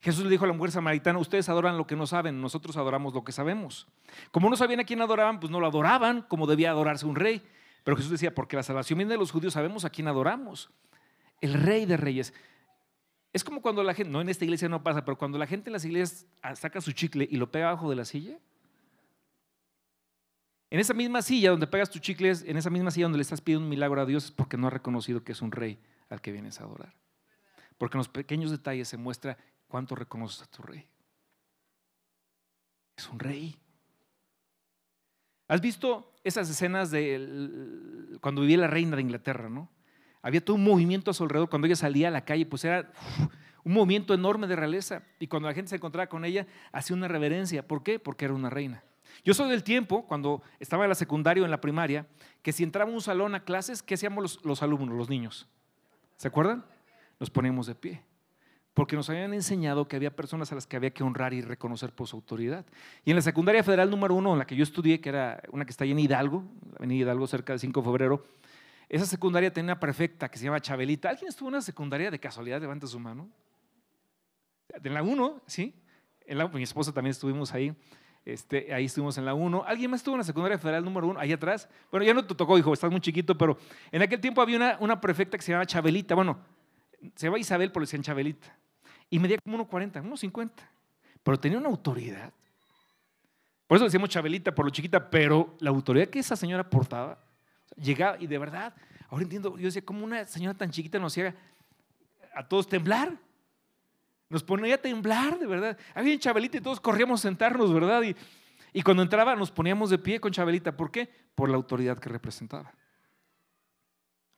Jesús 0.00 0.24
le 0.24 0.30
dijo 0.30 0.44
a 0.44 0.48
la 0.48 0.54
mujer 0.54 0.70
samaritana, 0.70 1.18
ustedes 1.18 1.50
adoran 1.50 1.76
lo 1.76 1.86
que 1.86 1.96
no 1.96 2.06
saben, 2.06 2.40
nosotros 2.40 2.78
adoramos 2.78 3.12
lo 3.12 3.22
que 3.24 3.30
sabemos. 3.30 3.86
Como 4.30 4.48
no 4.48 4.56
sabían 4.56 4.80
a 4.80 4.84
quién 4.84 5.02
adoraban, 5.02 5.38
pues 5.38 5.52
no 5.52 5.60
lo 5.60 5.66
adoraban 5.66 6.22
como 6.22 6.46
debía 6.46 6.70
adorarse 6.70 7.04
un 7.04 7.14
rey. 7.14 7.42
Pero 7.84 7.94
Jesús 7.94 8.10
decía, 8.10 8.34
porque 8.34 8.56
la 8.56 8.62
salvación 8.62 8.96
viene 8.96 9.12
de 9.12 9.18
los 9.18 9.30
judíos, 9.30 9.52
sabemos 9.52 9.84
a 9.84 9.90
quién 9.90 10.08
adoramos. 10.08 10.70
El 11.42 11.52
rey 11.52 11.84
de 11.84 11.98
reyes. 11.98 12.32
Es 13.34 13.44
como 13.44 13.60
cuando 13.60 13.82
la 13.82 13.92
gente, 13.92 14.10
no 14.10 14.22
en 14.22 14.30
esta 14.30 14.46
iglesia 14.46 14.66
no 14.66 14.82
pasa, 14.82 15.04
pero 15.04 15.18
cuando 15.18 15.36
la 15.36 15.46
gente 15.46 15.68
en 15.68 15.74
las 15.74 15.84
iglesias 15.84 16.26
saca 16.54 16.80
su 16.80 16.92
chicle 16.92 17.28
y 17.30 17.36
lo 17.36 17.50
pega 17.50 17.68
abajo 17.68 17.90
de 17.90 17.96
la 17.96 18.06
silla. 18.06 18.38
En 20.72 20.80
esa 20.80 20.94
misma 20.94 21.20
silla 21.20 21.50
donde 21.50 21.66
pegas 21.66 21.90
tu 21.90 21.98
chicle, 21.98 22.32
en 22.46 22.56
esa 22.56 22.70
misma 22.70 22.90
silla 22.90 23.04
donde 23.04 23.18
le 23.18 23.22
estás 23.22 23.42
pidiendo 23.42 23.62
un 23.62 23.68
milagro 23.68 24.00
a 24.00 24.06
Dios, 24.06 24.24
es 24.24 24.30
porque 24.30 24.56
no 24.56 24.68
ha 24.68 24.70
reconocido 24.70 25.22
que 25.22 25.32
es 25.32 25.42
un 25.42 25.52
rey 25.52 25.78
al 26.08 26.22
que 26.22 26.32
vienes 26.32 26.58
a 26.60 26.64
adorar. 26.64 26.94
Porque 27.76 27.98
en 27.98 27.98
los 27.98 28.08
pequeños 28.08 28.50
detalles 28.50 28.88
se 28.88 28.96
muestra 28.96 29.36
cuánto 29.68 29.94
reconoces 29.94 30.40
a 30.40 30.46
tu 30.46 30.62
rey. 30.62 30.88
Es 32.96 33.06
un 33.10 33.18
rey. 33.18 33.54
¿Has 35.46 35.60
visto 35.60 36.14
esas 36.24 36.48
escenas 36.48 36.90
de 36.90 38.16
cuando 38.22 38.40
vivía 38.40 38.56
la 38.56 38.66
reina 38.66 38.96
de 38.96 39.02
Inglaterra, 39.02 39.50
¿no? 39.50 39.68
Había 40.22 40.42
todo 40.42 40.56
un 40.56 40.64
movimiento 40.64 41.10
a 41.10 41.14
su 41.14 41.22
alrededor. 41.22 41.50
Cuando 41.50 41.66
ella 41.66 41.76
salía 41.76 42.08
a 42.08 42.10
la 42.10 42.24
calle, 42.24 42.46
pues 42.46 42.64
era 42.64 42.90
un 43.62 43.74
movimiento 43.74 44.14
enorme 44.14 44.46
de 44.46 44.56
realeza. 44.56 45.02
Y 45.18 45.26
cuando 45.26 45.50
la 45.50 45.54
gente 45.54 45.68
se 45.68 45.76
encontraba 45.76 46.06
con 46.06 46.24
ella, 46.24 46.46
hacía 46.72 46.96
una 46.96 47.08
reverencia. 47.08 47.68
¿Por 47.68 47.82
qué? 47.82 47.98
Porque 47.98 48.24
era 48.24 48.32
una 48.32 48.48
reina. 48.48 48.82
Yo 49.24 49.34
soy 49.34 49.50
del 49.50 49.62
tiempo, 49.62 50.06
cuando 50.06 50.42
estaba 50.60 50.84
en 50.84 50.88
la 50.88 50.94
secundaria 50.94 51.42
o 51.42 51.44
en 51.44 51.50
la 51.50 51.60
primaria, 51.60 52.06
que 52.42 52.52
si 52.52 52.62
entraba 52.62 52.90
un 52.90 53.00
salón 53.00 53.34
a 53.34 53.44
clases, 53.44 53.82
¿qué 53.82 53.94
hacíamos 53.94 54.22
los, 54.22 54.44
los 54.44 54.62
alumnos, 54.62 54.96
los 54.96 55.08
niños? 55.08 55.48
¿Se 56.16 56.28
acuerdan? 56.28 56.64
Nos 57.18 57.30
poníamos 57.30 57.66
de 57.66 57.74
pie. 57.74 58.02
porque 58.74 58.96
nos 58.96 59.10
habían 59.10 59.34
enseñado 59.34 59.86
que 59.86 59.96
había 59.96 60.16
personas 60.16 60.50
a 60.50 60.54
las 60.54 60.66
que 60.66 60.76
había 60.76 60.90
que 60.90 61.02
honrar 61.02 61.34
y 61.34 61.42
reconocer 61.42 61.92
por 61.92 62.06
su 62.06 62.16
autoridad. 62.16 62.64
Y 63.04 63.10
en 63.10 63.16
la 63.16 63.22
secundaria 63.22 63.62
federal 63.62 63.90
número 63.90 64.14
uno, 64.14 64.32
en 64.32 64.38
la 64.38 64.46
que 64.46 64.56
yo 64.56 64.62
estudié, 64.62 65.00
que 65.00 65.10
era 65.10 65.42
una 65.52 65.66
que 65.66 65.72
está 65.72 65.84
ahí 65.84 65.90
en 65.90 65.98
Hidalgo, 65.98 66.44
la 66.70 66.76
avenida 66.78 67.02
Hidalgo, 67.02 67.26
cerca 67.26 67.52
del 67.52 67.60
5 67.60 67.80
de 67.80 67.84
febrero, 67.84 68.24
esa 68.88 69.06
secundaria 69.06 69.52
tenía 69.52 69.72
una 69.72 69.80
prefecta 69.80 70.30
que 70.30 70.38
se 70.38 70.44
llama 70.44 70.60
Chabelita. 70.60 71.10
¿Alguien 71.10 71.28
estuvo 71.28 71.48
en 71.48 71.54
una 71.54 71.62
secundaria 71.62 72.10
de 72.10 72.18
casualidad? 72.18 72.60
Levanta 72.60 72.86
su 72.86 72.98
mano. 72.98 73.28
De 74.80 74.90
la 74.90 75.02
1, 75.02 75.42
¿sí? 75.46 75.74
En 76.26 76.38
la, 76.38 76.48
mi 76.48 76.62
esposa 76.62 76.92
también 76.92 77.12
estuvimos 77.12 77.52
ahí. 77.54 77.74
Este, 78.24 78.72
ahí 78.72 78.84
estuvimos 78.84 79.18
en 79.18 79.24
la 79.24 79.34
1. 79.34 79.64
¿Alguien 79.66 79.90
más 79.90 80.00
estuvo 80.00 80.14
en 80.14 80.18
la 80.18 80.24
secundaria 80.24 80.58
federal 80.58 80.84
número 80.84 81.08
1? 81.08 81.18
Ahí 81.18 81.32
atrás. 81.32 81.68
Bueno, 81.90 82.06
ya 82.06 82.14
no 82.14 82.24
te 82.24 82.34
tocó, 82.34 82.56
hijo, 82.56 82.72
estás 82.72 82.90
muy 82.90 83.00
chiquito, 83.00 83.36
pero 83.36 83.58
en 83.90 84.02
aquel 84.02 84.20
tiempo 84.20 84.40
había 84.40 84.56
una, 84.56 84.76
una 84.80 85.00
prefecta 85.00 85.36
que 85.36 85.42
se 85.42 85.52
llamaba 85.52 85.66
Chabelita. 85.66 86.14
Bueno, 86.14 86.38
se 87.16 87.26
llama 87.26 87.38
Isabel, 87.38 87.70
pero 87.70 87.80
le 87.80 87.84
decían 87.84 88.02
Chabelita 88.02 88.56
y 89.10 89.18
medía 89.18 89.36
como 89.44 89.58
1,40, 89.68 90.02
1,50. 90.02 90.50
Pero 91.22 91.38
tenía 91.38 91.58
una 91.58 91.68
autoridad. 91.68 92.32
Por 93.66 93.76
eso 93.76 93.84
decíamos 93.84 94.08
Chabelita, 94.08 94.54
por 94.54 94.64
lo 94.64 94.70
chiquita, 94.70 95.10
pero 95.10 95.56
la 95.60 95.70
autoridad 95.70 96.08
que 96.08 96.18
esa 96.18 96.36
señora 96.36 96.68
portaba, 96.68 97.18
llegaba 97.76 98.16
y 98.20 98.26
de 98.26 98.38
verdad, 98.38 98.74
ahora 99.08 99.22
entiendo, 99.24 99.56
yo 99.58 99.66
decía, 99.66 99.84
¿cómo 99.84 100.04
una 100.04 100.26
señora 100.26 100.56
tan 100.56 100.70
chiquita 100.70 100.98
nos 100.98 101.12
hacía 101.12 101.34
a 102.34 102.46
todos 102.46 102.68
temblar? 102.68 103.18
Nos 104.32 104.42
ponía 104.42 104.74
a 104.74 104.78
temblar, 104.78 105.38
de 105.38 105.46
verdad. 105.46 105.78
Había 105.94 106.18
Chabelita 106.18 106.56
y 106.56 106.60
todos 106.60 106.80
corríamos 106.80 107.20
a 107.20 107.28
sentarnos, 107.28 107.72
¿verdad? 107.72 108.02
Y, 108.02 108.16
y 108.72 108.82
cuando 108.82 109.04
entraba 109.04 109.36
nos 109.36 109.52
poníamos 109.52 109.90
de 109.90 109.98
pie 109.98 110.18
con 110.18 110.32
Chabelita. 110.32 110.76
¿Por 110.76 110.90
qué? 110.90 111.08
Por 111.36 111.48
la 111.48 111.56
autoridad 111.56 111.98
que 111.98 112.08
representaba 112.08 112.74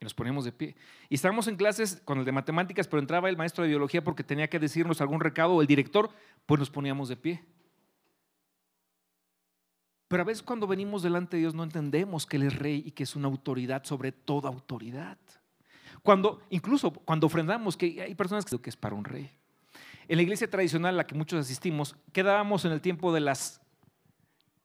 nos 0.05 0.15
poníamos 0.15 0.45
de 0.45 0.53
pie. 0.53 0.77
Y 1.09 1.17
estábamos 1.17 1.49
en 1.49 1.57
clases 1.57 2.01
con 2.05 2.19
el 2.19 2.25
de 2.25 2.31
matemáticas, 2.31 2.87
pero 2.87 3.01
entraba 3.01 3.29
el 3.29 3.37
maestro 3.37 3.65
de 3.65 3.71
biología 3.71 4.05
porque 4.05 4.23
tenía 4.23 4.49
que 4.49 4.61
decirnos 4.61 5.01
algún 5.01 5.19
recado 5.19 5.55
o 5.55 5.61
el 5.61 5.67
director, 5.67 6.11
pues 6.47 6.61
nos 6.61 6.71
poníamos 6.71 7.09
de 7.09 7.17
pie. 7.17 7.45
Pero 10.07 10.23
a 10.23 10.27
veces 10.27 10.43
cuando 10.43 10.69
venimos 10.69 11.03
delante 11.03 11.37
de 11.37 11.41
Dios 11.41 11.55
no 11.55 11.65
entendemos 11.65 12.27
que 12.27 12.37
Él 12.37 12.45
es 12.45 12.57
rey 12.57 12.85
y 12.87 12.93
que 12.93 13.03
es 13.03 13.17
una 13.17 13.27
autoridad 13.27 13.85
sobre 13.85 14.13
toda 14.13 14.49
autoridad. 14.49 15.19
Cuando, 16.03 16.43
incluso 16.51 16.93
cuando 16.93 17.27
ofrendamos, 17.27 17.77
que 17.77 18.01
hay 18.01 18.15
personas 18.15 18.45
que 18.45 18.59
que 18.59 18.71
es 18.71 18.77
para 18.77 18.95
un 18.95 19.05
rey. 19.05 19.31
En 20.09 20.17
la 20.17 20.23
iglesia 20.23 20.49
tradicional 20.51 20.95
a 20.95 20.99
la 20.99 21.07
que 21.07 21.15
muchos 21.15 21.41
asistimos, 21.41 21.97
quedábamos 22.13 22.65
en 22.65 22.73
el 22.73 22.81
tiempo 22.81 23.13
de 23.13 23.21
las, 23.21 23.61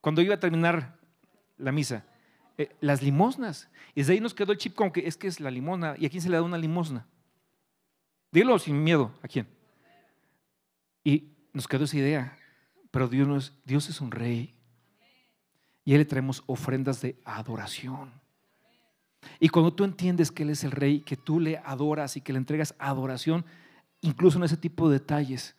cuando 0.01 0.21
iba 0.21 0.35
a 0.35 0.39
terminar 0.39 0.99
la 1.57 1.71
misa, 1.71 2.05
eh, 2.57 2.75
las 2.81 3.01
limosnas. 3.01 3.69
Y 3.95 4.01
desde 4.01 4.13
ahí 4.13 4.19
nos 4.19 4.33
quedó 4.33 4.51
el 4.51 4.57
chip 4.57 4.75
como 4.75 4.91
que 4.91 5.07
es 5.07 5.15
que 5.15 5.27
es 5.27 5.39
la 5.39 5.49
limosna. 5.51 5.95
¿Y 5.97 6.05
a 6.05 6.09
quién 6.09 6.21
se 6.21 6.29
le 6.29 6.35
da 6.35 6.43
una 6.43 6.57
limosna? 6.57 7.07
Dilo 8.31 8.59
sin 8.59 8.83
miedo, 8.83 9.11
¿a 9.21 9.27
quién? 9.27 9.47
Y 11.03 11.31
nos 11.53 11.67
quedó 11.67 11.85
esa 11.85 11.97
idea. 11.97 12.37
Pero 12.91 13.07
Dios, 13.07 13.53
Dios 13.65 13.89
es 13.89 14.01
un 14.01 14.11
rey. 14.11 14.55
Y 15.85 15.93
a 15.93 15.95
Él 15.95 16.01
le 16.01 16.05
traemos 16.05 16.43
ofrendas 16.47 17.01
de 17.01 17.19
adoración. 17.23 18.11
Y 19.39 19.49
cuando 19.49 19.73
tú 19.73 19.83
entiendes 19.83 20.31
que 20.31 20.43
Él 20.43 20.49
es 20.49 20.63
el 20.63 20.71
rey, 20.71 21.01
que 21.01 21.17
tú 21.17 21.39
le 21.39 21.57
adoras 21.59 22.17
y 22.17 22.21
que 22.21 22.33
le 22.33 22.39
entregas 22.39 22.75
adoración, 22.77 23.45
incluso 24.01 24.37
en 24.37 24.43
ese 24.45 24.57
tipo 24.57 24.89
de 24.89 24.99
detalles, 24.99 25.55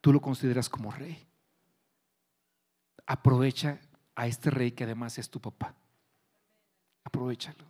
tú 0.00 0.12
lo 0.12 0.20
consideras 0.20 0.68
como 0.68 0.90
rey. 0.90 1.26
Aprovecha 3.06 3.80
a 4.14 4.26
este 4.26 4.50
rey 4.50 4.72
que 4.72 4.84
además 4.84 5.18
es 5.18 5.30
tu 5.30 5.40
papá. 5.40 5.74
Aprovechalo. 7.04 7.64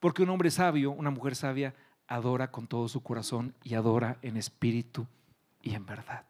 Porque 0.00 0.22
un 0.22 0.30
hombre 0.30 0.50
sabio, 0.50 0.90
una 0.90 1.10
mujer 1.10 1.34
sabia, 1.34 1.74
adora 2.06 2.50
con 2.50 2.66
todo 2.66 2.88
su 2.88 3.02
corazón 3.02 3.54
y 3.62 3.74
adora 3.74 4.18
en 4.22 4.36
espíritu 4.36 5.06
y 5.62 5.74
en 5.74 5.86
verdad. 5.86 6.24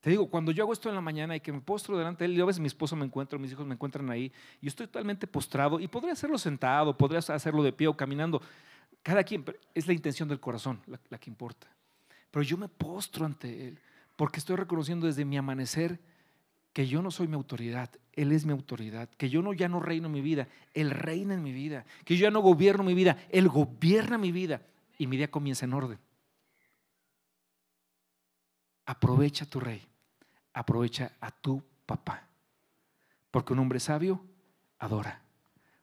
Te 0.00 0.10
digo, 0.10 0.28
cuando 0.30 0.52
yo 0.52 0.62
hago 0.64 0.72
esto 0.72 0.88
en 0.88 0.94
la 0.94 1.00
mañana 1.00 1.34
y 1.34 1.40
que 1.40 1.52
me 1.52 1.60
postro 1.60 1.98
delante 1.98 2.24
de 2.24 2.30
él, 2.30 2.36
yo 2.36 2.44
a 2.44 2.46
veces 2.46 2.60
mi 2.60 2.68
esposo 2.68 2.94
me 2.94 3.04
encuentra, 3.04 3.38
mis 3.38 3.52
hijos 3.52 3.66
me 3.66 3.74
encuentran 3.74 4.08
ahí, 4.10 4.32
y 4.60 4.66
yo 4.66 4.68
estoy 4.68 4.86
totalmente 4.86 5.26
postrado 5.26 5.80
y 5.80 5.88
podría 5.88 6.12
hacerlo 6.12 6.38
sentado, 6.38 6.96
podría 6.96 7.18
hacerlo 7.18 7.62
de 7.62 7.72
pie 7.72 7.88
o 7.88 7.96
caminando. 7.96 8.40
Cada 9.02 9.24
quien, 9.24 9.44
es 9.74 9.86
la 9.86 9.92
intención 9.92 10.28
del 10.28 10.38
corazón 10.38 10.80
la 10.86 11.18
que 11.18 11.30
importa. 11.30 11.66
Pero 12.30 12.42
yo 12.42 12.56
me 12.56 12.68
postro 12.68 13.24
ante 13.24 13.68
él 13.68 13.80
porque 14.16 14.38
estoy 14.38 14.56
reconociendo 14.56 15.06
desde 15.06 15.24
mi 15.24 15.36
amanecer 15.36 16.00
que 16.72 16.86
yo 16.86 17.00
no 17.00 17.10
soy 17.10 17.28
mi 17.28 17.36
autoridad, 17.36 17.90
Él 18.12 18.32
es 18.32 18.44
mi 18.44 18.52
autoridad, 18.52 19.08
que 19.10 19.30
yo 19.30 19.40
no, 19.40 19.52
ya 19.52 19.68
no 19.68 19.80
reino 19.80 20.08
mi 20.08 20.20
vida, 20.20 20.48
Él 20.74 20.90
reina 20.90 21.34
en 21.34 21.42
mi 21.42 21.52
vida, 21.52 21.86
que 22.04 22.16
yo 22.16 22.24
ya 22.24 22.30
no 22.30 22.40
gobierno 22.40 22.84
mi 22.84 22.94
vida, 22.94 23.16
Él 23.30 23.48
gobierna 23.48 24.18
mi 24.18 24.32
vida 24.32 24.60
y 24.98 25.06
mi 25.06 25.16
día 25.16 25.30
comienza 25.30 25.64
en 25.64 25.72
orden. 25.72 25.98
Aprovecha 28.84 29.44
a 29.44 29.48
tu 29.48 29.58
rey, 29.58 29.86
aprovecha 30.52 31.12
a 31.20 31.30
tu 31.30 31.62
papá, 31.86 32.28
porque 33.30 33.54
un 33.54 33.58
hombre 33.60 33.80
sabio 33.80 34.22
adora, 34.78 35.22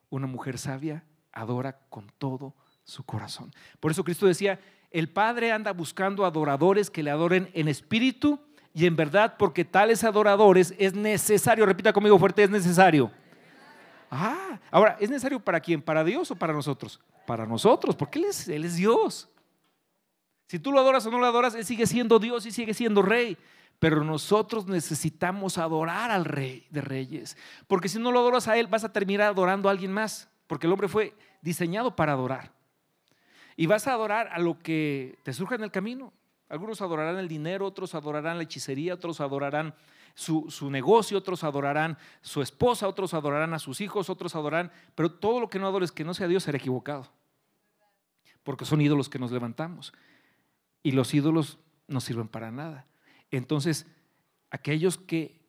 una 0.09 0.27
mujer 0.27 0.59
sabia 0.59 1.03
adora 1.31 1.87
con 1.89 2.11
todo 2.19 2.55
su 2.83 3.03
corazón. 3.03 3.51
Por 3.79 3.89
eso 3.89 4.03
Cristo 4.03 4.27
decía, 4.27 4.59
el 4.93 5.09
Padre 5.09 5.51
anda 5.51 5.73
buscando 5.73 6.23
adoradores 6.23 6.89
que 6.89 7.03
le 7.03 7.09
adoren 7.09 7.49
en 7.53 7.67
espíritu 7.67 8.39
y 8.75 8.85
en 8.85 8.95
verdad, 8.95 9.35
porque 9.37 9.65
tales 9.65 10.03
adoradores 10.03 10.73
es 10.77 10.93
necesario, 10.93 11.65
repita 11.65 11.91
conmigo 11.91 12.17
fuerte, 12.17 12.43
es 12.43 12.49
necesario. 12.49 13.11
Ah, 14.09 14.59
ahora, 14.69 14.95
¿es 14.99 15.09
necesario 15.09 15.39
para 15.39 15.59
quién? 15.59 15.81
¿Para 15.81 16.03
Dios 16.03 16.29
o 16.29 16.35
para 16.35 16.53
nosotros? 16.53 16.99
Para 17.25 17.47
nosotros, 17.47 17.95
porque 17.95 18.19
Él 18.19 18.25
es, 18.25 18.75
Dios. 18.75 19.27
Si 20.47 20.59
tú 20.59 20.71
lo 20.71 20.79
adoras 20.79 21.03
o 21.07 21.11
no 21.11 21.17
lo 21.17 21.25
adoras, 21.25 21.55
Él 21.55 21.65
sigue 21.65 21.87
siendo 21.87 22.19
Dios 22.19 22.45
y 22.45 22.51
sigue 22.51 22.75
siendo 22.75 23.01
Rey. 23.01 23.35
Pero 23.79 24.03
nosotros 24.03 24.67
necesitamos 24.67 25.57
adorar 25.57 26.11
al 26.11 26.25
Rey 26.25 26.67
de 26.69 26.81
Reyes. 26.81 27.35
Porque 27.67 27.89
si 27.89 27.97
no 27.97 28.11
lo 28.11 28.19
adoras 28.19 28.47
a 28.47 28.57
Él, 28.57 28.67
vas 28.67 28.83
a 28.83 28.93
terminar 28.93 29.27
adorando 29.27 29.67
a 29.67 29.71
alguien 29.71 29.91
más. 29.91 30.29
Porque 30.45 30.67
el 30.67 30.73
hombre 30.73 30.87
fue 30.87 31.15
diseñado 31.41 31.95
para 31.95 32.13
adorar. 32.13 32.51
Y 33.55 33.67
vas 33.67 33.87
a 33.87 33.93
adorar 33.93 34.29
a 34.31 34.39
lo 34.39 34.59
que 34.59 35.17
te 35.23 35.33
surja 35.33 35.55
en 35.55 35.63
el 35.63 35.71
camino. 35.71 36.13
Algunos 36.49 36.81
adorarán 36.81 37.17
el 37.17 37.27
dinero, 37.27 37.65
otros 37.65 37.95
adorarán 37.95 38.37
la 38.37 38.43
hechicería, 38.43 38.93
otros 38.93 39.21
adorarán 39.21 39.73
su, 40.15 40.69
negocio, 40.69 41.17
otros 41.17 41.43
adorarán 41.43 41.97
su 42.21 42.41
esposa, 42.41 42.87
otros 42.87 43.13
adorarán 43.13 43.53
a 43.53 43.59
sus 43.59 43.81
hijos, 43.81 44.09
otros 44.09 44.35
adorarán, 44.35 44.71
pero 44.95 45.11
todo 45.11 45.39
lo 45.39 45.49
que 45.49 45.59
no 45.59 45.67
adores 45.67 45.91
que 45.91 46.03
no 46.03 46.13
sea 46.13 46.27
Dios 46.27 46.43
será 46.43 46.57
equivocado. 46.57 47.11
Porque 48.43 48.65
son 48.65 48.81
ídolos 48.81 49.09
que 49.09 49.19
nos 49.19 49.31
levantamos. 49.31 49.93
Y 50.83 50.91
los 50.91 51.13
ídolos 51.13 51.57
no 51.87 52.01
sirven 52.01 52.27
para 52.27 52.51
nada. 52.51 52.85
Entonces, 53.31 53.87
aquellos 54.51 54.97
que 54.97 55.41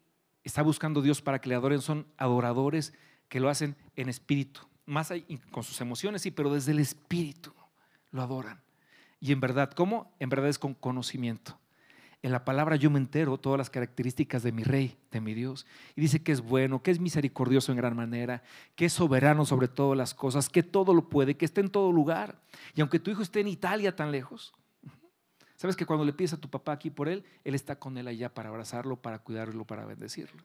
está 0.45 0.63
buscando 0.63 1.03
Dios 1.03 1.21
para 1.21 1.41
que 1.41 1.49
le 1.49 1.55
adoren 1.55 1.83
son 1.83 2.07
adoradores 2.17 2.95
que 3.29 3.41
lo 3.41 3.49
hacen 3.49 3.77
en 3.97 4.09
espíritu, 4.09 4.61
más 4.87 5.13
con 5.51 5.65
sus 5.65 5.81
emociones, 5.81 6.23
sí, 6.23 6.31
pero 6.31 6.53
desde 6.53 6.73
el 6.73 6.79
espíritu 6.79 7.53
lo 8.15 8.23
adoran. 8.23 8.63
Y 9.19 9.33
en 9.33 9.41
verdad, 9.41 9.73
¿cómo? 9.73 10.15
En 10.21 10.29
verdad 10.29 10.49
es 10.49 10.59
con 10.59 10.73
conocimiento. 10.73 11.59
En 12.23 12.31
la 12.31 12.45
palabra 12.45 12.77
yo 12.77 12.89
me 12.89 12.99
entero 12.99 13.37
todas 13.39 13.59
las 13.59 13.71
características 13.71 14.43
de 14.45 14.53
mi 14.53 14.63
rey, 14.63 14.97
de 15.11 15.21
mi 15.21 15.35
Dios. 15.35 15.67
Y 15.97 16.01
dice 16.01 16.23
que 16.23 16.31
es 16.31 16.41
bueno, 16.41 16.81
que 16.81 16.93
es 16.93 17.01
misericordioso 17.01 17.73
en 17.73 17.77
gran 17.77 17.97
manera, 17.97 18.43
que 18.77 18.87
es 18.87 18.93
soberano 18.93 19.45
sobre 19.45 19.67
todas 19.67 19.99
las 19.99 20.15
cosas, 20.15 20.49
que 20.49 20.63
todo 20.63 20.95
lo 20.95 21.09
puede, 21.09 21.37
que 21.37 21.45
está 21.45 21.61
en 21.61 21.71
todo 21.71 21.91
lugar. 21.91 22.41
Y 22.75 22.81
aunque 22.81 23.01
tu 23.01 23.11
hijo 23.11 23.21
esté 23.21 23.41
en 23.41 23.49
Italia 23.49 23.97
tan 23.97 24.13
lejos, 24.13 24.55
sabes 25.57 25.75
que 25.75 25.85
cuando 25.85 26.05
le 26.05 26.13
pides 26.13 26.35
a 26.35 26.41
tu 26.41 26.49
papá 26.49 26.73
aquí 26.73 26.91
por 26.91 27.09
él, 27.09 27.25
él 27.43 27.55
está 27.57 27.81
con 27.81 27.99
él 27.99 28.07
allá 28.07 28.33
para 28.33 28.49
abrazarlo, 28.49 28.97
para 28.97 29.19
cuidarlo, 29.19 29.67
para 29.67 29.85
bendecirlo. 29.85 30.41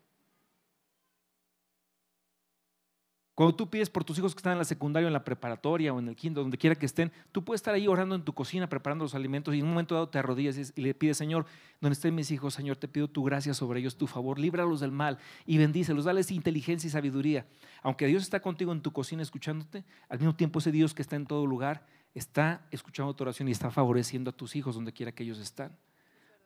Cuando 3.39 3.55
tú 3.55 3.69
pides 3.69 3.89
por 3.89 4.03
tus 4.03 4.17
hijos 4.17 4.35
que 4.35 4.39
están 4.39 4.51
en 4.51 4.57
la 4.57 4.65
secundaria, 4.65 5.07
en 5.07 5.13
la 5.13 5.23
preparatoria 5.23 5.93
o 5.93 5.99
en 5.99 6.09
el 6.09 6.15
quinto, 6.17 6.41
donde 6.41 6.57
quiera 6.57 6.75
que 6.75 6.85
estén, 6.85 7.09
tú 7.31 7.45
puedes 7.45 7.59
estar 7.59 7.73
ahí 7.73 7.87
orando 7.87 8.13
en 8.13 8.21
tu 8.21 8.33
cocina, 8.33 8.67
preparando 8.67 9.05
los 9.05 9.15
alimentos 9.15 9.55
y 9.55 9.59
en 9.59 9.63
un 9.63 9.69
momento 9.69 9.95
dado 9.95 10.09
te 10.09 10.19
arrodillas 10.19 10.73
y 10.75 10.81
le 10.81 10.93
pides, 10.93 11.15
Señor, 11.15 11.45
donde 11.79 11.93
estén 11.93 12.13
mis 12.13 12.31
hijos, 12.31 12.53
Señor, 12.53 12.75
te 12.75 12.89
pido 12.89 13.07
tu 13.07 13.23
gracia 13.23 13.53
sobre 13.53 13.79
ellos, 13.79 13.95
tu 13.95 14.07
favor, 14.07 14.37
líbralos 14.37 14.81
del 14.81 14.91
mal 14.91 15.19
y 15.45 15.57
bendícelos, 15.57 16.03
dales 16.03 16.31
inteligencia 16.31 16.89
y 16.89 16.91
sabiduría. 16.91 17.45
Aunque 17.81 18.07
Dios 18.07 18.23
está 18.23 18.41
contigo 18.41 18.73
en 18.73 18.81
tu 18.81 18.91
cocina 18.91 19.21
escuchándote, 19.21 19.85
al 20.09 20.19
mismo 20.19 20.35
tiempo 20.35 20.59
ese 20.59 20.73
Dios 20.73 20.93
que 20.93 21.01
está 21.01 21.15
en 21.15 21.25
todo 21.25 21.47
lugar 21.47 21.85
está 22.13 22.67
escuchando 22.71 23.15
tu 23.15 23.23
oración 23.23 23.47
y 23.47 23.53
está 23.53 23.71
favoreciendo 23.71 24.31
a 24.31 24.33
tus 24.33 24.57
hijos 24.57 24.75
donde 24.75 24.91
quiera 24.91 25.13
que 25.13 25.23
ellos 25.23 25.39
están 25.39 25.77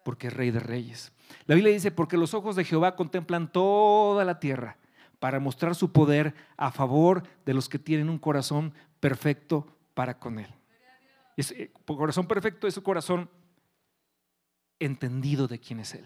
porque 0.05 0.27
es 0.27 0.33
rey 0.33 0.51
de 0.51 0.59
reyes. 0.59 1.11
La 1.47 1.55
Biblia 1.55 1.73
dice, 1.73 1.89
porque 1.89 2.17
los 2.17 2.35
ojos 2.35 2.55
de 2.55 2.65
Jehová 2.65 2.95
contemplan 2.95 3.51
toda 3.51 4.23
la 4.25 4.39
tierra 4.39 4.77
para 5.23 5.39
mostrar 5.39 5.73
su 5.73 5.93
poder 5.93 6.35
a 6.57 6.69
favor 6.69 7.23
de 7.45 7.53
los 7.53 7.69
que 7.69 7.79
tienen 7.79 8.09
un 8.09 8.19
corazón 8.19 8.73
perfecto 8.99 9.65
para 9.93 10.19
con 10.19 10.37
Él. 10.37 10.53
Ese 11.37 11.63
eh, 11.63 11.71
corazón 11.85 12.27
perfecto 12.27 12.67
es 12.67 12.75
un 12.75 12.83
corazón 12.83 13.29
entendido 14.79 15.47
de 15.47 15.61
quién 15.61 15.79
es 15.79 15.93
Él. 15.93 16.05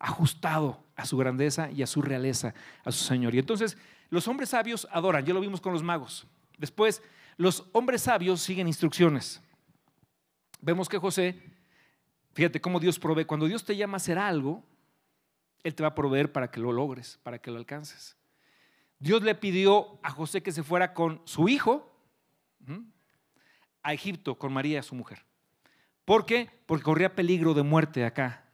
Ajustado 0.00 0.82
a 0.96 1.06
su 1.06 1.16
grandeza 1.16 1.70
y 1.70 1.84
a 1.84 1.86
su 1.86 2.02
realeza, 2.02 2.54
a 2.84 2.90
su 2.90 3.04
Señor. 3.04 3.36
Y 3.36 3.38
entonces 3.38 3.78
los 4.10 4.26
hombres 4.26 4.48
sabios 4.48 4.88
adoran, 4.90 5.24
ya 5.24 5.32
lo 5.32 5.38
vimos 5.38 5.60
con 5.60 5.72
los 5.72 5.84
magos. 5.84 6.26
Después, 6.58 7.04
los 7.36 7.68
hombres 7.70 8.02
sabios 8.02 8.42
siguen 8.42 8.66
instrucciones. 8.66 9.40
Vemos 10.60 10.88
que 10.88 10.98
José 10.98 11.40
Fíjate 12.36 12.60
cómo 12.60 12.80
Dios 12.80 12.98
provee. 12.98 13.24
Cuando 13.24 13.46
Dios 13.46 13.64
te 13.64 13.76
llama 13.76 13.94
a 13.94 13.96
hacer 13.96 14.18
algo, 14.18 14.62
Él 15.66 15.74
te 15.74 15.82
va 15.82 15.88
a 15.88 15.94
proveer 15.96 16.30
para 16.30 16.48
que 16.48 16.60
lo 16.60 16.70
logres, 16.70 17.18
para 17.24 17.40
que 17.40 17.50
lo 17.50 17.56
alcances. 17.56 18.16
Dios 19.00 19.24
le 19.24 19.34
pidió 19.34 19.98
a 20.04 20.10
José 20.12 20.40
que 20.40 20.52
se 20.52 20.62
fuera 20.62 20.94
con 20.94 21.20
su 21.24 21.48
hijo 21.48 21.92
a 23.82 23.92
Egipto, 23.92 24.38
con 24.38 24.52
María, 24.52 24.80
su 24.84 24.94
mujer. 24.94 25.24
¿Por 26.04 26.24
qué? 26.24 26.48
Porque 26.66 26.84
corría 26.84 27.16
peligro 27.16 27.52
de 27.52 27.64
muerte 27.64 28.04
acá, 28.04 28.44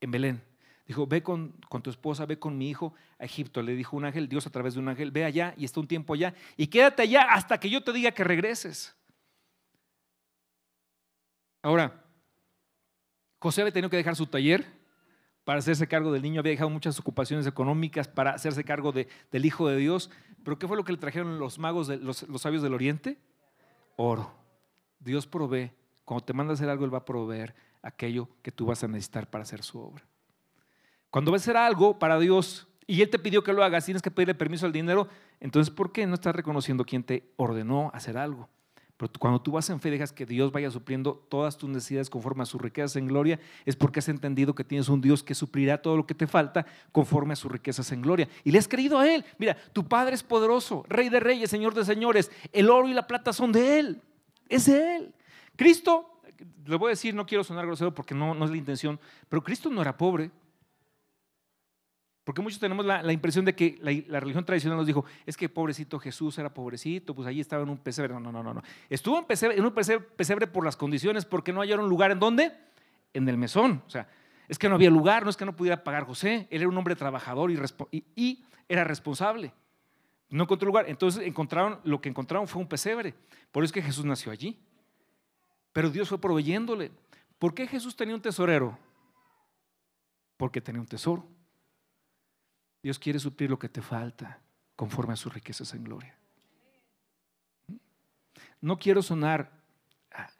en 0.00 0.10
Belén. 0.10 0.42
Dijo, 0.86 1.06
ve 1.06 1.22
con, 1.22 1.50
con, 1.68 1.82
tu 1.82 1.90
esposa, 1.90 2.24
ve 2.24 2.38
con 2.38 2.56
mi 2.56 2.70
hijo 2.70 2.94
a 3.18 3.26
Egipto. 3.26 3.60
Le 3.60 3.76
dijo 3.76 3.94
un 3.94 4.06
ángel, 4.06 4.30
Dios 4.30 4.46
a 4.46 4.50
través 4.50 4.72
de 4.72 4.80
un 4.80 4.88
ángel, 4.88 5.10
ve 5.10 5.26
allá 5.26 5.52
y 5.58 5.66
está 5.66 5.78
un 5.78 5.88
tiempo 5.88 6.14
allá 6.14 6.32
y 6.56 6.68
quédate 6.68 7.02
allá 7.02 7.24
hasta 7.34 7.60
que 7.60 7.68
yo 7.68 7.84
te 7.84 7.92
diga 7.92 8.12
que 8.12 8.24
regreses. 8.24 8.96
Ahora, 11.60 12.02
José 13.40 13.60
había 13.60 13.74
tenido 13.74 13.90
que 13.90 13.98
dejar 13.98 14.16
su 14.16 14.26
taller 14.26 14.80
para 15.44 15.58
hacerse 15.58 15.88
cargo 15.88 16.12
del 16.12 16.22
niño, 16.22 16.40
había 16.40 16.52
dejado 16.52 16.70
muchas 16.70 16.98
ocupaciones 17.00 17.46
económicas 17.46 18.08
para 18.08 18.30
hacerse 18.32 18.64
cargo 18.64 18.92
de, 18.92 19.08
del 19.30 19.44
Hijo 19.44 19.68
de 19.68 19.76
Dios. 19.76 20.10
Pero 20.44 20.58
¿qué 20.58 20.68
fue 20.68 20.76
lo 20.76 20.84
que 20.84 20.92
le 20.92 20.98
trajeron 20.98 21.38
los 21.38 21.58
magos, 21.58 21.88
de, 21.88 21.96
los, 21.96 22.22
los 22.28 22.42
sabios 22.42 22.62
del 22.62 22.74
Oriente? 22.74 23.18
Oro. 23.96 24.32
Dios 25.00 25.26
provee. 25.26 25.72
Cuando 26.04 26.24
te 26.24 26.32
manda 26.32 26.52
a 26.52 26.54
hacer 26.54 26.68
algo, 26.68 26.84
Él 26.84 26.94
va 26.94 26.98
a 26.98 27.04
proveer 27.04 27.54
aquello 27.82 28.28
que 28.42 28.52
tú 28.52 28.66
vas 28.66 28.82
a 28.84 28.88
necesitar 28.88 29.28
para 29.28 29.42
hacer 29.42 29.62
su 29.62 29.80
obra. 29.80 30.04
Cuando 31.10 31.32
vas 31.32 31.42
a 31.42 31.44
hacer 31.44 31.56
algo 31.56 31.98
para 31.98 32.18
Dios 32.18 32.68
y 32.86 33.02
Él 33.02 33.10
te 33.10 33.18
pidió 33.18 33.42
que 33.42 33.52
lo 33.52 33.64
hagas, 33.64 33.84
tienes 33.84 34.02
que 34.02 34.10
pedirle 34.10 34.34
permiso 34.34 34.66
al 34.66 34.72
dinero, 34.72 35.08
entonces 35.40 35.72
¿por 35.72 35.92
qué 35.92 36.06
no 36.06 36.14
estás 36.14 36.34
reconociendo 36.34 36.84
quién 36.84 37.02
te 37.02 37.32
ordenó 37.36 37.90
hacer 37.92 38.16
algo? 38.16 38.48
Pero 39.02 39.18
cuando 39.18 39.40
tú 39.40 39.50
vas 39.50 39.68
en 39.68 39.80
fe 39.80 39.88
y 39.88 39.92
dejas 39.92 40.12
que 40.12 40.24
Dios 40.24 40.52
vaya 40.52 40.70
supliendo 40.70 41.26
todas 41.28 41.56
tus 41.56 41.68
necesidades 41.68 42.08
conforme 42.08 42.44
a 42.44 42.46
sus 42.46 42.62
riquezas 42.62 42.94
en 42.94 43.08
gloria, 43.08 43.40
es 43.66 43.74
porque 43.74 43.98
has 43.98 44.08
entendido 44.08 44.54
que 44.54 44.62
tienes 44.62 44.88
un 44.88 45.00
Dios 45.00 45.24
que 45.24 45.34
suplirá 45.34 45.82
todo 45.82 45.96
lo 45.96 46.06
que 46.06 46.14
te 46.14 46.28
falta 46.28 46.64
conforme 46.92 47.32
a 47.32 47.36
sus 47.36 47.50
riquezas 47.50 47.90
en 47.90 48.00
gloria. 48.00 48.28
Y 48.44 48.52
le 48.52 48.60
has 48.60 48.68
creído 48.68 49.00
a 49.00 49.12
Él. 49.12 49.24
Mira, 49.38 49.56
tu 49.72 49.88
Padre 49.88 50.14
es 50.14 50.22
poderoso, 50.22 50.84
Rey 50.88 51.08
de 51.08 51.18
reyes, 51.18 51.50
Señor 51.50 51.74
de 51.74 51.84
señores. 51.84 52.30
El 52.52 52.70
oro 52.70 52.88
y 52.88 52.94
la 52.94 53.08
plata 53.08 53.32
son 53.32 53.50
de 53.50 53.80
Él. 53.80 54.02
Es 54.48 54.66
de 54.66 54.98
Él. 54.98 55.12
Cristo, 55.56 56.20
le 56.64 56.76
voy 56.76 56.86
a 56.86 56.90
decir, 56.90 57.12
no 57.12 57.26
quiero 57.26 57.42
sonar 57.42 57.66
grosero 57.66 57.92
porque 57.92 58.14
no, 58.14 58.36
no 58.36 58.44
es 58.44 58.52
la 58.52 58.56
intención, 58.56 59.00
pero 59.28 59.42
Cristo 59.42 59.68
no 59.68 59.82
era 59.82 59.96
pobre. 59.96 60.30
Porque 62.24 62.40
muchos 62.40 62.60
tenemos 62.60 62.86
la, 62.86 63.12
impresión 63.12 63.44
de 63.44 63.54
que 63.54 63.78
la, 63.80 64.20
religión 64.20 64.44
tradicional 64.44 64.78
nos 64.78 64.86
dijo, 64.86 65.04
es 65.26 65.36
que 65.36 65.48
pobrecito 65.48 65.98
Jesús 65.98 66.38
era 66.38 66.54
pobrecito, 66.54 67.14
pues 67.14 67.26
allí 67.26 67.40
estaba 67.40 67.64
en 67.64 67.68
un 67.68 67.78
pesebre. 67.78 68.14
No, 68.14 68.20
no, 68.20 68.30
no, 68.30 68.54
no. 68.54 68.62
Estuvo 68.88 69.18
en, 69.18 69.24
pesebre, 69.24 69.58
en 69.58 69.64
un 69.64 69.72
pesebre, 69.72 70.46
por 70.46 70.64
las 70.64 70.76
condiciones, 70.76 71.24
porque 71.24 71.52
no 71.52 71.60
hallaron 71.60 71.88
lugar 71.88 72.12
en 72.12 72.20
dónde? 72.20 72.52
En 73.12 73.28
el 73.28 73.36
mesón. 73.36 73.82
O 73.86 73.90
sea, 73.90 74.08
es 74.48 74.56
que 74.56 74.68
no 74.68 74.76
había 74.76 74.90
lugar, 74.90 75.24
no 75.24 75.30
es 75.30 75.36
que 75.36 75.44
no 75.44 75.56
pudiera 75.56 75.82
pagar 75.82 76.04
José. 76.04 76.46
Él 76.50 76.60
era 76.60 76.68
un 76.68 76.78
hombre 76.78 76.94
trabajador 76.94 77.50
y, 77.50 78.04
y 78.14 78.44
era 78.68 78.84
responsable. 78.84 79.52
No 80.28 80.44
encontró 80.44 80.66
lugar. 80.66 80.84
Entonces 80.88 81.26
encontraron, 81.26 81.80
lo 81.82 82.00
que 82.00 82.08
encontraron 82.08 82.46
fue 82.46 82.62
un 82.62 82.68
pesebre. 82.68 83.14
Por 83.50 83.64
eso 83.64 83.70
es 83.70 83.72
que 83.72 83.82
Jesús 83.82 84.04
nació 84.04 84.30
allí. 84.30 84.60
Pero 85.72 85.90
Dios 85.90 86.08
fue 86.08 86.20
proveyéndole. 86.20 86.92
¿Por 87.40 87.52
qué 87.52 87.66
Jesús 87.66 87.96
tenía 87.96 88.14
un 88.14 88.22
tesorero? 88.22 88.78
Porque 90.36 90.60
tenía 90.60 90.80
un 90.80 90.86
tesoro. 90.86 91.26
Dios 92.82 92.98
quiere 92.98 93.18
suplir 93.18 93.48
lo 93.48 93.58
que 93.58 93.68
te 93.68 93.80
falta 93.80 94.40
conforme 94.74 95.12
a 95.12 95.16
sus 95.16 95.32
riquezas 95.32 95.72
en 95.74 95.84
gloria. 95.84 96.16
No 98.60 98.78
quiero 98.78 99.02
sonar 99.02 99.52
ah, 100.12 100.30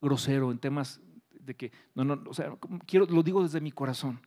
grosero 0.00 0.50
en 0.50 0.58
temas 0.58 1.00
de 1.30 1.54
que, 1.54 1.72
no, 1.94 2.04
no, 2.04 2.22
o 2.28 2.34
sea, 2.34 2.56
quiero, 2.86 3.06
lo 3.06 3.22
digo 3.22 3.42
desde 3.42 3.60
mi 3.60 3.72
corazón. 3.72 4.20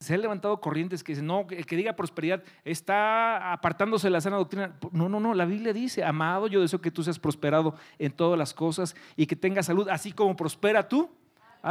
Se 0.00 0.14
han 0.14 0.20
levantado 0.20 0.60
corrientes 0.60 1.02
que 1.02 1.12
dicen, 1.12 1.26
no, 1.26 1.46
el 1.50 1.64
que 1.66 1.76
diga 1.76 1.96
prosperidad 1.96 2.44
está 2.64 3.52
apartándose 3.52 4.06
de 4.06 4.10
la 4.10 4.20
sana 4.20 4.36
doctrina. 4.36 4.78
No, 4.92 5.08
no, 5.08 5.20
no, 5.20 5.34
la 5.34 5.46
Biblia 5.46 5.72
dice, 5.72 6.04
amado, 6.04 6.46
yo 6.46 6.60
deseo 6.60 6.80
que 6.80 6.90
tú 6.90 7.02
seas 7.02 7.18
prosperado 7.18 7.74
en 7.98 8.12
todas 8.12 8.38
las 8.38 8.52
cosas 8.52 8.94
y 9.16 9.26
que 9.26 9.36
tengas 9.36 9.66
salud, 9.66 9.88
así 9.88 10.12
como 10.12 10.36
prospera 10.36 10.88
tú 10.88 11.10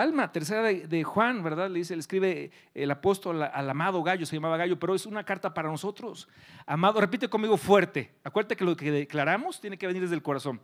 alma. 0.02 0.32
Tercera 0.32 0.62
de, 0.64 1.04
Juan, 1.04 1.43
¿verdad? 1.43 1.70
Le 1.70 1.80
dice, 1.80 1.96
le 1.96 2.02
escribe 2.02 2.52
el 2.74 2.91
apóstol 2.91 3.41
al 3.43 3.70
amado 3.70 4.04
Gallo, 4.04 4.26
se 4.26 4.36
llamaba 4.36 4.58
Gallo, 4.58 4.78
pero 4.78 4.96
es 4.96 5.06
una 5.06 5.24
carta 5.24 5.54
para 5.54 5.70
nosotros. 5.70 6.28
Amado, 6.66 7.00
repite 7.00 7.28
conmigo 7.28 7.58
fuerte. 7.58 8.12
Acuérdate 8.24 8.56
que 8.56 8.66
lo 8.66 8.76
que 8.76 8.91
declaramos 8.91 9.60
tiene 9.60 9.78
que 9.78 9.88
venir 9.88 10.02
desde 10.02 10.16
el 10.16 10.22
corazón. 10.22 10.62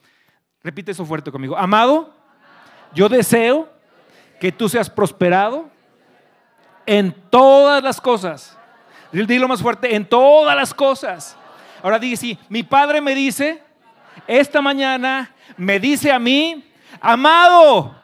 Repite 0.64 0.92
eso 0.92 1.06
fuerte 1.06 1.32
conmigo. 1.32 1.58
Amado, 1.58 2.14
yo 2.94 3.10
deseo 3.10 3.72
que 4.40 4.52
tú 4.52 4.68
seas 4.68 4.90
prosperado 4.90 5.70
en 6.86 7.14
todas 7.30 7.84
las 7.84 8.02
cosas. 8.02 8.58
Dilo 9.12 9.48
más 9.48 9.62
fuerte, 9.62 9.96
en 9.96 10.06
todas 10.06 10.56
las 10.56 10.74
cosas. 10.74 11.38
Ahora 11.84 12.00
dice, 12.00 12.38
mi 12.50 12.64
padre 12.64 13.02
me 13.02 13.16
dice, 13.16 13.62
esta 14.28 14.62
mañana 14.62 15.34
me 15.58 15.80
dice 15.80 16.12
a 16.12 16.20
mí, 16.20 16.70
amado, 17.00 18.01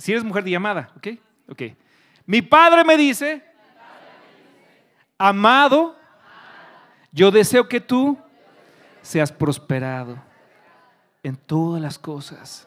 si 0.00 0.12
eres 0.12 0.24
mujer 0.24 0.42
de 0.44 0.50
llamada, 0.50 0.90
¿ok? 0.96 1.08
Ok. 1.50 1.62
Mi 2.24 2.40
padre 2.42 2.84
me 2.84 2.96
dice, 2.96 3.44
amado, 5.18 5.96
yo 7.12 7.30
deseo 7.30 7.68
que 7.68 7.80
tú 7.80 8.16
seas 9.02 9.30
prosperado 9.30 10.16
en 11.22 11.36
todas 11.36 11.82
las 11.82 11.98
cosas 11.98 12.66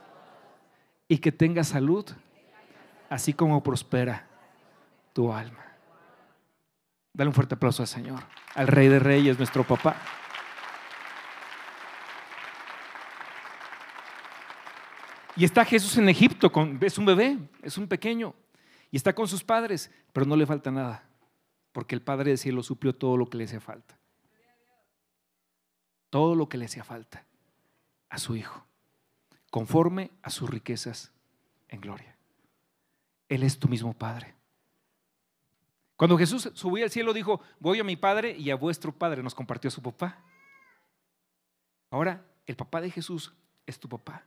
y 1.08 1.18
que 1.18 1.32
tengas 1.32 1.70
salud, 1.70 2.06
así 3.10 3.34
como 3.34 3.64
prospera 3.64 4.28
tu 5.14 5.34
alma. 5.34 5.66
Dale 7.14 7.30
un 7.30 7.34
fuerte 7.34 7.56
aplauso 7.56 7.82
al 7.84 7.88
Señor, 7.88 8.24
al 8.54 8.68
Rey 8.68 8.90
de 8.90 9.00
Reyes, 9.00 9.38
nuestro 9.38 9.64
papá. 9.64 9.96
Y 15.36 15.46
está 15.46 15.66
Jesús 15.66 15.98
en 15.98 16.10
Egipto, 16.10 16.52
es 16.82 16.98
un 16.98 17.06
bebé, 17.06 17.40
es 17.62 17.78
un 17.78 17.88
pequeño, 17.88 18.36
y 18.92 18.98
está 18.98 19.14
con 19.14 19.28
sus 19.28 19.44
padres, 19.44 19.90
pero 20.12 20.26
no 20.26 20.36
le 20.36 20.46
falta 20.46 20.70
nada, 20.70 21.08
porque 21.72 21.96
el 21.96 22.02
Padre 22.02 22.30
del 22.30 22.38
Cielo 22.38 22.62
suplió 22.62 22.94
todo 22.94 23.18
lo 23.18 23.28
que 23.28 23.38
le 23.38 23.46
hacía 23.46 23.60
falta. 23.60 23.98
Todo 26.12 26.36
lo 26.36 26.48
que 26.48 26.60
le 26.60 26.66
hacía 26.66 26.84
falta 26.84 27.26
a 28.10 28.20
su 28.20 28.36
Hijo, 28.36 28.64
conforme 29.50 30.12
a 30.22 30.30
sus 30.30 30.48
riquezas 30.48 31.12
en 31.70 31.82
gloria. 31.82 32.16
Él 33.28 33.42
es 33.42 33.58
tu 33.58 33.68
mismo 33.68 33.94
Padre. 33.94 34.36
Cuando 35.96 36.18
Jesús 36.18 36.52
subió 36.54 36.84
al 36.84 36.92
cielo 36.92 37.14
dijo, 37.14 37.42
voy 37.60 37.80
a 37.80 37.84
mi 37.84 37.96
Padre 37.96 38.36
y 38.38 38.52
a 38.52 38.56
vuestro 38.56 38.92
Padre, 38.92 39.24
nos 39.24 39.34
compartió 39.34 39.72
su 39.72 39.82
papá. 39.82 40.20
Ahora, 41.90 42.24
el 42.46 42.56
papá 42.56 42.82
de 42.82 42.92
Jesús 42.92 43.34
es 43.66 43.80
tu 43.80 43.90
papá. 43.90 44.26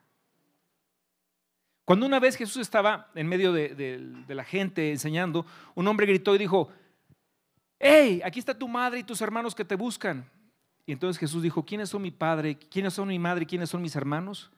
Cuando 1.86 2.04
una 2.04 2.18
vez 2.18 2.34
Jesús 2.34 2.62
estaba 2.62 3.12
en 3.14 3.28
medio 3.28 3.52
de, 3.52 4.12
la 4.26 4.42
gente 4.42 4.90
enseñando, 4.90 5.46
un 5.76 5.86
hombre 5.86 6.04
gritó 6.04 6.34
y 6.34 6.38
dijo, 6.38 6.68
hey, 7.78 8.20
aquí 8.24 8.40
está 8.40 8.58
tu 8.58 8.66
madre 8.66 8.98
y 8.98 9.04
tus 9.04 9.20
hermanos 9.20 9.54
que 9.54 9.64
te 9.64 9.76
buscan. 9.76 10.28
Y 10.84 10.90
entonces 10.90 11.16
Jesús 11.16 11.44
dijo, 11.44 11.64
¿quiénes 11.64 11.88
son 11.90 12.02
mi 12.02 12.10
padre? 12.10 12.58
¿Quiénes 12.58 12.92
son 12.92 13.06
mi 13.06 13.20
madre? 13.20 13.46
¿Quiénes 13.46 13.70
son 13.70 13.82
mis 13.82 13.94
hermanos? 13.94 14.50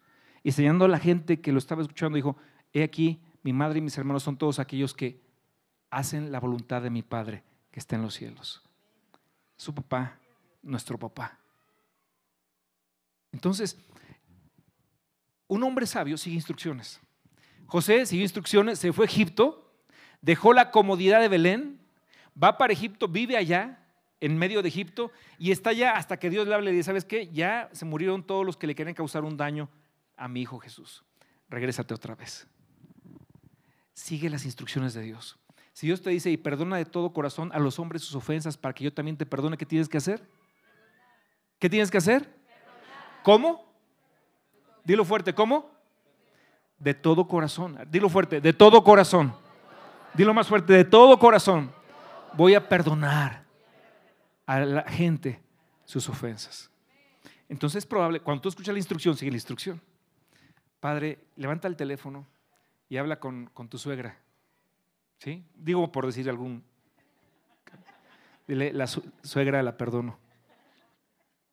Y 0.43 0.49
enseñando 0.49 0.87
a 0.87 0.89
la 0.89 0.99
gente 0.99 1.39
que 1.39 1.53
lo 1.53 1.59
estaba 1.59 1.83
escuchando, 1.83 2.17
dijo, 2.17 2.35
he 2.73 2.83
aquí, 2.83 3.21
mi 3.43 3.53
madre 3.53 3.81
y 3.81 3.83
mis 3.83 3.99
hermanos 3.99 4.23
son 4.23 4.39
todos 4.39 4.59
aquellos 4.59 4.95
que 4.95 5.21
hacen 5.91 6.33
la 6.33 6.41
voluntad 6.41 6.81
de 6.81 6.89
mi 6.89 7.03
Padre 7.03 7.45
que 7.71 7.79
está 7.79 7.95
en 7.97 8.03
los 8.03 8.15
cielos. 8.15 8.63
Su 9.59 9.75
papá, 9.75 10.19
nuestro 10.63 10.99
papá. 10.99 11.39
Entonces, 13.33 13.77
un 15.47 15.63
hombre 15.63 15.87
sabio 15.87 16.17
sigue 16.17 16.37
instrucciones. 16.37 17.03
José 17.69 18.07
siguió 18.07 18.25
instrucciones, 18.25 18.79
se 18.79 18.93
fue 18.95 19.05
a 19.05 19.09
Egipto, 19.09 19.71
dejó 20.23 20.55
la 20.55 20.71
comodidad 20.71 21.21
de 21.21 21.29
Belén, 21.29 21.79
va 22.43 22.57
para 22.57 22.73
Egipto, 22.73 23.09
vive 23.09 23.37
allá, 23.37 23.85
en 24.21 24.37
medio 24.39 24.63
de 24.63 24.69
Egipto, 24.69 25.13
y 25.39 25.53
está 25.53 25.71
allá 25.71 25.93
hasta 25.93 26.19
que 26.19 26.31
Dios 26.31 26.49
le 26.49 26.55
hable 26.55 26.73
y 26.73 26.75
dice, 26.75 26.87
¿sabes 26.87 27.05
qué? 27.05 27.29
Ya 27.29 27.69
se 27.73 27.85
murieron 27.85 28.25
todos 28.25 28.45
los 28.45 28.57
que 28.57 28.67
le 28.67 28.75
quieren 28.75 28.95
causar 28.95 29.23
un 29.23 29.37
daño 29.37 29.69
a 30.17 30.29
mi 30.29 30.41
hijo 30.41 30.59
Jesús. 30.59 31.05
Regrésate 31.51 31.93
otra 31.93 32.15
vez. 32.15 32.49
Sigue 33.93 34.31
las 34.31 34.47
instrucciones 34.47 34.95
de 34.95 35.03
Dios. 35.03 35.39
Si 35.75 35.87
Dios 35.87 36.01
te 36.01 36.09
dice, 36.09 36.31
y 36.31 36.39
perdona 36.39 36.79
de 36.79 36.87
todo 36.87 37.13
corazón 37.13 37.53
a 37.53 37.59
los 37.59 37.79
hombres 37.79 38.03
sus 38.03 38.15
ofensas 38.15 38.57
para 38.57 38.75
que 38.75 38.83
yo 38.83 38.93
también 38.93 39.19
te 39.19 39.27
perdone, 39.27 39.59
¿qué 39.59 39.67
tienes 39.67 39.89
que 39.89 39.99
hacer? 39.99 40.27
¿Qué 41.59 41.69
tienes 41.69 41.91
que 41.91 41.99
hacer? 41.99 42.35
¿Cómo? 43.23 43.71
Dilo 44.85 45.05
fuerte, 45.05 45.35
¿cómo? 45.35 45.78
De 46.79 46.95
todo 46.95 47.27
corazón. 47.27 47.79
Dilo 47.91 48.09
fuerte, 48.09 48.41
de 48.41 48.53
todo 48.53 48.83
corazón. 48.83 49.35
Dilo 50.15 50.33
más 50.35 50.47
fuerte, 50.47 50.73
de 50.73 50.85
todo 50.85 51.19
corazón. 51.19 51.71
Voy 52.35 52.55
a 52.55 52.69
perdonar 52.69 53.45
a 54.47 54.61
la 54.61 54.83
gente 54.83 55.41
sus 55.85 56.09
ofensas. 56.09 56.71
Entonces 57.49 57.85
es 57.85 57.87
probable, 57.87 58.21
cuando 58.21 58.43
tú 58.43 58.49
escuchas 58.49 58.73
la 58.73 58.79
instrucción, 58.79 59.17
sigue 59.17 59.31
la 59.31 59.37
instrucción. 59.37 59.81
padre, 60.81 61.19
levanta 61.37 61.67
el 61.67 61.77
teléfono 61.77 62.27
y 62.89 62.97
habla 62.97 63.19
con, 63.19 63.47
con 63.53 63.69
tu 63.69 63.79
suegra. 63.79 64.19
¿Sí? 65.19 65.45
Digo 65.55 65.91
por 65.91 66.07
decir 66.07 66.29
algún. 66.29 66.63
Dile, 68.47 68.73
la 68.73 68.87
suegra 68.87 69.63
la 69.63 69.77
perdono. 69.77 70.19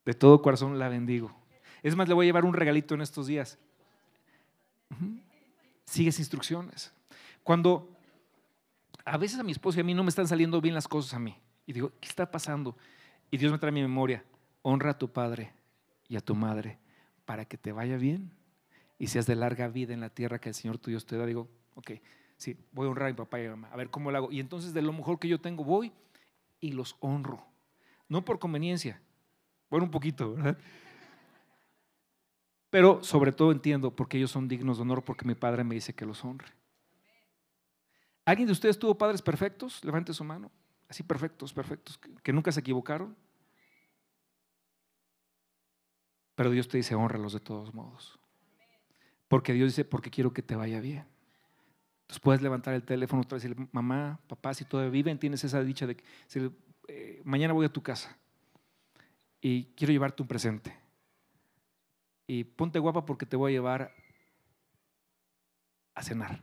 De 0.05 0.13
todo 0.13 0.41
corazón 0.41 0.77
la 0.77 0.87
bendigo. 0.87 1.35
Es 1.81 1.95
más, 1.95 2.07
le 2.07 2.13
voy 2.13 2.25
a 2.25 2.27
llevar 2.27 2.45
un 2.45 2.53
regalito 2.53 2.93
en 2.93 3.01
estos 3.01 3.27
días. 3.27 3.57
Sigues 5.85 6.19
instrucciones. 6.19 6.93
Cuando 7.43 7.89
a 9.03 9.17
veces 9.17 9.39
a 9.39 9.43
mi 9.43 9.51
esposo 9.51 9.77
y 9.77 9.81
a 9.81 9.83
mí 9.83 9.93
no 9.93 10.03
me 10.03 10.09
están 10.09 10.27
saliendo 10.27 10.59
bien 10.61 10.73
las 10.73 10.87
cosas 10.87 11.13
a 11.13 11.19
mí, 11.19 11.37
y 11.65 11.73
digo, 11.73 11.91
¿qué 11.99 12.07
está 12.07 12.29
pasando? 12.29 12.75
Y 13.31 13.37
Dios 13.37 13.51
me 13.51 13.57
trae 13.57 13.69
a 13.69 13.73
mi 13.73 13.81
memoria, 13.81 14.23
honra 14.61 14.91
a 14.91 14.97
tu 14.97 15.11
padre 15.11 15.53
y 16.07 16.15
a 16.15 16.21
tu 16.21 16.35
madre 16.35 16.79
para 17.25 17.45
que 17.45 17.57
te 17.57 17.71
vaya 17.71 17.97
bien 17.97 18.31
y 18.97 19.07
seas 19.07 19.25
de 19.25 19.35
larga 19.35 19.67
vida 19.67 19.93
en 19.93 20.01
la 20.01 20.09
tierra 20.09 20.39
que 20.39 20.49
el 20.49 20.55
Señor 20.55 20.77
tu 20.77 20.89
Dios 20.89 21.05
te 21.05 21.17
da. 21.17 21.25
Digo, 21.25 21.49
ok, 21.75 21.91
sí, 22.37 22.57
voy 22.71 22.87
a 22.87 22.91
honrar 22.91 23.07
a 23.07 23.11
mi 23.11 23.17
papá 23.17 23.39
y 23.39 23.41
a 23.41 23.45
mi 23.45 23.49
mamá, 23.51 23.69
a 23.71 23.77
ver 23.77 23.89
cómo 23.89 24.11
lo 24.11 24.17
hago. 24.17 24.31
Y 24.31 24.39
entonces 24.39 24.73
de 24.73 24.81
lo 24.81 24.93
mejor 24.93 25.19
que 25.19 25.27
yo 25.27 25.39
tengo 25.39 25.63
voy 25.63 25.91
y 26.59 26.71
los 26.71 26.95
honro. 26.99 27.45
No 28.07 28.23
por 28.23 28.39
conveniencia, 28.39 29.01
bueno, 29.69 29.85
un 29.85 29.91
poquito, 29.91 30.35
¿verdad? 30.35 30.57
Pero 32.75 33.01
sobre 33.01 33.31
todo 33.31 33.53
entiendo 33.53 33.95
porque 33.95 34.17
ellos 34.17 34.31
son 34.31 34.49
dignos 34.49 34.75
de 34.75 34.81
honor, 34.81 35.01
porque 35.01 35.23
mi 35.23 35.33
padre 35.33 35.63
me 35.63 35.75
dice 35.75 35.95
que 35.95 36.05
los 36.05 36.25
honre. 36.25 36.49
¿Alguien 38.25 38.47
de 38.47 38.51
ustedes 38.51 38.77
tuvo 38.77 38.97
padres 38.97 39.21
perfectos? 39.21 39.81
Levante 39.85 40.13
su 40.13 40.25
mano. 40.25 40.51
Así 40.89 41.01
perfectos, 41.01 41.53
perfectos, 41.53 41.97
que 42.21 42.33
nunca 42.33 42.51
se 42.51 42.59
equivocaron. 42.59 43.15
Pero 46.35 46.49
Dios 46.49 46.67
te 46.67 46.75
dice, 46.75 46.95
honralos 46.95 47.31
de 47.31 47.39
todos 47.39 47.73
modos. 47.73 48.19
Porque 49.29 49.53
Dios 49.53 49.69
dice, 49.69 49.85
porque 49.85 50.09
quiero 50.11 50.33
que 50.33 50.41
te 50.41 50.57
vaya 50.57 50.81
bien. 50.81 51.05
Entonces 52.01 52.19
puedes 52.19 52.41
levantar 52.41 52.73
el 52.73 52.83
teléfono 52.83 53.21
otra 53.21 53.37
vez 53.37 53.45
y 53.45 53.47
decir, 53.47 53.69
mamá, 53.71 54.19
papá, 54.27 54.53
si 54.53 54.65
todavía 54.65 54.91
viven, 54.91 55.17
tienes 55.17 55.41
esa 55.45 55.63
dicha 55.63 55.87
de 55.87 55.95
que 55.95 56.03
eh, 56.89 57.21
mañana 57.23 57.53
voy 57.53 57.67
a 57.67 57.71
tu 57.71 57.81
casa 57.81 58.17
y 59.39 59.67
quiero 59.77 59.93
llevarte 59.93 60.21
un 60.21 60.27
presente. 60.27 60.84
Y 62.27 62.43
ponte 62.43 62.79
guapa 62.79 63.05
porque 63.05 63.25
te 63.25 63.35
voy 63.35 63.51
a 63.51 63.55
llevar 63.55 63.93
a 65.93 66.03
cenar. 66.03 66.41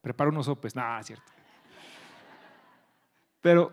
Prepara 0.00 0.30
unos 0.30 0.46
sopes. 0.46 0.74
Es 0.76 1.06
cierto. 1.06 1.32
Pero 3.40 3.72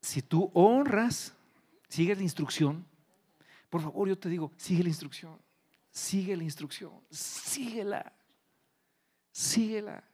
si 0.00 0.22
tú 0.22 0.50
honras, 0.54 1.34
sigues 1.88 2.18
la 2.18 2.24
instrucción, 2.24 2.86
por 3.70 3.82
favor, 3.82 4.08
yo 4.08 4.18
te 4.18 4.28
digo, 4.28 4.52
sigue 4.56 4.82
la 4.82 4.88
instrucción, 4.88 5.40
sigue 5.90 6.36
la 6.36 6.44
instrucción, 6.44 6.92
síguela, 7.10 8.12
síguela. 9.32 10.04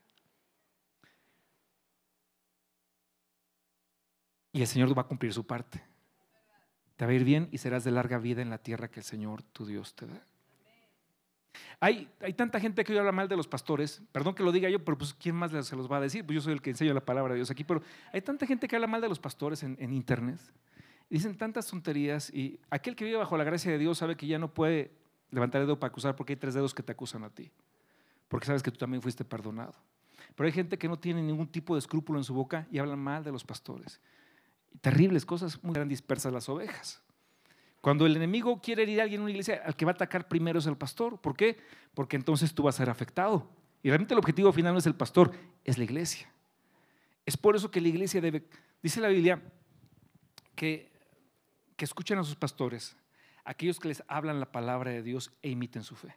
Y 4.53 4.61
el 4.61 4.67
Señor 4.67 4.97
va 4.97 5.03
a 5.03 5.07
cumplir 5.07 5.33
su 5.33 5.45
parte. 5.45 5.90
Te 7.01 7.07
va 7.07 7.13
a 7.13 7.15
ir 7.15 7.23
bien 7.23 7.49
y 7.51 7.57
serás 7.57 7.83
de 7.83 7.89
larga 7.89 8.19
vida 8.19 8.43
en 8.43 8.51
la 8.51 8.59
tierra 8.59 8.87
que 8.87 8.99
el 8.99 9.03
Señor 9.03 9.41
tu 9.41 9.65
Dios 9.65 9.95
te 9.95 10.05
da. 10.05 10.21
Hay, 11.79 12.07
hay 12.19 12.33
tanta 12.33 12.59
gente 12.59 12.83
que 12.83 12.91
hoy 12.93 12.99
habla 12.99 13.11
mal 13.11 13.27
de 13.27 13.35
los 13.35 13.47
pastores, 13.47 14.03
perdón 14.11 14.35
que 14.35 14.43
lo 14.43 14.51
diga 14.51 14.69
yo, 14.69 14.85
pero 14.85 14.99
pues 14.99 15.15
¿quién 15.15 15.35
más 15.35 15.49
se 15.65 15.75
los 15.75 15.91
va 15.91 15.97
a 15.97 15.99
decir? 15.99 16.23
Pues 16.23 16.35
yo 16.35 16.41
soy 16.41 16.53
el 16.53 16.61
que 16.61 16.69
enseña 16.69 16.93
la 16.93 17.03
palabra 17.03 17.33
de 17.33 17.37
Dios 17.37 17.49
aquí, 17.49 17.63
pero 17.63 17.81
hay 18.13 18.21
tanta 18.21 18.45
gente 18.45 18.67
que 18.67 18.75
habla 18.75 18.85
mal 18.85 19.01
de 19.01 19.09
los 19.09 19.17
pastores 19.17 19.63
en, 19.63 19.77
en 19.79 19.93
internet. 19.93 20.39
Dicen 21.09 21.35
tantas 21.35 21.65
tonterías 21.65 22.31
y 22.31 22.59
aquel 22.69 22.95
que 22.95 23.03
vive 23.03 23.17
bajo 23.17 23.35
la 23.35 23.45
gracia 23.45 23.71
de 23.71 23.79
Dios 23.79 23.97
sabe 23.97 24.15
que 24.15 24.27
ya 24.27 24.37
no 24.37 24.53
puede 24.53 24.91
levantar 25.31 25.61
el 25.61 25.65
dedo 25.65 25.79
para 25.79 25.89
acusar 25.89 26.15
porque 26.15 26.33
hay 26.33 26.37
tres 26.37 26.53
dedos 26.53 26.75
que 26.75 26.83
te 26.83 26.91
acusan 26.91 27.23
a 27.23 27.31
ti, 27.31 27.49
porque 28.27 28.45
sabes 28.45 28.61
que 28.61 28.69
tú 28.69 28.77
también 28.77 29.01
fuiste 29.01 29.25
perdonado. 29.25 29.73
Pero 30.35 30.45
hay 30.45 30.53
gente 30.53 30.77
que 30.77 30.87
no 30.87 30.99
tiene 30.99 31.23
ningún 31.23 31.47
tipo 31.47 31.73
de 31.73 31.79
escrúpulo 31.79 32.19
en 32.19 32.23
su 32.23 32.35
boca 32.35 32.67
y 32.69 32.77
hablan 32.77 32.99
mal 32.99 33.23
de 33.23 33.31
los 33.31 33.43
pastores 33.43 33.99
terribles 34.79 35.25
cosas, 35.25 35.61
muy 35.63 35.73
grandes 35.73 35.99
dispersas 35.99 36.31
las 36.31 36.47
ovejas. 36.47 37.01
Cuando 37.81 38.05
el 38.05 38.15
enemigo 38.15 38.61
quiere 38.61 38.83
herir 38.83 38.99
a 38.99 39.03
alguien 39.03 39.19
en 39.19 39.23
una 39.23 39.31
iglesia, 39.31 39.61
al 39.65 39.75
que 39.75 39.85
va 39.85 39.91
a 39.91 39.95
atacar 39.95 40.27
primero 40.27 40.59
es 40.59 40.67
el 40.67 40.77
pastor. 40.77 41.19
¿Por 41.19 41.35
qué? 41.35 41.59
Porque 41.95 42.15
entonces 42.15 42.53
tú 42.53 42.63
vas 42.63 42.75
a 42.75 42.77
ser 42.77 42.89
afectado. 42.89 43.49
Y 43.81 43.89
realmente 43.89 44.13
el 44.13 44.19
objetivo 44.19 44.53
final 44.53 44.73
no 44.73 44.79
es 44.79 44.85
el 44.85 44.95
pastor, 44.95 45.31
es 45.63 45.79
la 45.79 45.83
iglesia. 45.83 46.31
Es 47.25 47.35
por 47.37 47.55
eso 47.55 47.71
que 47.71 47.81
la 47.81 47.87
iglesia 47.87 48.21
debe, 48.21 48.43
dice 48.83 49.01
la 49.01 49.07
Biblia, 49.07 49.41
que, 50.55 50.91
que 51.75 51.85
escuchen 51.85 52.19
a 52.19 52.23
sus 52.23 52.35
pastores, 52.35 52.95
aquellos 53.43 53.79
que 53.79 53.87
les 53.87 54.03
hablan 54.07 54.39
la 54.39 54.51
palabra 54.51 54.91
de 54.91 55.01
Dios 55.01 55.31
e 55.41 55.49
imiten 55.49 55.81
su 55.81 55.95
fe. 55.95 56.15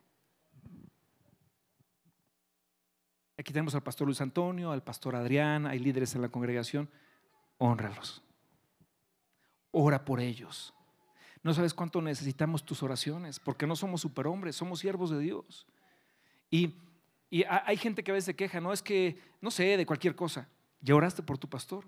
Aquí 3.39 3.53
tenemos 3.53 3.75
al 3.75 3.83
pastor 3.83 4.07
Luis 4.07 4.21
Antonio, 4.21 4.71
al 4.71 4.83
pastor 4.83 5.17
Adrián, 5.17 5.67
hay 5.67 5.79
líderes 5.79 6.15
en 6.15 6.23
la 6.23 6.29
congregación, 6.29 6.91
honralos 7.59 8.24
ora 9.75 10.05
por 10.05 10.21
ellos. 10.21 10.73
No 11.43 11.53
sabes 11.53 11.75
cuánto 11.75 12.01
necesitamos 12.01 12.65
tus 12.65 12.83
oraciones, 12.83 13.39
porque 13.39 13.67
no 13.67 13.77
somos 13.77 14.01
superhombres, 14.01 14.57
somos 14.57 14.81
siervos 14.81 15.11
de 15.11 15.19
Dios. 15.19 15.67
Y, 16.51 16.75
hay 17.49 17.77
gente 17.77 18.05
que 18.05 18.13
a 18.13 18.15
veces 18.15 18.27
se 18.27 18.37
queja, 18.37 18.61
no 18.61 18.73
es 18.73 18.81
que, 18.81 19.19
no 19.41 19.51
sé, 19.51 19.77
de 19.77 19.85
cualquier 19.85 20.15
cosa. 20.15 20.49
Ya 20.81 20.95
oraste 20.95 21.23
por 21.23 21.37
tu 21.37 21.49
pastor. 21.49 21.85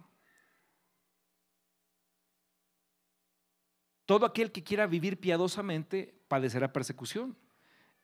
Todo 4.07 4.27
aquel 4.27 4.51
que 4.51 4.65
quiera 4.65 4.87
vivir 4.87 5.21
piadosamente 5.21 6.21
padecerá 6.27 6.73
persecución. 6.73 7.37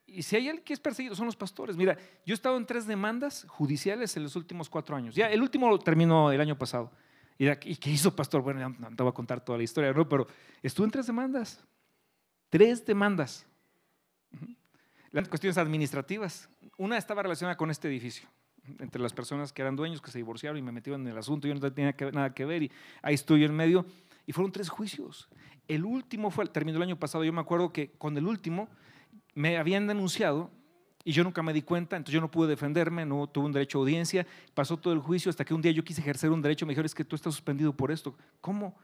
Y 0.06 0.22
si 0.22 0.36
hay 0.36 0.48
alguien 0.48 0.64
que 0.64 0.72
es 0.72 0.80
perseguido, 0.80 1.16
son 1.16 1.26
los 1.26 1.36
pastores. 1.36 1.76
Mira, 1.76 1.96
yo 2.24 2.32
he 2.32 2.34
estado 2.34 2.56
en 2.56 2.66
tres 2.66 2.86
demandas 2.86 3.44
judiciales 3.48 4.16
en 4.16 4.22
los 4.22 4.36
últimos 4.36 4.70
cuatro 4.70 4.94
años. 4.94 5.14
Ya, 5.14 5.30
el 5.30 5.42
último 5.42 5.76
terminó 5.80 6.30
el 6.30 6.40
año 6.40 6.56
pasado. 6.56 6.92
¿Y 7.38 7.76
qué 7.76 7.90
hizo 7.90 8.14
pastor? 8.14 8.42
Bueno, 8.42 8.68
no 8.78 8.96
te 8.96 9.02
voy 9.02 9.10
a 9.10 9.14
contar 9.14 9.44
toda 9.44 9.58
la 9.58 9.64
historia, 9.64 9.92
¿no? 9.92 10.08
Pero 10.08 10.26
estuvo 10.62 10.84
en 10.84 10.90
tres 10.90 11.06
demandas. 11.06 11.64
Tres 12.48 12.84
demandas. 12.84 13.46
Las 15.10 15.28
cuestiones 15.28 15.58
administrativas. 15.58 16.48
Una 16.78 16.96
estaba 16.96 17.22
relacionada 17.22 17.56
con 17.56 17.70
este 17.70 17.88
edificio, 17.88 18.28
entre 18.78 19.02
las 19.02 19.12
personas 19.12 19.52
que 19.52 19.62
eran 19.62 19.76
dueños, 19.76 20.00
que 20.00 20.10
se 20.10 20.18
divorciaron 20.18 20.58
y 20.58 20.62
me 20.62 20.72
metieron 20.72 21.02
en 21.02 21.08
el 21.08 21.18
asunto. 21.18 21.48
Yo 21.48 21.54
no 21.54 21.72
tenía 21.72 21.94
nada 22.12 22.32
que 22.32 22.44
ver 22.44 22.62
y 22.64 22.72
ahí 23.02 23.14
estoy 23.14 23.44
en 23.44 23.54
medio. 23.54 23.84
Y 24.26 24.32
fueron 24.32 24.52
tres 24.52 24.68
juicios. 24.68 25.28
El 25.68 25.84
último 25.84 26.30
fue, 26.30 26.46
terminó 26.46 26.76
el 26.76 26.84
año 26.84 26.98
pasado. 26.98 27.24
Yo 27.24 27.32
me 27.32 27.40
acuerdo 27.40 27.72
que 27.72 27.90
con 27.92 28.16
el 28.16 28.26
último 28.26 28.68
me 29.34 29.58
habían 29.58 29.86
denunciado 29.86 30.50
y 31.04 31.12
yo 31.12 31.24
nunca 31.24 31.42
me 31.42 31.52
di 31.52 31.62
cuenta, 31.62 31.96
entonces 31.96 32.14
yo 32.14 32.20
no 32.20 32.30
pude 32.30 32.48
defenderme, 32.48 33.04
no 33.04 33.26
tuve 33.26 33.46
un 33.46 33.52
derecho 33.52 33.78
a 33.78 33.80
audiencia, 33.80 34.26
pasó 34.54 34.76
todo 34.76 34.92
el 34.92 35.00
juicio 35.00 35.30
hasta 35.30 35.44
que 35.44 35.54
un 35.54 35.62
día 35.62 35.72
yo 35.72 35.82
quise 35.84 36.00
ejercer 36.00 36.30
un 36.30 36.42
derecho, 36.42 36.64
me 36.66 36.70
dijeron, 36.70 36.86
es 36.86 36.94
que 36.94 37.04
tú 37.04 37.16
estás 37.16 37.34
suspendido 37.34 37.72
por 37.72 37.90
esto. 37.90 38.14
¿Cómo? 38.40 38.76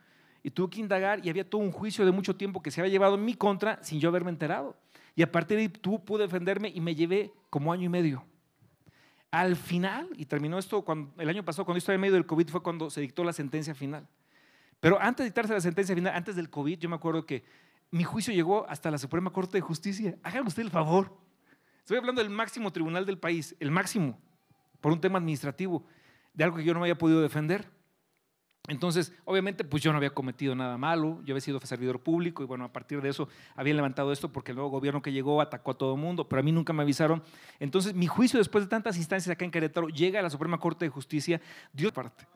Y 0.43 0.51
tuve 0.51 0.71
que 0.71 0.81
indagar 0.81 1.25
y 1.25 1.31
había 1.31 1.49
todo 1.49 1.61
un 1.61 1.73
juicio 1.73 2.05
de 2.05 2.13
mucho 2.13 2.37
tiempo 2.37 2.63
que 2.63 2.71
se 2.71 2.81
había 2.81 2.91
llevado 2.91 3.15
en 3.15 3.25
mi 3.25 3.35
contra 3.35 3.83
sin 3.83 4.01
yo 4.01 4.09
haberme 4.09 4.31
enterado. 4.31 4.77
Y 5.15 5.23
a 5.23 5.31
partir 5.31 5.57
de 5.57 5.65
ahí 5.65 5.69
tú 5.69 6.05
pude 6.05 6.23
defenderme 6.23 6.69
y 6.69 6.81
me 6.81 6.95
llevé 6.95 7.33
como 7.51 7.73
año 7.73 7.85
y 7.85 7.89
medio. 7.89 8.25
Al 9.31 9.57
final, 9.57 10.09
y 10.17 10.25
terminó 10.25 10.59
esto 10.59 10.83
cuando, 10.83 11.13
el 11.21 11.29
año 11.29 11.45
pasado, 11.45 11.65
cuando 11.65 11.79
estaba 11.79 11.95
en 11.95 12.01
medio 12.01 12.15
del 12.15 12.25
COVID, 12.25 12.49
fue 12.49 12.63
cuando 12.63 12.89
se 12.89 13.01
dictó 13.01 13.25
la 13.25 13.33
sentencia 13.33 13.75
final. 13.75 14.07
Pero 14.81 15.01
antes 15.01 15.25
de 15.25 15.31
dictarse 15.31 15.53
la 15.53 15.61
sentencia 15.61 15.95
final, 15.95 16.15
antes 16.15 16.37
del 16.37 16.49
COVID, 16.49 16.79
yo 16.79 16.89
me 16.89 16.97
acuerdo 16.97 17.27
que 17.27 17.45
mi 17.91 18.05
juicio 18.05 18.33
llegó 18.33 18.67
hasta 18.69 18.91
la 18.91 18.99
Suprema 18.99 19.31
Corte 19.33 19.59
de 19.59 19.61
Justicia. 19.61 20.17
Hagan 20.23 20.47
usted 20.47 20.63
el 20.63 20.71
favor. 20.71 21.13
Estoy 21.89 21.97
hablando 21.97 22.21
del 22.21 22.29
máximo 22.29 22.71
tribunal 22.71 23.07
del 23.07 23.17
país, 23.17 23.57
el 23.61 23.71
máximo, 23.71 24.21
por 24.83 24.93
un 24.93 25.01
tema 25.01 25.17
administrativo, 25.17 25.87
de 26.35 26.45
algo 26.45 26.59
que 26.59 26.65
yo 26.65 26.75
no 26.75 26.81
había 26.81 26.99
podido 26.99 27.23
defender. 27.23 27.67
Entonces, 28.69 29.15
obviamente, 29.25 29.65
pues 29.65 29.83
yo 29.83 29.91
no 29.91 29.97
había 29.97 30.11
cometido 30.11 30.55
nada 30.55 30.77
malo, 30.77 31.23
yo 31.25 31.33
había 31.33 31.41
sido 31.41 31.59
servidor 31.61 32.03
público 32.03 32.43
y 32.43 32.47
bueno, 32.47 32.67
a 32.67 32.73
partir 32.75 33.01
de 33.01 33.09
eso 33.09 33.31
había 33.57 33.73
levantado 33.73 34.13
esto 34.13 34.31
porque 34.31 34.51
el 34.51 34.57
nuevo 34.57 34.69
gobierno 34.69 35.01
que 35.01 35.13
llegó 35.13 35.41
atacó 35.41 35.71
a 35.71 35.79
todo 35.79 35.95
el 35.95 35.99
mundo, 35.99 36.29
pero 36.29 36.41
a 36.41 36.43
mí 36.43 36.53
nunca 36.53 36.75
me 36.75 36.83
avisaron. 36.83 37.23
Entonces, 37.59 37.95
mi 37.95 38.07
juicio 38.07 38.39
después 38.39 38.65
de 38.65 38.69
tantas 38.69 38.99
instancias 38.99 39.33
acá 39.33 39.47
en 39.47 39.51
Querétaro 39.51 39.89
llega 39.89 40.21
a 40.21 40.23
la 40.23 40.29
Suprema 40.29 40.61
Corte 40.61 40.85
de 40.85 40.91
Justicia, 40.91 41.41
Dios 41.73 41.93
parte. 41.93 42.27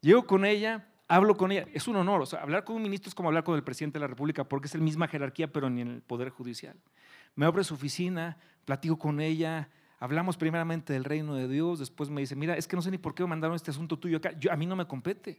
Llego 0.00 0.26
con 0.26 0.44
ella, 0.44 0.88
hablo 1.06 1.36
con 1.36 1.52
ella, 1.52 1.68
es 1.72 1.86
un 1.86 1.94
honor, 1.94 2.22
o 2.22 2.26
sea, 2.26 2.42
hablar 2.42 2.64
con 2.64 2.74
un 2.74 2.82
ministro 2.82 3.08
es 3.08 3.14
como 3.14 3.28
hablar 3.28 3.44
con 3.44 3.54
el 3.54 3.62
presidente 3.62 4.00
de 4.00 4.00
la 4.00 4.08
República 4.08 4.42
porque 4.42 4.66
es 4.66 4.74
la 4.74 4.80
misma 4.80 5.06
jerarquía, 5.06 5.52
pero 5.52 5.70
ni 5.70 5.82
en 5.82 5.92
el 5.92 6.02
Poder 6.02 6.30
Judicial. 6.30 6.76
Me 7.36 7.46
abre 7.46 7.64
su 7.64 7.74
oficina, 7.74 8.36
platico 8.64 8.98
con 8.98 9.20
ella, 9.20 9.68
hablamos 9.98 10.36
primeramente 10.36 10.92
del 10.92 11.04
reino 11.04 11.34
de 11.34 11.48
Dios, 11.48 11.78
después 11.78 12.10
me 12.10 12.20
dice, 12.20 12.36
mira, 12.36 12.56
es 12.56 12.68
que 12.68 12.76
no 12.76 12.82
sé 12.82 12.90
ni 12.90 12.98
por 12.98 13.14
qué 13.14 13.22
me 13.22 13.30
mandaron 13.30 13.56
este 13.56 13.70
asunto 13.70 13.98
tuyo 13.98 14.18
acá, 14.18 14.32
Yo, 14.38 14.52
a 14.52 14.56
mí 14.56 14.66
no 14.66 14.76
me 14.76 14.86
compete, 14.86 15.38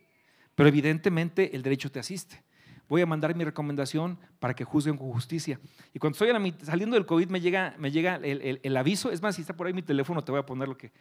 pero 0.56 0.70
evidentemente 0.70 1.56
el 1.56 1.62
derecho 1.62 1.92
te 1.92 2.00
asiste. 2.00 2.42
Voy 2.88 3.02
a 3.02 3.06
mandar 3.06 3.36
mi 3.36 3.44
recomendación 3.44 4.20
para 4.40 4.54
que 4.54 4.64
juzguen 4.64 4.96
con 4.96 5.12
justicia. 5.12 5.60
Y 5.92 5.98
cuando 5.98 6.16
estoy 6.16 6.56
saliendo 6.64 6.96
del 6.96 7.08
COVID 7.08 7.30
me 7.30 7.42
llega, 7.42 7.76
me 7.80 7.90
llega 7.90 8.18
el, 8.18 8.78
aviso, 8.78 9.12
es 9.12 9.22
más, 9.24 9.36
si 9.36 9.42
está 9.42 9.56
por 9.56 9.66
ahí 9.66 9.74
mi 9.74 9.82
teléfono, 9.82 10.24
te 10.24 10.32
voy 10.32 10.40
a 10.40 10.46
poner 10.46 10.68
lo 10.68 10.78
que, 10.78 10.92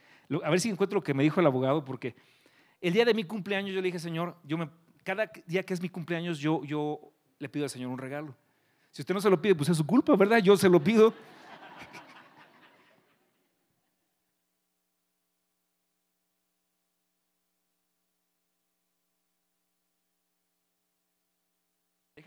a 0.43 0.49
ver 0.49 0.59
si 0.59 0.69
encuentro 0.69 0.97
lo 0.97 1.03
que 1.03 1.13
me 1.13 1.21
dijo 1.21 1.39
el 1.39 1.45
abogado, 1.45 1.85
porque 1.85 2.15
el 2.81 2.93
día 2.93 3.05
de 3.05 3.13
mi 3.13 3.23
cumpleaños 3.23 3.71
yo 3.73 3.81
le 3.81 3.87
dije, 3.87 3.99
Señor, 3.99 4.35
yo 4.43 4.57
me, 4.57 4.69
cada 5.03 5.31
día 5.45 5.63
que 5.63 5.75
es 5.75 5.81
mi 5.81 5.89
cumpleaños 5.89 6.39
yo, 6.39 6.63
yo 6.63 6.99
le 7.37 7.49
pido 7.49 7.65
al 7.65 7.69
Señor 7.69 7.91
un 7.91 7.99
regalo. 7.99 8.35
Si 8.91 9.01
usted 9.01 9.13
no 9.13 9.21
se 9.21 9.29
lo 9.29 9.41
pide, 9.41 9.55
pues 9.55 9.69
es 9.69 9.77
su 9.77 9.85
culpa, 9.85 10.15
¿verdad? 10.15 10.39
Yo 10.39 10.55
se 10.57 10.69
lo 10.69 10.79
pido. 10.79 11.13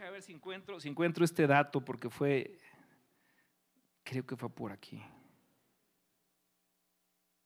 Deja 0.09 0.14
ver 0.14 0.22
si 0.22 0.32
encuentro, 0.32 0.80
si 0.80 0.88
encuentro 0.88 1.22
este 1.22 1.46
dato, 1.46 1.84
porque 1.84 2.09
fue, 2.09 2.59
creo 4.02 4.24
que 4.24 4.36
fue 4.36 4.48
por 4.48 4.72
aquí. 4.72 5.02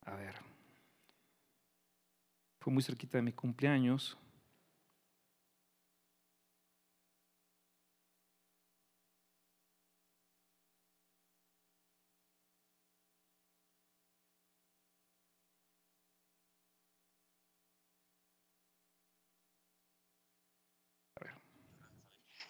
A 0.02 0.14
ver. 0.14 0.36
Fue 2.60 2.72
muy 2.72 2.84
cerquita 2.84 3.18
de 3.18 3.22
mi 3.22 3.32
cumpleaños. 3.32 4.16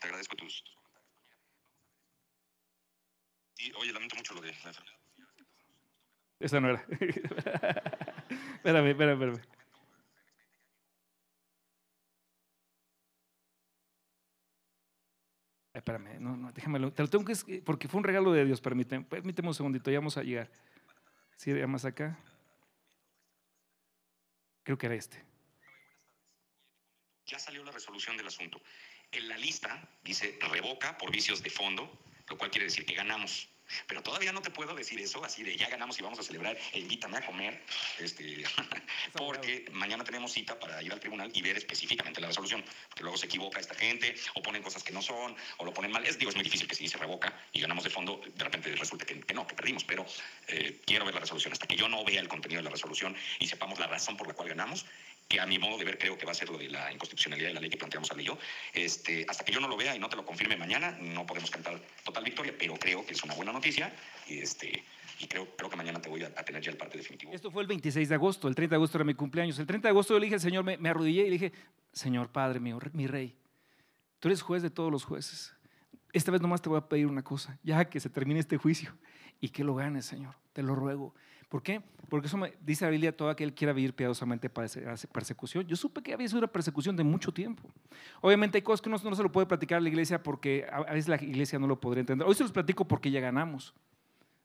Te 0.02 0.08
agradezco 0.08 0.34
tus, 0.34 0.64
tus 0.64 0.74
comentarios. 0.74 1.12
Y, 3.58 3.72
oye, 3.74 3.92
lamento 3.92 4.16
mucho 4.16 4.34
lo 4.34 4.40
de 4.40 4.48
la 4.48 4.52
enfermedad. 4.54 4.94
Esa 6.40 6.60
no 6.60 6.70
era. 6.70 6.80
espérame, 8.56 8.88
espérame, 8.88 9.12
espérame. 9.12 9.40
Espérame, 15.72 16.20
no, 16.20 16.36
no, 16.36 16.52
déjamelo. 16.52 16.92
Te 16.92 17.02
lo 17.02 17.08
tengo 17.08 17.24
que, 17.24 17.62
porque 17.62 17.86
fue 17.86 17.98
un 17.98 18.04
regalo 18.04 18.32
de 18.32 18.44
Dios, 18.44 18.60
permíteme, 18.60 19.04
permíteme 19.04 19.48
un 19.48 19.54
segundito, 19.54 19.88
ya 19.88 20.00
vamos 20.00 20.16
a 20.16 20.24
llegar. 20.24 20.50
Sí, 21.36 21.56
ya 21.56 21.68
más 21.68 21.84
acá. 21.84 22.18
Creo 24.64 24.76
que 24.76 24.86
era 24.86 24.96
este. 24.96 25.24
Ya 27.26 27.38
salió 27.38 27.62
la 27.62 27.70
resolución 27.70 28.16
del 28.16 28.26
asunto. 28.26 28.60
En 29.12 29.28
la 29.28 29.36
lista 29.36 29.88
dice 30.02 30.38
revoca 30.40 30.96
por 30.98 31.10
vicios 31.10 31.42
de 31.42 31.50
fondo, 31.50 31.90
lo 32.28 32.38
cual 32.38 32.50
quiere 32.50 32.64
decir 32.64 32.86
que 32.86 32.94
ganamos. 32.94 33.48
Pero 33.86 34.02
todavía 34.02 34.32
no 34.32 34.42
te 34.42 34.50
puedo 34.50 34.74
decir 34.74 35.00
eso, 35.00 35.24
así 35.24 35.42
de 35.42 35.56
ya 35.56 35.68
ganamos 35.68 35.98
y 35.98 36.02
vamos 36.02 36.18
a 36.18 36.22
celebrar, 36.22 36.56
e 36.72 36.80
invítame 36.80 37.18
a 37.18 37.26
comer, 37.26 37.62
este, 37.98 38.44
porque 39.16 39.64
mañana 39.72 40.04
tenemos 40.04 40.32
cita 40.32 40.58
para 40.58 40.82
ir 40.82 40.92
al 40.92 41.00
tribunal 41.00 41.30
y 41.34 41.42
ver 41.42 41.56
específicamente 41.56 42.20
la 42.20 42.28
resolución, 42.28 42.62
porque 42.88 43.02
luego 43.02 43.16
se 43.16 43.26
equivoca 43.26 43.60
esta 43.60 43.74
gente, 43.74 44.14
o 44.34 44.42
ponen 44.42 44.62
cosas 44.62 44.82
que 44.82 44.92
no 44.92 45.02
son, 45.02 45.34
o 45.58 45.64
lo 45.64 45.72
ponen 45.72 45.92
mal. 45.92 46.04
Es, 46.06 46.18
digo, 46.18 46.30
es 46.30 46.36
muy 46.36 46.44
difícil 46.44 46.66
que 46.66 46.74
si 46.74 46.88
se 46.88 46.98
revoca 46.98 47.32
y 47.52 47.60
ganamos 47.60 47.84
de 47.84 47.90
fondo, 47.90 48.20
de 48.34 48.44
repente 48.44 48.74
resulte 48.76 49.06
que, 49.06 49.20
que 49.20 49.34
no, 49.34 49.46
que 49.46 49.54
perdimos, 49.54 49.84
pero 49.84 50.04
eh, 50.48 50.80
quiero 50.84 51.04
ver 51.04 51.14
la 51.14 51.20
resolución. 51.20 51.52
Hasta 51.52 51.66
que 51.66 51.76
yo 51.76 51.88
no 51.88 52.04
vea 52.04 52.20
el 52.20 52.28
contenido 52.28 52.58
de 52.58 52.64
la 52.64 52.70
resolución 52.70 53.16
y 53.38 53.46
sepamos 53.46 53.78
la 53.78 53.86
razón 53.86 54.16
por 54.16 54.26
la 54.26 54.34
cual 54.34 54.48
ganamos, 54.48 54.84
que 55.28 55.40
a 55.40 55.46
mi 55.46 55.58
modo 55.58 55.78
de 55.78 55.84
ver 55.84 55.98
creo 55.98 56.16
que 56.18 56.26
va 56.26 56.32
a 56.32 56.34
ser 56.34 56.48
lo 56.50 56.58
de 56.58 56.68
la 56.68 56.92
inconstitucionalidad 56.92 57.48
de 57.48 57.54
la 57.54 57.60
ley 57.60 57.70
que 57.70 57.76
planteamos 57.76 58.10
al 58.10 58.20
yo. 58.20 58.38
Este, 58.72 59.24
hasta 59.28 59.44
que 59.44 59.52
yo 59.52 59.60
no 59.60 59.68
lo 59.68 59.76
vea 59.76 59.96
y 59.96 59.98
no 59.98 60.08
te 60.08 60.16
lo 60.16 60.24
confirme 60.24 60.56
mañana, 60.56 60.96
no 61.00 61.24
podemos 61.26 61.50
cantar 61.50 61.80
total 62.04 62.24
victoria, 62.24 62.54
pero 62.58 62.76
creo 62.76 63.04
que 63.06 63.12
es 63.12 63.22
una 63.24 63.34
buena 63.34 63.52
noticia 63.52 63.92
y, 64.28 64.38
este, 64.38 64.84
y 65.18 65.26
creo, 65.26 65.56
creo 65.56 65.70
que 65.70 65.76
mañana 65.76 66.00
te 66.00 66.08
voy 66.08 66.22
a, 66.22 66.34
tener 66.34 66.62
ya 66.62 66.70
el 66.70 66.76
parte 66.76 66.98
definitivo. 66.98 67.32
Esto 67.32 67.50
fue 67.50 67.62
el 67.62 67.68
26 67.68 68.08
de 68.08 68.14
agosto, 68.14 68.48
el 68.48 68.54
30 68.54 68.74
de 68.74 68.76
agosto 68.76 68.98
era 68.98 69.04
mi 69.04 69.14
cumpleaños. 69.14 69.58
El 69.58 69.66
30 69.66 69.88
de 69.88 69.90
agosto 69.90 70.14
yo 70.14 70.20
dije 70.20 70.38
Señor, 70.38 70.64
me, 70.64 70.76
me 70.76 70.88
arrodillé 70.88 71.22
y 71.22 71.30
le 71.30 71.38
dije, 71.38 71.52
Señor 71.92 72.30
Padre 72.30 72.60
mío, 72.60 72.78
mi 72.92 73.06
rey, 73.06 73.36
tú 74.20 74.28
eres 74.28 74.42
juez 74.42 74.62
de 74.62 74.70
todos 74.70 74.90
los 74.90 75.04
jueces. 75.04 75.54
Esta 76.12 76.30
vez 76.30 76.42
nomás 76.42 76.60
te 76.60 76.68
voy 76.68 76.78
a 76.78 76.88
pedir 76.88 77.06
una 77.06 77.22
cosa, 77.22 77.58
ya 77.62 77.86
que 77.86 77.98
se 77.98 78.10
termine 78.10 78.40
este 78.40 78.58
juicio 78.58 78.96
y 79.40 79.48
que 79.48 79.64
lo 79.64 79.74
ganes, 79.74 80.04
Señor, 80.04 80.34
te 80.52 80.62
lo 80.62 80.74
ruego. 80.74 81.14
¿Por 81.52 81.62
qué? 81.62 81.82
Porque 82.08 82.28
eso 82.28 82.38
me 82.38 82.54
dice 82.62 82.86
la 82.86 82.90
Biblia, 82.90 83.14
todo 83.14 83.28
aquel 83.28 83.52
quiera 83.52 83.74
vivir 83.74 83.94
piadosamente 83.94 84.48
para 84.48 84.68
persecución. 85.12 85.66
Yo 85.66 85.76
supe 85.76 86.02
que 86.02 86.14
había 86.14 86.26
sido 86.26 86.38
una 86.38 86.46
persecución 86.46 86.96
de 86.96 87.04
mucho 87.04 87.30
tiempo. 87.30 87.68
Obviamente 88.22 88.56
hay 88.56 88.62
cosas 88.62 88.80
que 88.80 88.88
uno 88.88 88.96
no 89.04 89.14
se 89.14 89.22
lo 89.22 89.30
puede 89.30 89.46
platicar 89.46 89.76
a 89.76 89.80
la 89.82 89.88
iglesia 89.90 90.22
porque 90.22 90.64
a 90.72 90.80
veces 90.94 91.08
la 91.08 91.16
iglesia 91.16 91.58
no 91.58 91.66
lo 91.66 91.78
podría 91.78 92.00
entender. 92.00 92.26
Hoy 92.26 92.34
se 92.34 92.42
los 92.42 92.52
platico 92.52 92.88
porque 92.88 93.10
ya 93.10 93.20
ganamos, 93.20 93.74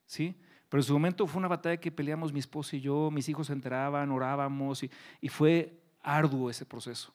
¿sí? 0.05 0.35
Pero 0.67 0.81
en 0.81 0.83
su 0.83 0.91
momento 0.91 1.25
fue 1.27 1.39
una 1.39 1.47
batalla 1.47 1.77
que 1.77 1.93
peleamos 1.93 2.33
mi 2.33 2.39
esposa 2.39 2.75
y 2.75 2.81
yo, 2.81 3.09
mis 3.09 3.29
hijos 3.29 3.47
se 3.47 3.53
enteraban, 3.53 4.11
orábamos 4.11 4.83
y, 4.83 4.91
y 5.21 5.29
fue 5.29 5.79
arduo 6.01 6.49
ese 6.49 6.65
proceso. 6.65 7.13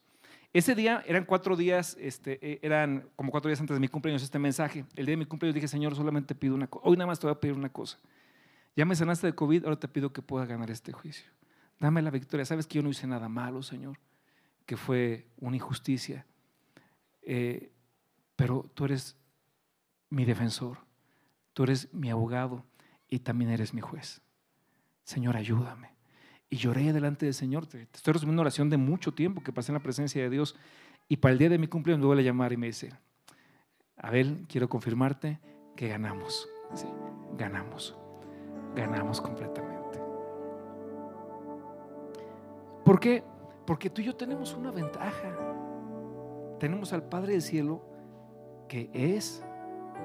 Ese 0.54 0.74
día 0.74 1.02
eran 1.06 1.26
cuatro 1.26 1.54
días, 1.54 1.98
este, 2.00 2.38
eh, 2.40 2.60
eran 2.62 3.10
como 3.14 3.30
cuatro 3.30 3.50
días 3.50 3.60
antes 3.60 3.76
de 3.76 3.80
mi 3.80 3.88
cumpleaños 3.88 4.22
este 4.22 4.38
mensaje. 4.38 4.86
El 4.96 5.04
día 5.04 5.12
de 5.12 5.18
mi 5.18 5.26
cumpleaños 5.26 5.54
dije, 5.54 5.68
Señor, 5.68 5.94
solamente 5.94 6.34
pido 6.34 6.54
una 6.54 6.66
cosa. 6.66 6.88
Hoy 6.88 6.96
nada 6.96 7.08
más 7.08 7.20
te 7.20 7.26
voy 7.26 7.32
a 7.36 7.38
pedir 7.38 7.54
una 7.54 7.68
cosa. 7.68 7.98
Ya 8.74 8.84
me 8.84 8.96
sanaste 8.96 9.26
de 9.26 9.34
COVID, 9.34 9.64
ahora 9.64 9.78
te 9.78 9.88
pido 9.88 10.12
que 10.12 10.22
puedas 10.22 10.48
ganar 10.48 10.70
este 10.70 10.92
juicio. 10.92 11.30
Dame 11.78 12.00
la 12.00 12.10
victoria. 12.10 12.44
Sabes 12.44 12.66
que 12.66 12.76
yo 12.76 12.82
no 12.82 12.90
hice 12.90 13.06
nada 13.06 13.28
malo, 13.28 13.62
Señor, 13.62 13.98
que 14.66 14.76
fue 14.76 15.26
una 15.38 15.56
injusticia. 15.56 16.26
Eh, 17.22 17.70
pero 18.36 18.70
tú 18.74 18.84
eres 18.84 19.16
mi 20.08 20.24
defensor, 20.24 20.78
tú 21.52 21.64
eres 21.64 21.92
mi 21.92 22.10
abogado 22.10 22.64
y 23.08 23.18
también 23.18 23.50
eres 23.50 23.74
mi 23.74 23.80
juez. 23.80 24.22
Señor, 25.04 25.36
ayúdame. 25.36 25.90
Y 26.48 26.56
lloré 26.56 26.92
delante 26.92 27.26
del 27.26 27.34
Señor. 27.34 27.66
Te 27.66 27.82
estoy 27.82 28.14
resumiendo 28.14 28.40
una 28.40 28.46
oración 28.46 28.70
de 28.70 28.76
mucho 28.76 29.12
tiempo 29.12 29.42
que 29.42 29.52
pasé 29.52 29.72
en 29.72 29.74
la 29.74 29.82
presencia 29.82 30.22
de 30.22 30.30
Dios. 30.30 30.56
Y 31.08 31.16
para 31.18 31.32
el 31.32 31.38
día 31.38 31.48
de 31.48 31.58
mi 31.58 31.66
cumpleaños 31.66 32.00
me 32.00 32.06
vuelve 32.06 32.22
a 32.22 32.26
llamar 32.26 32.52
y 32.52 32.56
me 32.56 32.66
dice, 32.68 32.92
Abel, 33.96 34.46
quiero 34.48 34.68
confirmarte 34.68 35.40
que 35.76 35.88
ganamos. 35.88 36.48
Ganamos 37.36 37.96
ganamos 38.74 39.20
completamente. 39.20 40.00
¿Por 42.84 42.98
qué? 42.98 43.22
Porque 43.66 43.90
tú 43.90 44.00
y 44.00 44.04
yo 44.04 44.16
tenemos 44.16 44.54
una 44.54 44.70
ventaja. 44.70 45.36
Tenemos 46.58 46.92
al 46.92 47.02
Padre 47.02 47.32
del 47.32 47.42
Cielo 47.42 47.82
que 48.68 48.90
es 48.92 49.44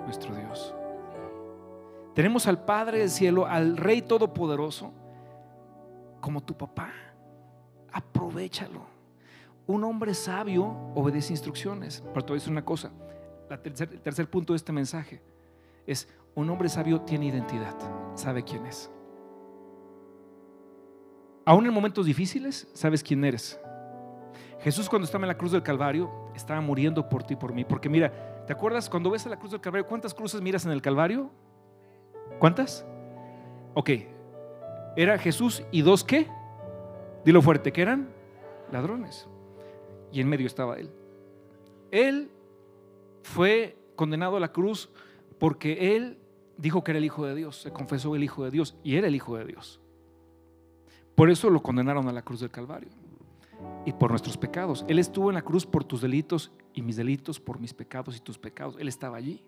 nuestro 0.06 0.36
Dios. 0.36 0.76
Tenemos 2.14 2.48
al 2.48 2.64
Padre 2.64 3.00
del 3.00 3.10
Cielo, 3.10 3.46
al 3.46 3.78
Rey 3.78 4.02
Todopoderoso, 4.02 4.92
como 6.20 6.42
tu 6.42 6.58
papá. 6.58 6.92
Aprovechalo. 7.92 8.82
Un 9.68 9.84
hombre 9.84 10.14
sabio 10.14 10.66
obedece 10.96 11.34
instrucciones. 11.34 12.04
Pero 12.14 12.26
te 12.26 12.30
voy 12.30 12.38
a 12.38 12.40
decir 12.40 12.52
una 12.52 12.66
cosa. 12.66 12.92
el 13.50 14.02
tercer 14.02 14.30
punto 14.30 14.54
de 14.54 14.58
este 14.58 14.72
mensaje 14.72 15.22
es 15.86 16.08
un 16.38 16.52
hombre 16.52 16.70
sabio 16.70 17.02
tiene 17.02 17.26
identidad, 17.26 17.76
sabe 18.14 18.44
quién 18.44 18.64
es. 18.68 18.92
Aún 21.46 21.66
en 21.66 21.74
momentos 21.74 22.06
difíciles, 22.06 22.70
sabes 22.74 23.02
quién 23.02 23.26
eres. 23.26 23.60
Jesús 24.60 24.88
cuando 24.88 25.06
estaba 25.06 25.24
en 25.24 25.30
la 25.30 25.38
cruz 25.38 25.52
del 25.52 25.64
Calvario, 25.64 26.12
estaba 26.36 26.62
muriendo 26.62 27.10
por 27.10 27.24
ti 27.24 27.34
y 27.34 27.38
por 27.38 27.54
mí. 27.54 27.66
Porque 27.66 27.90
mira, 27.90 28.46
¿te 28.46 28.54
acuerdas 28.54 28.88
cuando 28.88 29.10
ves 29.10 29.26
a 29.26 29.30
la 29.30 29.40
cruz 29.40 29.52
del 29.52 29.62
Calvario? 29.62 29.88
¿Cuántas 29.88 30.14
cruces 30.14 30.40
miras 30.40 30.64
en 30.64 30.72
el 30.74 30.82
Calvario? 30.82 31.32
¿Cuántas? 32.38 32.86
Ok. 33.74 33.90
Era 34.96 35.18
Jesús 35.18 35.64
y 35.72 35.82
dos 35.82 36.04
qué? 36.04 36.28
Dilo 37.26 37.42
fuerte, 37.42 37.72
¿qué 37.72 37.82
eran? 37.82 38.10
Ladrones. 38.72 39.28
Y 40.12 40.22
en 40.22 40.30
medio 40.30 40.46
estaba 40.46 40.78
él. 40.78 40.92
Él 41.90 42.30
fue 43.24 43.76
condenado 43.96 44.38
a 44.38 44.40
la 44.40 44.52
cruz 44.52 44.92
porque 45.40 45.96
él 45.96 46.20
dijo 46.58 46.84
que 46.84 46.92
era 46.92 46.98
el 47.00 47.06
Hijo 47.06 47.26
de 47.26 47.36
Dios, 47.36 47.62
se 47.62 47.72
confesó 47.72 48.16
el 48.16 48.24
Hijo 48.24 48.44
de 48.44 48.52
Dios 48.52 48.76
y 48.84 48.96
era 48.96 49.08
el 49.08 49.16
Hijo 49.16 49.38
de 49.38 49.46
Dios. 49.46 49.80
Por 51.16 51.30
eso 51.30 51.50
lo 51.50 51.64
condenaron 51.64 52.08
a 52.08 52.12
la 52.12 52.22
cruz 52.22 52.40
del 52.42 52.52
Calvario 52.52 52.90
y 53.86 53.94
por 53.94 54.12
nuestros 54.12 54.38
pecados. 54.38 54.86
Él 54.88 55.00
estuvo 55.00 55.30
en 55.30 55.36
la 55.36 55.42
cruz 55.42 55.66
por 55.66 55.84
tus 55.84 56.02
delitos 56.02 56.52
y 56.74 56.82
mis 56.82 56.96
delitos, 56.96 57.40
por 57.40 57.60
mis 57.60 57.74
pecados 57.74 58.16
y 58.16 58.20
tus 58.20 58.38
pecados. 58.38 58.76
Él 58.80 58.88
estaba 58.88 59.18
allí. 59.18 59.44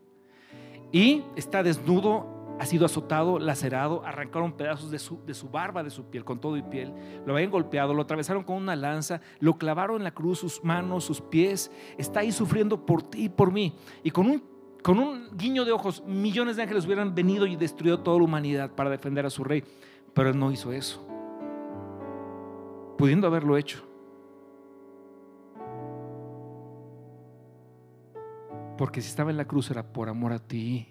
Y 0.92 1.24
está 1.36 1.62
desnudo, 1.62 2.56
ha 2.60 2.66
sido 2.66 2.86
azotado, 2.86 3.38
lacerado, 3.38 4.04
arrancaron 4.04 4.54
pedazos 4.54 4.90
de 4.90 4.98
su, 4.98 5.24
de 5.26 5.36
su 5.36 5.50
barba, 5.50 5.84
de 5.84 5.92
su 5.92 6.06
piel, 6.06 6.26
con 6.26 6.40
todo 6.40 6.58
y 6.58 6.64
piel. 6.64 6.92
Lo 7.26 7.36
habían 7.36 7.52
golpeado, 7.52 7.94
lo 7.94 8.02
atravesaron 8.02 8.44
con 8.44 8.56
una 8.56 8.76
lanza, 8.76 9.22
lo 9.40 9.58
clavaron 9.58 9.98
en 9.98 10.04
la 10.04 10.12
cruz, 10.12 10.40
sus 10.40 10.64
manos, 10.64 11.04
sus 11.04 11.22
pies. 11.22 11.72
Está 11.98 12.22
ahí 12.22 12.32
sufriendo 12.32 12.86
por 12.86 13.04
ti 13.04 13.26
y 13.26 13.30
por 13.30 13.52
mí. 13.52 13.76
Y 14.04 14.10
con 14.10 14.26
un 14.26 14.44
con 14.82 14.98
un 15.00 15.38
guiño 15.38 15.66
de 15.66 15.72
ojos, 15.72 16.04
millones 16.06 16.56
de 16.56 16.64
ángeles 16.64 16.86
hubieran 16.86 17.14
venido 17.14 17.46
y 17.46 17.56
destruido 17.56 18.00
toda 18.00 18.18
la 18.18 18.24
humanidad 18.24 18.72
para 18.72 18.90
defender 18.90 19.26
a 19.26 19.30
su 19.30 19.44
rey. 19.44 19.64
Pero 20.14 20.30
él 20.30 20.40
no 20.40 20.52
hizo 20.52 20.72
eso. 20.72 21.06
Pudiendo 22.98 23.28
haberlo 23.28 23.58
hecho. 23.58 23.84
Porque 28.78 29.02
si 29.02 29.10
estaba 29.10 29.30
en 29.30 29.38
la 29.38 29.46
cruz 29.46 29.70
era 29.70 29.84
por 29.84 30.08
amor 30.08 30.32
a 30.32 30.40
ti 30.40 30.88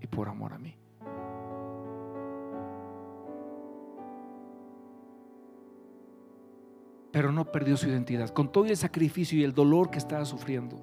y 0.00 0.06
por 0.06 0.28
amor 0.28 0.54
a 0.54 0.58
mí. 0.58 0.74
Pero 7.12 7.32
no 7.32 7.44
perdió 7.52 7.76
su 7.76 7.88
identidad. 7.88 8.30
Con 8.30 8.50
todo 8.50 8.64
el 8.64 8.76
sacrificio 8.76 9.38
y 9.38 9.44
el 9.44 9.52
dolor 9.52 9.90
que 9.90 9.98
estaba 9.98 10.24
sufriendo, 10.24 10.78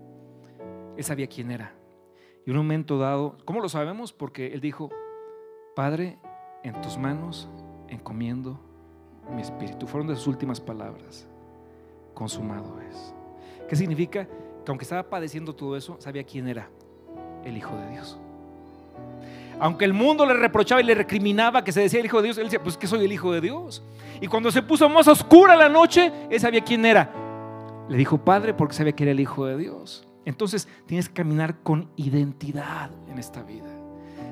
él 0.95 1.03
sabía 1.03 1.27
quién 1.27 1.49
era 1.49 1.73
Y 2.45 2.51
en 2.51 2.57
un 2.57 2.65
momento 2.65 2.99
dado, 2.99 3.37
¿cómo 3.45 3.59
lo 3.59 3.69
sabemos? 3.69 4.13
Porque 4.13 4.53
él 4.53 4.61
dijo, 4.61 4.91
Padre, 5.75 6.17
en 6.63 6.79
tus 6.81 6.97
manos 6.97 7.49
encomiendo 7.89 8.59
mi 9.33 9.41
espíritu. 9.41 9.87
Fueron 9.87 10.07
de 10.07 10.15
sus 10.15 10.27
últimas 10.27 10.59
palabras. 10.61 11.27
Consumado 12.13 12.79
es. 12.81 13.13
¿Qué 13.67 13.75
significa? 13.75 14.25
Que 14.25 14.71
aunque 14.71 14.83
estaba 14.83 15.03
padeciendo 15.03 15.53
todo 15.53 15.75
eso, 15.75 15.97
sabía 15.99 16.23
quién 16.23 16.47
era 16.47 16.69
el 17.43 17.57
Hijo 17.57 17.75
de 17.75 17.89
Dios. 17.91 18.17
Aunque 19.59 19.85
el 19.85 19.93
mundo 19.93 20.25
le 20.25 20.33
reprochaba 20.33 20.81
y 20.81 20.83
le 20.83 20.95
recriminaba 20.95 21.63
que 21.63 21.71
se 21.71 21.81
decía 21.81 21.99
el 21.99 22.05
Hijo 22.05 22.17
de 22.17 22.23
Dios, 22.25 22.37
él 22.37 22.45
decía, 22.45 22.61
pues 22.61 22.77
que 22.77 22.87
soy 22.87 23.05
el 23.05 23.11
Hijo 23.11 23.31
de 23.31 23.41
Dios. 23.41 23.83
Y 24.21 24.27
cuando 24.27 24.51
se 24.51 24.61
puso 24.61 24.87
más 24.89 25.07
oscura 25.07 25.55
la 25.55 25.69
noche, 25.69 26.11
él 26.29 26.39
sabía 26.39 26.63
quién 26.63 26.85
era. 26.85 27.09
Le 27.89 27.97
dijo 27.97 28.17
Padre 28.17 28.53
porque 28.53 28.73
sabía 28.73 28.93
que 28.93 29.03
era 29.03 29.11
el 29.11 29.19
Hijo 29.19 29.45
de 29.45 29.57
Dios. 29.57 30.04
Entonces 30.25 30.67
tienes 30.85 31.07
que 31.07 31.15
caminar 31.15 31.61
con 31.61 31.89
identidad 31.95 32.91
en 33.07 33.19
esta 33.19 33.43
vida. 33.43 33.69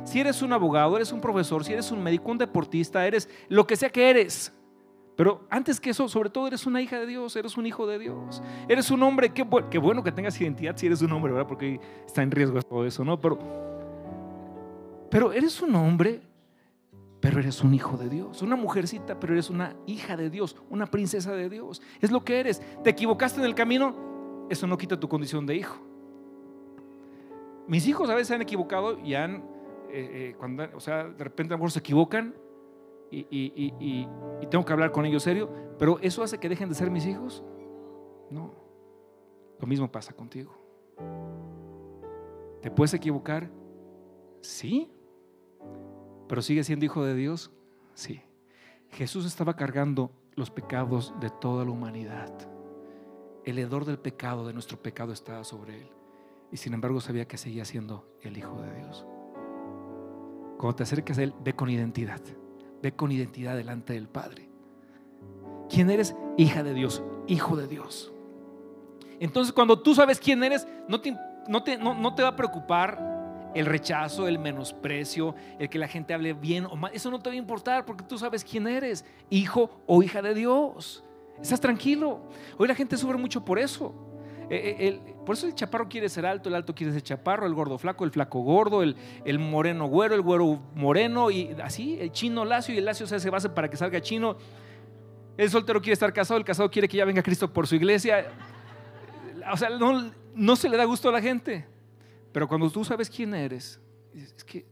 Si 0.03 0.19
eres 0.19 0.41
un 0.41 0.51
abogado, 0.51 0.95
eres 0.95 1.11
un 1.11 1.21
profesor, 1.21 1.63
si 1.63 1.73
eres 1.73 1.91
un 1.91 2.03
médico, 2.03 2.31
un 2.31 2.37
deportista, 2.37 3.05
eres 3.07 3.29
lo 3.47 3.65
que 3.65 3.75
sea 3.75 3.89
que 3.89 4.09
eres. 4.09 4.51
Pero 5.15 5.45
antes 5.49 5.79
que 5.79 5.91
eso, 5.91 6.09
sobre 6.09 6.29
todo 6.29 6.47
eres 6.47 6.65
una 6.65 6.81
hija 6.81 6.99
de 6.99 7.05
Dios, 7.05 7.35
eres 7.35 7.55
un 7.55 7.65
hijo 7.65 7.85
de 7.85 7.99
Dios. 7.99 8.41
Eres 8.67 8.89
un 8.89 9.03
hombre, 9.03 9.29
qué, 9.29 9.43
bueno 9.43 10.03
que 10.03 10.11
tengas 10.11 10.39
identidad 10.41 10.75
si 10.75 10.87
eres 10.87 11.01
un 11.01 11.11
hombre, 11.11 11.31
¿verdad? 11.31 11.47
Porque 11.47 11.79
está 12.05 12.23
en 12.23 12.31
riesgo 12.31 12.61
todo 12.63 12.85
eso, 12.85 13.05
¿no? 13.05 13.21
Pero, 13.21 13.37
pero 15.11 15.31
eres 15.31 15.61
un 15.61 15.75
hombre, 15.75 16.21
pero 17.19 17.39
eres 17.39 17.61
un 17.61 17.73
hijo 17.75 17.95
de 17.95 18.09
Dios. 18.09 18.41
Una 18.41 18.55
mujercita, 18.55 19.19
pero 19.19 19.33
eres 19.33 19.51
una 19.51 19.75
hija 19.85 20.17
de 20.17 20.31
Dios, 20.31 20.55
una 20.69 20.87
princesa 20.87 21.33
de 21.33 21.47
Dios. 21.47 21.81
Es 22.01 22.09
lo 22.09 22.25
que 22.25 22.39
eres. 22.39 22.61
Te 22.83 22.89
equivocaste 22.89 23.39
en 23.39 23.45
el 23.45 23.53
camino, 23.53 24.12
eso 24.54 24.68
no 24.68 24.78
quita 24.78 24.99
tu 24.99 25.10
condición 25.10 25.45
de 25.45 25.56
hijo. 25.56 25.78
Mis 27.68 27.88
hijos 27.88 28.10
a 28.10 28.16
veces 28.16 28.30
se 28.30 28.36
han 28.36 28.41
equivocado 28.41 28.99
y 28.99 29.16
han, 29.16 29.43
eh, 29.89 30.36
eh, 30.39 30.70
o 30.74 30.80
sea, 30.80 31.06
de 31.06 31.24
repente 31.24 31.54
a 31.54 31.56
lo 31.56 31.60
mejor 31.60 31.72
se 31.72 31.80
equivocan 31.80 32.36
y, 33.12 34.08
tengo 34.49 34.66
que 34.66 34.74
hablar 34.74 34.91
con 34.91 35.06
ellos 35.06 35.24
serio, 35.24 35.49
pero 35.78 35.99
¿eso 35.99 36.24
hace 36.24 36.39
que 36.39 36.49
dejen 36.49 36.70
de 36.70 36.76
ser 36.76 36.89
mis 36.89 37.06
hijos? 37.06 37.43
No. 38.30 38.54
Lo 39.60 39.68
mismo 39.68 39.91
pasa 39.91 40.14
contigo. 40.14 40.54
¿Te 42.62 42.72
puedes 42.72 42.93
equivocar? 42.93 43.49
Sí. 44.41 44.91
¿Pero 46.28 46.41
sigue 46.41 46.64
siendo 46.64 46.86
hijo 46.86 47.04
de 47.04 47.16
Dios? 47.16 47.51
Sí. 47.93 48.22
Jesús 48.89 49.26
estaba 49.26 49.56
cargando 49.56 50.12
los 50.36 50.49
pecados 50.49 51.14
de 51.20 51.30
toda 51.30 51.66
la 51.66 51.72
humanidad. 51.72 52.53
El 53.45 53.59
hedor 53.59 53.85
del 53.85 53.99
pecado, 53.99 54.47
de 54.47 54.53
nuestro 54.53 54.77
pecado, 54.77 55.11
estaba 55.13 55.43
sobre 55.43 55.81
él. 55.81 55.87
Y 56.51 56.57
sin 56.57 56.73
embargo 56.73 57.01
sabía 57.01 57.27
que 57.27 57.37
seguía 57.37 57.65
siendo 57.65 58.07
el 58.21 58.37
Hijo 58.37 58.61
de 58.61 58.75
Dios. 58.75 59.05
Cuando 60.57 60.75
te 60.75 60.83
acercas 60.83 61.17
a 61.17 61.23
Él, 61.23 61.33
ve 61.43 61.53
con 61.53 61.69
identidad. 61.69 62.21
Ve 62.81 62.93
con 62.93 63.11
identidad 63.11 63.55
delante 63.57 63.93
del 63.93 64.07
Padre. 64.07 64.49
¿Quién 65.69 65.89
eres? 65.89 66.15
Hija 66.37 66.63
de 66.63 66.73
Dios, 66.73 67.03
hijo 67.27 67.55
de 67.55 67.67
Dios. 67.67 68.13
Entonces 69.19 69.53
cuando 69.53 69.81
tú 69.81 69.95
sabes 69.95 70.19
quién 70.19 70.43
eres, 70.43 70.67
no 70.87 71.01
te, 71.01 71.17
no 71.47 71.63
te, 71.63 72.23
va 72.23 72.29
a 72.29 72.35
preocupar 72.35 73.51
el 73.55 73.65
rechazo, 73.65 74.27
el 74.27 74.39
menosprecio, 74.39 75.35
el 75.59 75.69
que 75.69 75.79
la 75.79 75.87
gente 75.87 76.13
hable 76.13 76.33
bien 76.33 76.65
o 76.65 76.75
mal. 76.75 76.91
Eso 76.93 77.09
no 77.09 77.19
te 77.19 77.29
va 77.29 77.33
a 77.33 77.37
importar 77.37 77.85
porque 77.85 78.03
tú 78.03 78.17
sabes 78.17 78.43
quién 78.43 78.67
eres, 78.67 79.05
hijo 79.29 79.81
o 79.85 80.03
hija 80.03 80.21
de 80.21 80.33
Dios. 80.33 81.03
Estás 81.43 81.59
tranquilo. 81.59 82.21
Hoy 82.57 82.69
la 82.69 82.73
gente 82.73 82.95
sufre 82.95 83.17
mucho 83.17 83.43
por 83.43 83.59
eso. 83.59 83.93
Eh, 84.49 84.75
eh, 84.79 85.15
por 85.25 85.35
eso 85.35 85.45
el 85.45 85.53
chaparro 85.53 85.89
quiere 85.89 86.07
ser 86.07 86.25
alto, 86.25 86.47
el 86.47 86.55
alto 86.55 86.73
quiere 86.73 86.93
ser 86.93 87.01
chaparro, 87.01 87.45
el 87.45 87.53
gordo 87.53 87.77
flaco, 87.77 88.05
el 88.05 88.11
flaco 88.11 88.39
gordo, 88.39 88.81
el, 88.81 88.95
moreno 89.39 89.87
güero, 89.87 90.15
el 90.15 90.21
güero 90.21 90.61
moreno, 90.73 91.31
y 91.31 91.53
así, 91.61 91.97
el 91.99 92.13
chino 92.13 92.45
lacio 92.45 92.73
y 92.73 92.77
el 92.77 92.85
lacio 92.85 93.05
se 93.07 93.15
hace 93.15 93.29
base 93.29 93.49
para 93.49 93.69
que 93.69 93.75
salga 93.75 93.99
chino. 93.99 94.37
El 95.35 95.49
soltero 95.49 95.81
quiere 95.81 95.93
estar 95.93 96.13
casado, 96.13 96.37
el 96.37 96.45
casado 96.45 96.71
quiere 96.71 96.87
que 96.87 96.95
ya 96.95 97.03
venga 97.03 97.21
Cristo 97.21 97.51
por 97.51 97.67
su 97.67 97.75
iglesia. 97.75 98.25
O 99.51 99.57
sea, 99.57 99.69
no, 99.69 100.11
no 100.33 100.55
se 100.55 100.69
le 100.69 100.77
da 100.77 100.85
gusto 100.85 101.09
a 101.09 101.11
la 101.11 101.21
gente. 101.21 101.67
Pero 102.31 102.47
cuando 102.47 102.69
tú 102.69 102.85
sabes 102.85 103.09
quién 103.09 103.33
eres, 103.33 103.81
es 104.13 104.45
que 104.45 104.65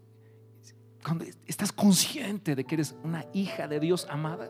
cuando 1.04 1.26
estás 1.46 1.74
consciente 1.74 2.56
de 2.56 2.64
que 2.64 2.76
eres 2.76 2.96
una 3.04 3.26
hija 3.34 3.68
de 3.68 3.82
Dios 3.82 4.08
amada, 4.10 4.50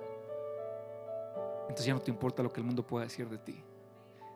entonces 1.71 1.85
ya 1.87 1.93
no 1.93 2.01
te 2.01 2.11
importa 2.11 2.43
lo 2.43 2.51
que 2.51 2.59
el 2.59 2.65
mundo 2.65 2.85
pueda 2.85 3.05
decir 3.05 3.27
de 3.29 3.37
ti. 3.37 3.63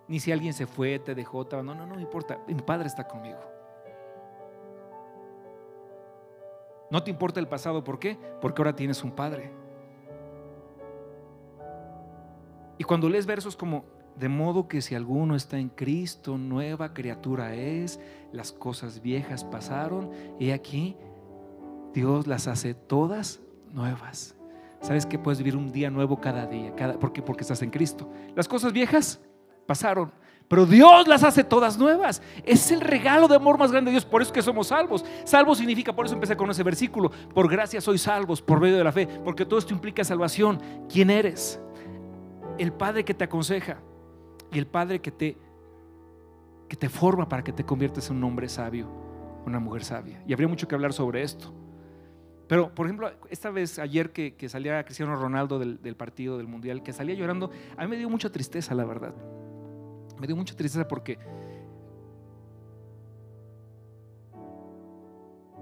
Ni 0.07 0.19
si 0.19 0.31
alguien 0.31 0.53
se 0.53 0.65
fue, 0.65 0.99
te 0.99 1.13
dejó, 1.13 1.45
no, 1.51 1.63
no, 1.63 1.85
no 1.85 1.95
me 1.95 2.01
importa. 2.01 2.39
Mi 2.47 2.55
padre 2.55 2.87
está 2.87 3.07
conmigo. 3.07 3.39
No 6.89 7.03
te 7.03 7.11
importa 7.11 7.39
el 7.39 7.47
pasado, 7.47 7.83
¿por 7.83 7.99
qué? 7.99 8.17
Porque 8.39 8.61
ahora 8.61 8.75
tienes 8.75 9.03
un 9.03 9.11
padre. 9.11 9.51
Y 12.77 12.83
cuando 12.83 13.09
lees 13.09 13.25
versos 13.25 13.55
como, 13.55 13.83
de 14.15 14.29
modo 14.29 14.67
que 14.67 14.81
si 14.81 14.95
alguno 14.95 15.35
está 15.35 15.57
en 15.57 15.69
Cristo, 15.69 16.37
nueva 16.37 16.93
criatura 16.93 17.55
es, 17.55 17.99
las 18.31 18.51
cosas 18.51 19.01
viejas 19.01 19.43
pasaron, 19.43 20.11
y 20.39 20.51
aquí 20.51 20.95
Dios 21.93 22.27
las 22.27 22.47
hace 22.47 22.73
todas 22.73 23.41
nuevas. 23.73 24.35
¿Sabes 24.81 25.05
que 25.05 25.17
puedes 25.17 25.39
vivir 25.39 25.55
un 25.55 25.71
día 25.71 25.89
nuevo 25.89 26.19
cada 26.19 26.45
día? 26.45 26.73
Cada, 26.75 26.93
¿Por 26.93 27.11
qué? 27.11 27.21
Porque 27.21 27.41
estás 27.41 27.61
en 27.61 27.69
Cristo. 27.69 28.09
Las 28.35 28.47
cosas 28.47 28.71
viejas 28.71 29.19
pasaron. 29.65 30.11
Pero 30.47 30.65
Dios 30.65 31.07
las 31.07 31.23
hace 31.23 31.43
todas 31.43 31.77
nuevas. 31.77 32.21
Es 32.43 32.71
el 32.71 32.81
regalo 32.81 33.27
de 33.27 33.35
amor 33.35 33.57
más 33.57 33.71
grande 33.71 33.89
de 33.89 33.93
Dios. 33.93 34.05
Por 34.05 34.21
eso 34.21 34.31
que 34.31 34.41
somos 34.41 34.67
salvos. 34.67 35.03
Salvo 35.23 35.55
significa, 35.55 35.93
por 35.93 36.05
eso 36.05 36.13
empecé 36.13 36.37
con 36.37 36.49
ese 36.51 36.61
versículo. 36.61 37.09
Por 37.33 37.49
gracia 37.49 37.81
sois 37.81 38.01
salvos 38.01 38.41
por 38.41 38.59
medio 38.59 38.77
de 38.77 38.83
la 38.83 38.91
fe. 38.91 39.07
Porque 39.07 39.45
todo 39.45 39.57
esto 39.57 39.73
implica 39.73 40.03
salvación. 40.03 40.61
¿Quién 40.87 41.09
eres? 41.09 41.59
El 42.59 42.71
Padre 42.71 43.03
que 43.03 43.15
te 43.15 43.23
aconseja. 43.23 43.77
Y 44.51 44.59
el 44.59 44.67
Padre 44.67 45.01
que 45.01 45.11
te, 45.11 45.37
que 46.69 46.75
te 46.75 46.89
forma 46.89 47.27
para 47.27 47.43
que 47.43 47.51
te 47.51 47.63
conviertas 47.63 48.09
en 48.11 48.17
un 48.17 48.25
hombre 48.25 48.47
sabio. 48.47 48.87
Una 49.47 49.59
mujer 49.59 49.83
sabia. 49.83 50.23
Y 50.27 50.33
habría 50.33 50.47
mucho 50.47 50.67
que 50.67 50.75
hablar 50.75 50.93
sobre 50.93 51.23
esto. 51.23 51.51
Pero, 52.47 52.73
por 52.73 52.85
ejemplo, 52.85 53.11
esta 53.29 53.49
vez, 53.49 53.79
ayer 53.79 54.11
que, 54.11 54.49
salía 54.49 54.83
Cristiano 54.83 55.15
Ronaldo 55.15 55.57
del, 55.57 55.81
del 55.81 55.95
partido 55.95 56.37
del 56.37 56.47
Mundial, 56.47 56.83
que 56.83 56.93
salía 56.93 57.15
llorando, 57.15 57.49
a 57.75 57.83
mí 57.83 57.89
me 57.89 57.97
dio 57.97 58.09
mucha 58.09 58.31
tristeza, 58.31 58.75
la 58.75 58.85
verdad 58.85 59.13
me 60.19 60.27
dio 60.27 60.35
mucha 60.35 60.55
tristeza 60.55 60.87
porque 60.87 61.17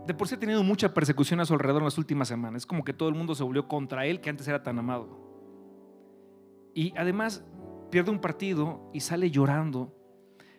de 0.05 0.13
por 0.13 0.27
sí 0.27 0.35
ha 0.35 0.39
tenido 0.39 0.63
mucha 0.63 0.93
persecución 0.93 1.39
a 1.39 1.45
su 1.45 1.53
alrededor 1.53 1.81
en 1.81 1.85
las 1.85 1.97
últimas 1.97 2.27
semanas. 2.27 2.63
Es 2.63 2.65
como 2.65 2.83
que 2.83 2.93
todo 2.93 3.09
el 3.09 3.15
mundo 3.15 3.35
se 3.35 3.43
volvió 3.43 3.67
contra 3.67 4.05
él, 4.05 4.19
que 4.19 4.29
antes 4.29 4.47
era 4.47 4.61
tan 4.61 4.77
amado. 4.77 5.07
Y 6.73 6.93
además 6.97 7.45
pierde 7.89 8.11
un 8.11 8.19
partido 8.19 8.89
y 8.91 8.99
sale 8.99 9.31
llorando, 9.31 9.95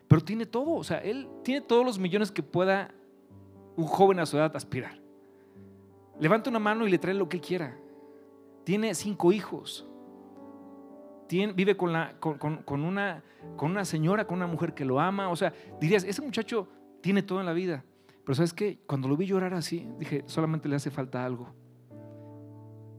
pero 0.07 0.21
tiene 0.23 0.45
todo, 0.45 0.71
o 0.71 0.83
sea, 0.83 0.97
él 0.97 1.29
tiene 1.43 1.61
todos 1.61 1.85
los 1.85 1.99
millones 1.99 2.31
que 2.31 2.41
pueda 2.41 2.93
un 3.75 3.85
joven 3.85 4.19
a 4.19 4.25
su 4.25 4.37
edad 4.37 4.55
aspirar. 4.55 5.04
Levanta 6.19 6.49
una 6.49 6.59
mano 6.59 6.87
y 6.87 6.89
le 6.89 6.97
trae 6.97 7.13
lo 7.13 7.29
que 7.29 7.39
quiera. 7.39 7.77
Tiene 8.63 8.95
cinco 8.95 9.31
hijos 9.31 9.87
vive 11.27 11.75
con, 11.75 11.89
una, 11.89 12.15
con 12.19 13.71
una 13.71 13.85
señora, 13.85 14.25
con 14.25 14.37
una 14.37 14.47
mujer 14.47 14.73
que 14.73 14.85
lo 14.85 14.99
ama. 14.99 15.29
O 15.29 15.35
sea, 15.35 15.53
dirías, 15.79 16.03
ese 16.03 16.21
muchacho 16.21 16.67
tiene 17.01 17.23
todo 17.23 17.39
en 17.39 17.45
la 17.45 17.53
vida. 17.53 17.83
Pero 18.23 18.35
sabes 18.35 18.53
qué, 18.53 18.79
cuando 18.87 19.07
lo 19.07 19.17
vi 19.17 19.27
llorar 19.27 19.53
así, 19.53 19.87
dije, 19.99 20.23
solamente 20.25 20.67
le 20.67 20.75
hace 20.75 20.91
falta 20.91 21.25
algo. 21.25 21.47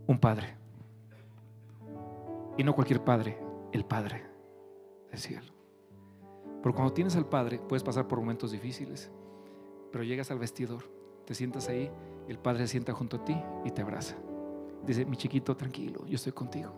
Un 0.07 0.19
padre. 0.19 0.57
Y 2.57 2.65
no 2.65 2.75
cualquier 2.75 3.03
padre, 3.03 3.39
el 3.73 3.85
padre 3.85 4.25
del 5.11 5.19
cielo. 5.19 5.53
Pero 6.63 6.75
cuando 6.75 6.93
tienes 6.93 7.17
al 7.17 7.29
padre, 7.29 7.59
puedes 7.59 7.83
pasar 7.83 8.07
por 8.09 8.19
momentos 8.19 8.53
difíciles. 8.53 9.11
Pero 9.93 10.05
llegas 10.05 10.31
al 10.31 10.39
vestidor, 10.39 10.85
te 11.25 11.35
sientas 11.35 11.69
ahí, 11.69 11.91
el 12.29 12.39
padre 12.39 12.67
se 12.67 12.73
sienta 12.73 12.93
junto 12.93 13.19
a 13.19 13.25
ti 13.25 13.37
y 13.65 13.71
te 13.71 13.83
abraza. 13.83 14.17
Dice, 14.85 15.05
mi 15.05 15.17
chiquito, 15.17 15.57
tranquilo, 15.57 16.07
yo 16.07 16.17
estoy 16.17 16.33
contigo. 16.33 16.73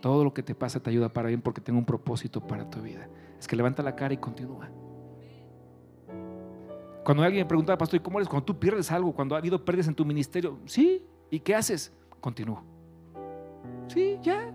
Todo 0.00 0.24
lo 0.24 0.32
que 0.32 0.42
te 0.42 0.54
pasa 0.54 0.80
te 0.80 0.90
ayuda 0.90 1.08
para 1.08 1.28
bien 1.28 1.40
porque 1.40 1.60
tengo 1.60 1.78
un 1.78 1.84
propósito 1.84 2.40
para 2.40 2.68
tu 2.68 2.80
vida. 2.80 3.08
Es 3.38 3.46
que 3.46 3.56
levanta 3.56 3.82
la 3.82 3.96
cara 3.96 4.14
y 4.14 4.18
continúa. 4.18 4.68
Cuando 7.04 7.22
alguien 7.22 7.44
me 7.44 7.48
pregunta, 7.48 7.78
pastor, 7.78 8.00
¿y 8.00 8.02
cómo 8.02 8.18
eres? 8.18 8.28
Cuando 8.28 8.44
tú 8.44 8.58
pierdes 8.58 8.90
algo, 8.90 9.14
cuando 9.14 9.34
ha 9.36 9.38
habido 9.38 9.64
pérdidas 9.64 9.88
en 9.88 9.94
tu 9.94 10.04
ministerio, 10.04 10.58
sí, 10.64 11.04
¿y 11.30 11.38
qué 11.38 11.54
haces? 11.54 11.92
Continúo. 12.20 12.62
Sí, 13.86 14.18
ya. 14.22 14.52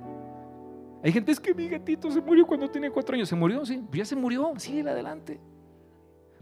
Hay 1.04 1.12
gente, 1.12 1.32
es 1.32 1.40
que 1.40 1.54
mi 1.54 1.68
gatito 1.68 2.12
se 2.12 2.22
murió 2.22 2.46
cuando 2.46 2.70
tenía 2.70 2.92
cuatro 2.92 3.16
años. 3.16 3.30
¿Se 3.30 3.36
murió? 3.36 3.66
Sí, 3.66 3.82
ya 3.92 4.06
se 4.06 4.16
murió, 4.16 4.54
sigue 4.58 4.82
adelante. 4.82 5.40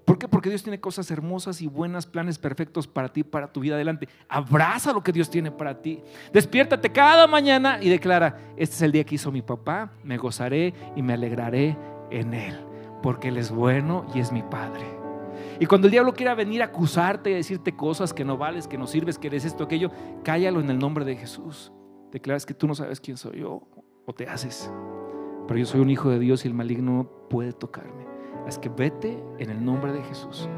¿Por 0.10 0.18
qué? 0.18 0.28
Porque 0.28 0.50
Dios 0.50 0.64
tiene 0.64 0.80
cosas 0.80 1.12
hermosas 1.12 1.62
y 1.62 1.68
buenas, 1.68 2.08
planes 2.08 2.40
perfectos 2.40 2.88
para 2.88 3.10
ti, 3.10 3.24
para 3.24 3.54
tu 3.54 3.60
vida 3.60 3.76
adelante. 3.76 4.10
Abraza 4.28 4.92
lo 4.92 5.04
que 5.04 5.12
Dios 5.12 5.30
tiene 5.30 5.52
para 5.52 5.84
ti. 5.84 6.02
Despiértate 6.34 6.92
cada 6.92 7.28
mañana 7.28 7.78
y 7.80 7.90
declara, 7.90 8.36
este 8.58 8.76
es 8.76 8.82
el 8.82 8.92
día 8.92 9.04
que 9.04 9.14
hizo 9.14 9.32
mi 9.32 9.44
papá, 9.44 9.92
me 10.04 10.18
gozaré 10.18 10.74
y 10.96 11.04
me 11.04 11.14
alegraré 11.14 11.78
en 12.10 12.34
él, 12.34 12.60
porque 13.04 13.28
Él 13.28 13.38
es 13.38 13.52
bueno 13.52 14.08
y 14.16 14.20
es 14.20 14.32
mi 14.32 14.42
Padre. 14.42 14.84
Y 15.60 15.68
cuando 15.68 15.86
el 15.86 15.92
diablo 15.92 16.14
quiera 16.14 16.34
venir 16.34 16.64
a 16.64 16.66
acusarte 16.66 17.30
y 17.30 17.36
decirte 17.36 17.76
cosas 17.76 18.12
que 18.12 18.26
no 18.26 18.36
vales, 18.36 18.68
que 18.68 18.80
no 18.80 18.88
sirves, 18.88 19.20
que 19.20 19.28
eres 19.28 19.46
esto, 19.46 19.66
aquello, 19.66 19.92
cállalo 20.24 20.60
en 20.60 20.72
el 20.72 20.80
nombre 20.80 21.06
de 21.06 21.18
Jesús. 21.18 21.72
Declaras 22.12 22.48
que 22.48 22.56
tú 22.56 22.66
no 22.66 22.74
sabes 22.74 23.00
quién 23.00 23.16
soy 23.16 23.42
yo 23.42 23.62
o 24.08 24.14
te 24.16 24.28
haces. 24.28 24.72
Pero 25.48 25.60
yo 25.60 25.68
soy 25.68 25.82
un 25.82 25.92
hijo 25.92 26.10
de 26.10 26.18
Dios 26.18 26.46
y 26.46 26.48
el 26.48 26.56
maligno 26.56 26.94
no 26.94 27.30
puede 27.30 27.54
tocarme. 27.54 28.09
Es 28.50 28.58
que 28.58 28.70
vete 28.70 29.24
en 29.38 29.52
el 29.52 29.64
nombre 29.64 29.94
de 29.94 30.02
Jesús. 30.02 30.50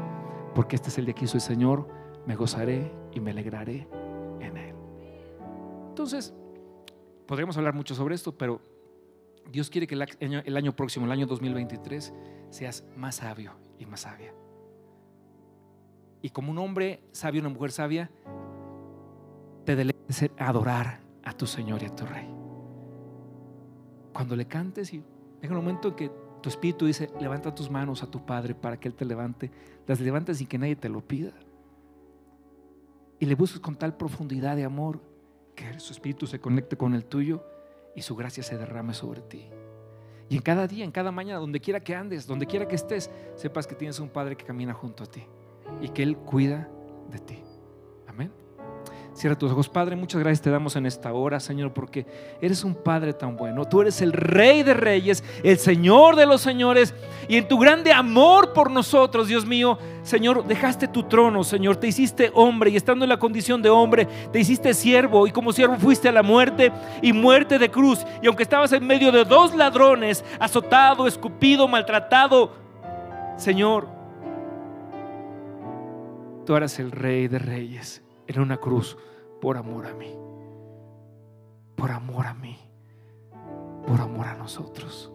Porque 0.54 0.76
este 0.76 0.88
es 0.88 0.96
el 0.96 1.04
día 1.04 1.14
que 1.14 1.26
hizo 1.26 1.36
el 1.36 1.42
Señor. 1.42 1.86
Me 2.26 2.36
gozaré 2.36 2.90
y 3.12 3.20
me 3.20 3.32
alegraré 3.32 3.86
en 4.40 4.56
él. 4.56 4.74
Entonces, 5.88 6.32
podríamos 7.26 7.54
hablar 7.58 7.74
mucho 7.74 7.94
sobre 7.94 8.14
esto, 8.14 8.32
pero 8.32 8.62
Dios 9.50 9.68
quiere 9.68 9.86
que 9.86 9.94
el 9.94 10.56
año, 10.56 10.74
próximo, 10.74 11.04
el 11.04 11.12
año 11.12 11.26
2023, 11.26 12.14
seas 12.48 12.82
más 12.96 13.16
sabio 13.16 13.52
y 13.78 13.84
más 13.84 14.00
sabia. 14.00 14.32
Y 16.22 16.30
como 16.30 16.50
un 16.50 16.56
hombre 16.56 17.02
sabio, 17.12 17.42
una 17.42 17.50
mujer 17.50 17.72
sabia, 17.72 18.10
te 19.66 19.76
deleites 19.76 20.22
en 20.22 20.32
adorar 20.38 21.00
a 21.24 21.34
tu 21.34 21.46
Señor 21.46 21.82
y 21.82 21.86
a 21.86 21.94
tu 21.94 22.06
Rey. 22.06 22.26
Cuando 24.14 24.34
le 24.34 24.46
cantes 24.46 24.94
y 24.94 25.04
llega 25.42 25.54
un 25.54 25.62
momento 25.62 25.88
en 25.88 25.94
que 25.94 26.21
tu 26.42 26.48
espíritu 26.48 26.86
dice, 26.86 27.08
levanta 27.20 27.54
tus 27.54 27.70
manos 27.70 28.02
a 28.02 28.06
tu 28.06 28.24
Padre 28.26 28.54
para 28.54 28.78
que 28.78 28.88
Él 28.88 28.94
te 28.94 29.04
levante, 29.04 29.50
las 29.86 30.00
levantas 30.00 30.38
sin 30.38 30.46
que 30.46 30.58
nadie 30.58 30.76
te 30.76 30.88
lo 30.88 31.00
pida. 31.00 31.32
Y 33.18 33.26
le 33.26 33.34
busques 33.34 33.60
con 33.60 33.76
tal 33.76 33.96
profundidad 33.96 34.56
de 34.56 34.64
amor 34.64 35.00
que 35.54 35.78
su 35.78 35.92
espíritu 35.92 36.26
se 36.26 36.40
conecte 36.40 36.76
con 36.76 36.94
el 36.94 37.04
tuyo 37.04 37.44
y 37.94 38.02
su 38.02 38.16
gracia 38.16 38.42
se 38.42 38.58
derrame 38.58 38.94
sobre 38.94 39.22
ti. 39.22 39.46
Y 40.28 40.36
en 40.36 40.42
cada 40.42 40.66
día, 40.66 40.84
en 40.84 40.92
cada 40.92 41.12
mañana, 41.12 41.38
donde 41.38 41.60
quiera 41.60 41.80
que 41.80 41.94
andes, 41.94 42.26
donde 42.26 42.46
quiera 42.46 42.66
que 42.66 42.74
estés, 42.74 43.10
sepas 43.36 43.66
que 43.66 43.74
tienes 43.74 44.00
un 44.00 44.08
Padre 44.08 44.36
que 44.36 44.44
camina 44.44 44.74
junto 44.74 45.04
a 45.04 45.06
ti 45.06 45.22
y 45.80 45.88
que 45.90 46.02
Él 46.02 46.16
cuida 46.16 46.68
de 47.10 47.18
ti. 47.18 47.38
Cierra 49.14 49.36
tus 49.36 49.52
ojos, 49.52 49.68
Padre. 49.68 49.94
Muchas 49.94 50.20
gracias 50.20 50.40
te 50.40 50.50
damos 50.50 50.74
en 50.74 50.86
esta 50.86 51.12
hora, 51.12 51.38
Señor, 51.38 51.74
porque 51.74 52.06
eres 52.40 52.64
un 52.64 52.74
Padre 52.74 53.12
tan 53.12 53.36
bueno. 53.36 53.66
Tú 53.66 53.82
eres 53.82 54.00
el 54.00 54.12
Rey 54.12 54.62
de 54.62 54.72
Reyes, 54.72 55.22
el 55.42 55.58
Señor 55.58 56.16
de 56.16 56.24
los 56.24 56.40
Señores. 56.40 56.94
Y 57.28 57.36
en 57.36 57.46
tu 57.46 57.58
grande 57.58 57.92
amor 57.92 58.54
por 58.54 58.70
nosotros, 58.70 59.28
Dios 59.28 59.44
mío, 59.44 59.78
Señor, 60.02 60.46
dejaste 60.46 60.88
tu 60.88 61.02
trono, 61.02 61.44
Señor. 61.44 61.76
Te 61.76 61.88
hiciste 61.88 62.30
hombre 62.34 62.70
y 62.70 62.76
estando 62.76 63.04
en 63.04 63.10
la 63.10 63.18
condición 63.18 63.60
de 63.60 63.68
hombre, 63.68 64.08
te 64.32 64.40
hiciste 64.40 64.72
siervo. 64.72 65.26
Y 65.26 65.30
como 65.30 65.52
siervo 65.52 65.76
fuiste 65.76 66.08
a 66.08 66.12
la 66.12 66.22
muerte 66.22 66.72
y 67.02 67.12
muerte 67.12 67.58
de 67.58 67.70
cruz. 67.70 68.06
Y 68.22 68.28
aunque 68.28 68.44
estabas 68.44 68.72
en 68.72 68.86
medio 68.86 69.12
de 69.12 69.24
dos 69.24 69.54
ladrones, 69.54 70.24
azotado, 70.40 71.06
escupido, 71.06 71.68
maltratado, 71.68 72.54
Señor, 73.36 73.88
tú 76.46 76.56
eras 76.56 76.78
el 76.78 76.90
Rey 76.90 77.28
de 77.28 77.38
Reyes 77.38 78.01
en 78.26 78.40
una 78.40 78.58
cruz 78.58 78.96
por 79.40 79.56
amor 79.56 79.86
a 79.86 79.94
mí. 79.94 80.14
Por 81.76 81.90
amor 81.90 82.26
a 82.26 82.34
mí. 82.34 82.56
Por 83.86 84.00
amor 84.00 84.26
a 84.26 84.36
nosotros. 84.36 85.12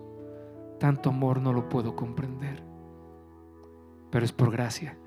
Tanto 0.79 1.09
amor 1.09 1.41
no 1.41 1.53
lo 1.53 1.69
puedo 1.69 1.95
comprender. 1.95 2.63
Pero 4.11 4.25
es 4.25 4.31
por 4.31 4.51
gracia 4.51 4.97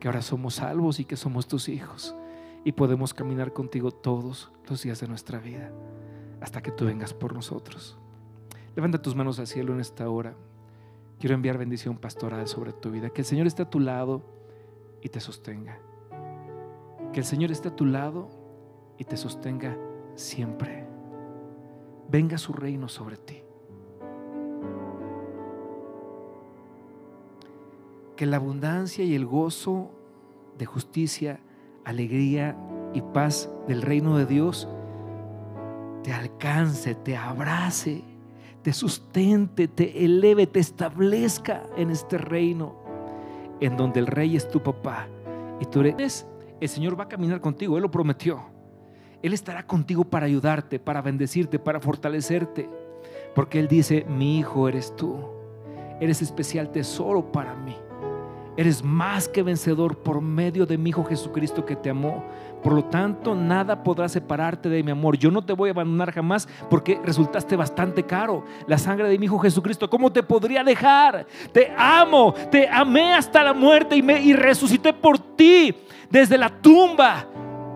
que 0.00 0.08
ahora 0.08 0.22
somos 0.22 0.56
salvos 0.56 1.00
y 1.00 1.04
que 1.04 1.16
somos 1.16 1.46
tus 1.46 1.68
hijos. 1.68 2.14
Y 2.64 2.72
podemos 2.72 3.14
caminar 3.14 3.52
contigo 3.52 3.90
todos 3.90 4.52
los 4.68 4.82
días 4.82 5.00
de 5.00 5.08
nuestra 5.08 5.38
vida. 5.38 5.70
Hasta 6.40 6.62
que 6.62 6.72
tú 6.72 6.86
vengas 6.86 7.14
por 7.14 7.32
nosotros. 7.32 7.98
Levanta 8.74 9.00
tus 9.00 9.14
manos 9.14 9.38
al 9.38 9.46
cielo 9.46 9.72
en 9.72 9.80
esta 9.80 10.08
hora. 10.08 10.34
Quiero 11.20 11.34
enviar 11.34 11.58
bendición 11.58 11.96
pastoral 11.96 12.46
sobre 12.48 12.72
tu 12.72 12.90
vida. 12.90 13.10
Que 13.10 13.22
el 13.22 13.26
Señor 13.26 13.46
esté 13.46 13.62
a 13.62 13.70
tu 13.70 13.80
lado 13.80 14.22
y 15.00 15.08
te 15.08 15.20
sostenga. 15.20 15.78
Que 17.14 17.20
el 17.20 17.26
Señor 17.26 17.52
esté 17.52 17.68
a 17.68 17.76
tu 17.76 17.86
lado 17.86 18.28
y 18.98 19.04
te 19.04 19.16
sostenga 19.16 19.78
siempre. 20.16 20.84
Venga 22.08 22.38
su 22.38 22.52
reino 22.52 22.88
sobre 22.88 23.16
ti. 23.16 23.40
Que 28.16 28.26
la 28.26 28.38
abundancia 28.38 29.04
y 29.04 29.14
el 29.14 29.26
gozo 29.26 29.92
de 30.58 30.66
justicia, 30.66 31.38
alegría 31.84 32.56
y 32.94 33.00
paz 33.00 33.48
del 33.68 33.82
reino 33.82 34.18
de 34.18 34.26
Dios 34.26 34.68
te 36.02 36.12
alcance, 36.12 36.96
te 36.96 37.16
abrace, 37.16 38.02
te 38.62 38.72
sustente, 38.72 39.68
te 39.68 40.04
eleve, 40.04 40.48
te 40.48 40.58
establezca 40.58 41.62
en 41.76 41.90
este 41.90 42.18
reino 42.18 42.74
en 43.60 43.76
donde 43.76 44.00
el 44.00 44.08
rey 44.08 44.34
es 44.34 44.50
tu 44.50 44.60
papá 44.60 45.06
y 45.60 45.66
tú 45.66 45.80
eres 45.80 46.26
el 46.60 46.68
Señor 46.68 46.98
va 46.98 47.04
a 47.04 47.08
caminar 47.08 47.40
contigo, 47.40 47.76
Él 47.76 47.82
lo 47.82 47.90
prometió. 47.90 48.40
Él 49.22 49.32
estará 49.32 49.66
contigo 49.66 50.04
para 50.04 50.26
ayudarte, 50.26 50.78
para 50.78 51.00
bendecirte, 51.00 51.58
para 51.58 51.80
fortalecerte. 51.80 52.68
Porque 53.34 53.58
Él 53.58 53.68
dice, 53.68 54.04
mi 54.08 54.38
hijo 54.38 54.68
eres 54.68 54.94
tú. 54.96 55.16
Eres 56.00 56.20
especial 56.20 56.70
tesoro 56.70 57.32
para 57.32 57.54
mí. 57.54 57.74
Eres 58.56 58.84
más 58.84 59.26
que 59.26 59.42
vencedor 59.42 59.98
por 59.98 60.20
medio 60.20 60.64
de 60.66 60.78
mi 60.78 60.90
Hijo 60.90 61.04
Jesucristo 61.04 61.64
que 61.64 61.74
te 61.74 61.90
amó. 61.90 62.24
Por 62.64 62.72
lo 62.72 62.84
tanto, 62.84 63.34
nada 63.34 63.82
podrá 63.82 64.08
separarte 64.08 64.70
de 64.70 64.82
mi 64.82 64.90
amor. 64.90 65.18
Yo 65.18 65.30
no 65.30 65.44
te 65.44 65.52
voy 65.52 65.68
a 65.68 65.72
abandonar 65.72 66.10
jamás 66.10 66.48
porque 66.70 66.98
resultaste 67.04 67.56
bastante 67.56 68.04
caro. 68.04 68.42
La 68.66 68.78
sangre 68.78 69.06
de 69.10 69.18
mi 69.18 69.26
Hijo 69.26 69.38
Jesucristo, 69.38 69.90
¿cómo 69.90 70.10
te 70.10 70.22
podría 70.22 70.64
dejar? 70.64 71.26
Te 71.52 71.74
amo, 71.76 72.32
te 72.50 72.66
amé 72.66 73.12
hasta 73.12 73.44
la 73.44 73.52
muerte 73.52 73.96
y, 73.96 74.02
me, 74.02 74.32
resucité 74.32 74.94
por 74.94 75.18
ti 75.18 75.76
desde 76.08 76.38
la 76.38 76.48
tumba. 76.48 77.26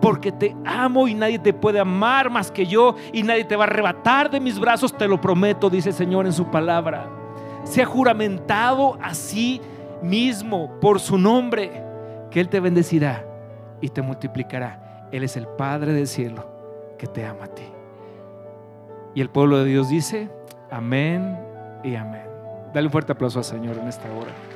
Porque 0.01 0.31
te 0.31 0.55
amo 0.65 1.07
y 1.07 1.13
nadie 1.13 1.37
te 1.37 1.53
puede 1.53 1.79
amar 1.79 2.31
más 2.31 2.49
que 2.49 2.65
yo 2.65 2.95
y 3.13 3.21
nadie 3.21 3.43
te 3.43 3.55
va 3.55 3.65
a 3.65 3.67
arrebatar 3.67 4.31
de 4.31 4.39
mis 4.39 4.57
brazos, 4.57 4.97
te 4.97 5.07
lo 5.07 5.21
prometo, 5.21 5.69
dice 5.69 5.89
el 5.89 5.95
Señor 5.95 6.25
en 6.25 6.33
su 6.33 6.49
palabra. 6.49 7.07
Se 7.63 7.83
ha 7.83 7.85
juramentado 7.85 8.97
así 9.03 9.61
mismo 10.01 10.79
por 10.81 10.99
su 10.99 11.19
nombre, 11.19 11.83
que 12.31 12.39
Él 12.39 12.49
te 12.49 12.59
bendecirá 12.59 13.28
y 13.81 13.89
te 13.89 14.01
multiplicará. 14.01 15.07
Él 15.11 15.23
es 15.23 15.37
el 15.37 15.47
Padre 15.47 15.93
del 15.93 16.07
cielo 16.07 16.45
que 16.97 17.07
te 17.07 17.25
ama 17.25 17.45
a 17.45 17.47
ti. 17.47 17.63
Y 19.15 19.21
el 19.21 19.29
pueblo 19.29 19.57
de 19.57 19.65
Dios 19.65 19.89
dice, 19.89 20.29
amén 20.69 21.37
y 21.83 21.95
amén. 21.95 22.27
Dale 22.73 22.87
un 22.87 22.91
fuerte 22.91 23.11
aplauso 23.11 23.39
al 23.39 23.45
Señor 23.45 23.77
en 23.77 23.87
esta 23.87 24.11
hora. 24.13 24.31